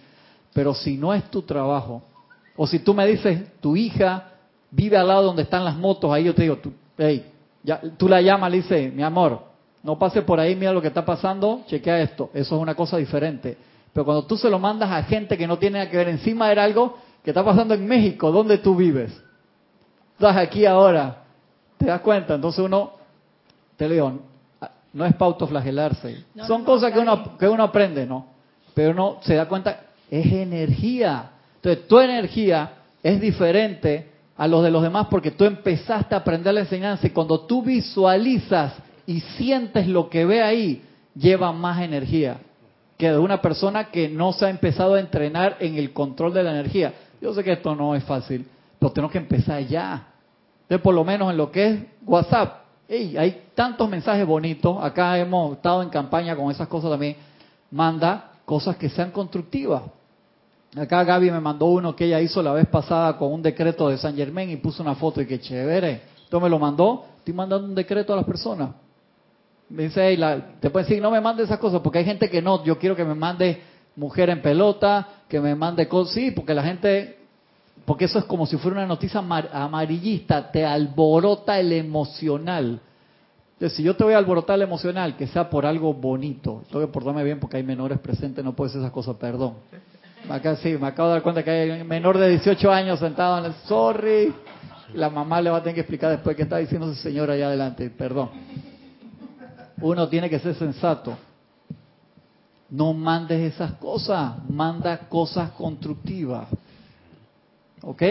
Pero 0.56 0.74
si 0.74 0.98
no 0.98 1.14
es 1.14 1.24
tu 1.26 1.44
trabajo, 1.44 2.02
o 2.58 2.66
si 2.66 2.80
tú 2.80 2.96
me 2.96 3.06
dices, 3.06 3.60
tu 3.60 3.76
hija 3.76 4.31
vive 4.72 4.98
al 4.98 5.08
lado 5.08 5.24
donde 5.24 5.44
están 5.44 5.64
las 5.64 5.76
motos, 5.76 6.12
ahí 6.12 6.24
yo 6.24 6.34
te 6.34 6.44
digo, 6.44 6.58
tú, 6.58 6.74
hey, 6.98 7.32
ya, 7.64 7.80
tú 7.98 8.08
la 8.08 8.22
llamas, 8.22 8.50
le 8.50 8.58
dices, 8.58 8.94
mi 8.94 9.04
amor, 9.04 9.44
no 9.84 10.00
pase 10.00 10.22
por 10.22 10.40
ahí, 10.40 10.56
mira 10.56 10.72
lo 10.72 10.82
que 10.82 10.88
está 10.88 11.04
pasando, 11.06 11.64
chequea 11.68 12.02
esto. 12.02 12.30
Eso 12.34 12.56
es 12.56 12.62
una 12.62 12.76
cosa 12.76 12.98
diferente. 12.98 13.58
Pero 13.94 14.06
cuando 14.06 14.26
tú 14.26 14.38
se 14.38 14.50
lo 14.50 14.60
mandas 14.60 14.90
a 14.90 15.04
gente 15.04 15.38
que 15.38 15.48
no 15.48 15.58
tiene 15.58 15.80
nada 15.80 15.92
que 15.92 15.98
ver, 15.98 16.10
encima 16.10 16.52
era 16.52 16.64
algo 16.64 16.98
que 17.24 17.32
está 17.32 17.44
pasando 17.44 17.74
en 17.74 17.86
México, 17.86 18.32
donde 18.32 18.60
tú 18.60 18.76
vives. 18.76 19.12
Estás 20.14 20.38
aquí 20.38 20.66
ahora, 20.66 21.24
¿te 21.78 21.86
das 21.86 22.02
cuenta? 22.02 22.36
Entonces 22.36 22.64
uno, 22.64 22.94
te 23.76 23.90
digo, 23.90 24.20
no 24.94 25.06
es 25.06 25.14
para 25.14 25.32
autoflagelarse. 25.32 26.26
No, 26.36 26.46
Son 26.46 26.62
no, 26.62 26.66
cosas 26.66 26.94
que 26.94 27.00
uno, 27.00 27.38
que 27.38 27.48
uno 27.48 27.64
aprende, 27.64 28.06
¿no? 28.06 28.28
Pero 28.74 28.92
uno 28.92 29.18
se 29.22 29.36
da 29.36 29.48
cuenta, 29.48 29.82
es 30.10 30.26
energía. 30.32 31.32
Entonces 31.56 31.88
tu 31.88 32.00
energía 32.00 32.74
es 33.02 33.20
diferente 33.20 34.11
a 34.42 34.48
los 34.48 34.64
de 34.64 34.72
los 34.72 34.82
demás 34.82 35.06
porque 35.08 35.30
tú 35.30 35.46
empezaste 35.46 36.16
a 36.16 36.18
aprender 36.18 36.52
la 36.52 36.62
enseñanza 36.62 37.06
y 37.06 37.12
cuando 37.12 37.42
tú 37.42 37.62
visualizas 37.62 38.74
y 39.06 39.20
sientes 39.20 39.86
lo 39.86 40.10
que 40.10 40.26
ve 40.26 40.42
ahí, 40.42 40.82
lleva 41.14 41.52
más 41.52 41.80
energía 41.80 42.38
que 42.98 43.12
de 43.12 43.20
una 43.20 43.40
persona 43.40 43.92
que 43.92 44.10
no 44.10 44.34
se 44.34 44.48
ha 44.48 44.50
empezado 44.50 44.96
a 44.96 45.00
entrenar 45.00 45.58
en 45.60 45.76
el 45.76 45.94
control 45.94 46.34
de 46.34 46.42
la 46.42 46.54
energía. 46.54 46.92
Yo 47.22 47.36
sé 47.36 47.44
que 47.44 47.52
esto 47.52 47.76
no 47.76 47.94
es 47.94 48.04
fácil, 48.04 48.48
pero 48.80 48.92
tenemos 48.92 49.12
que 49.12 49.20
empezar 49.20 49.62
ya. 49.68 50.08
Entonces, 50.64 50.82
por 50.82 50.96
lo 50.96 51.04
menos 51.04 51.30
en 51.30 51.38
lo 51.38 51.52
que 51.52 51.68
es 51.68 51.80
WhatsApp, 52.04 52.62
ey, 52.88 53.18
hay 53.18 53.44
tantos 53.54 53.88
mensajes 53.88 54.26
bonitos. 54.26 54.84
Acá 54.84 55.20
hemos 55.20 55.58
estado 55.58 55.84
en 55.84 55.90
campaña 55.90 56.36
con 56.36 56.50
esas 56.50 56.68
cosas 56.68 56.90
también. 56.90 57.16
Manda 57.70 58.32
cosas 58.44 58.76
que 58.76 58.90
sean 58.90 59.12
constructivas. 59.12 59.84
Acá 60.76 61.04
Gaby 61.04 61.32
me 61.32 61.40
mandó 61.42 61.66
uno 61.66 61.96
que 61.96 62.06
ella 62.06 62.22
hizo 62.22 62.42
la 62.42 62.54
vez 62.54 62.66
pasada 62.68 63.18
con 63.18 63.34
un 63.34 63.42
decreto 63.42 63.90
de 63.90 63.98
San 63.98 64.16
Germán 64.16 64.50
y 64.50 64.56
puso 64.56 64.82
una 64.82 64.96
foto 64.96 65.22
y 65.22 65.26
que 65.26 65.40
chévere. 65.40 66.02
Entonces 66.24 66.44
me 66.44 66.50
lo 66.50 66.60
mandó. 66.60 67.06
Estoy 67.18 67.34
mandando 67.34 67.68
un 67.68 67.76
decreto 67.76 68.14
a 68.14 68.16
las 68.16 68.26
personas. 68.26 68.70
Me 69.70 69.84
dice, 69.84 70.06
"Ey, 70.08 70.18
la- 70.18 70.40
te 70.60 70.70
pueden 70.70 70.88
decir, 70.88 71.02
no 71.02 71.12
me 71.12 71.20
mande 71.20 71.44
esas 71.44 71.60
cosas, 71.60 71.82
porque 71.82 72.00
hay 72.00 72.06
gente 72.06 72.30
que 72.30 72.42
no, 72.42 72.64
yo 72.64 72.78
quiero 72.80 72.96
que 72.96 73.04
me 73.04 73.16
mande 73.16 73.62
mujer 73.98 74.30
en 74.30 74.42
pelota, 74.42 75.08
que 75.28 75.40
me 75.42 75.56
mande 75.56 75.88
cosas, 75.90 76.14
sí, 76.14 76.32
porque 76.32 76.54
la 76.54 76.64
gente, 76.64 77.18
porque 77.86 78.06
eso 78.06 78.20
es 78.20 78.26
como 78.26 78.46
si 78.46 78.56
fuera 78.58 78.78
una 78.78 78.88
noticia 78.88 79.20
amar- 79.20 79.50
amarillista, 79.54 80.52
te 80.52 80.66
alborota 80.66 81.60
el 81.60 81.74
emocional. 81.74 82.80
Si 83.70 83.84
yo 83.84 83.96
te 83.96 84.04
voy 84.04 84.14
a 84.14 84.18
alborotar 84.18 84.56
el 84.56 84.64
emocional, 84.64 85.16
que 85.18 85.28
sea 85.28 85.50
por 85.50 85.66
algo 85.66 85.94
bonito, 85.94 86.64
tengo 86.70 86.86
que 86.86 86.92
portarme 86.92 87.24
bien 87.24 87.40
porque 87.40 87.58
hay 87.58 87.64
menores 87.64 88.00
presentes, 88.00 88.44
no 88.44 88.54
puedo 88.54 88.70
hacer 88.70 88.82
esas 88.82 88.92
cosas, 88.92 89.18
perdón. 89.18 89.54
Acá 90.30 90.56
sí, 90.56 90.78
me 90.78 90.88
acabo 90.88 91.10
de 91.10 91.16
dar 91.16 91.24
cuenta 91.24 91.44
que 91.44 91.52
hay 91.52 91.82
un 91.82 91.88
menor 91.88 92.18
de 92.18 92.30
18 92.30 92.72
años 92.72 93.00
sentado 93.00 93.40
en 93.40 93.46
el 93.46 93.54
sorry. 93.66 94.34
La 94.94 95.10
mamá 95.10 95.42
le 95.42 95.50
va 95.50 95.58
a 95.58 95.62
tener 95.62 95.76
que 95.76 95.82
explicar 95.82 96.12
después 96.12 96.36
qué 96.36 96.44
está 96.44 96.58
diciendo 96.58 96.92
ese 96.92 97.02
señor 97.02 97.30
allá 97.32 97.48
adelante, 97.48 97.90
perdón. 97.90 98.30
Uno 99.82 100.08
tiene 100.08 100.30
que 100.30 100.40
ser 100.40 100.56
sensato. 100.56 101.18
No 102.70 102.94
mandes 102.94 103.54
esas 103.54 103.74
cosas, 103.74 104.34
manda 104.50 104.98
cosas 105.10 105.52
constructivas. 105.52 106.48
¿Ok? 107.82 108.02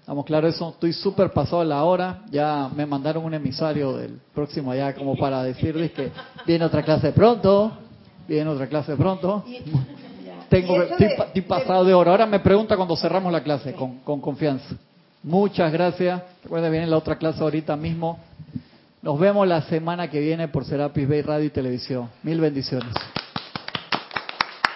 ¿Estamos 0.00 0.24
claros 0.24 0.54
eso? 0.54 0.70
Estoy 0.70 0.92
súper 0.92 1.32
pasado 1.32 1.64
la 1.64 1.82
hora. 1.84 2.22
Ya 2.30 2.68
me 2.74 2.84
mandaron 2.86 3.24
un 3.24 3.34
emisario 3.34 3.96
del 3.96 4.20
próximo 4.34 4.70
allá 4.70 4.94
como 4.94 5.16
para 5.16 5.42
decirles 5.42 5.92
que 5.92 6.10
viene 6.46 6.64
otra 6.64 6.82
clase 6.82 7.12
pronto. 7.12 7.72
Viene 8.28 8.50
otra 8.50 8.66
clase 8.68 8.96
pronto. 8.96 9.44
Tengo, 10.60 10.82
estoy, 10.82 11.08
de- 11.08 11.14
pa- 11.16 11.24
estoy 11.24 11.42
pasado 11.42 11.84
de 11.84 11.94
hora. 11.94 12.10
Ahora 12.10 12.26
me 12.26 12.40
pregunta 12.40 12.76
cuando 12.76 12.96
cerramos 12.96 13.32
la 13.32 13.42
clase, 13.42 13.72
con, 13.72 13.98
con 14.00 14.20
confianza. 14.20 14.74
Muchas 15.22 15.72
gracias. 15.72 16.20
Recuerden, 16.42 16.70
viene 16.72 16.86
la 16.86 16.96
otra 16.96 17.16
clase 17.16 17.42
ahorita 17.42 17.76
mismo. 17.76 18.18
Nos 19.02 19.18
vemos 19.18 19.46
la 19.48 19.62
semana 19.62 20.08
que 20.10 20.20
viene 20.20 20.48
por 20.48 20.64
Serapis 20.64 21.08
Bay 21.08 21.22
Radio 21.22 21.46
y 21.46 21.50
Televisión. 21.50 22.08
Mil 22.22 22.40
bendiciones. 22.40 22.92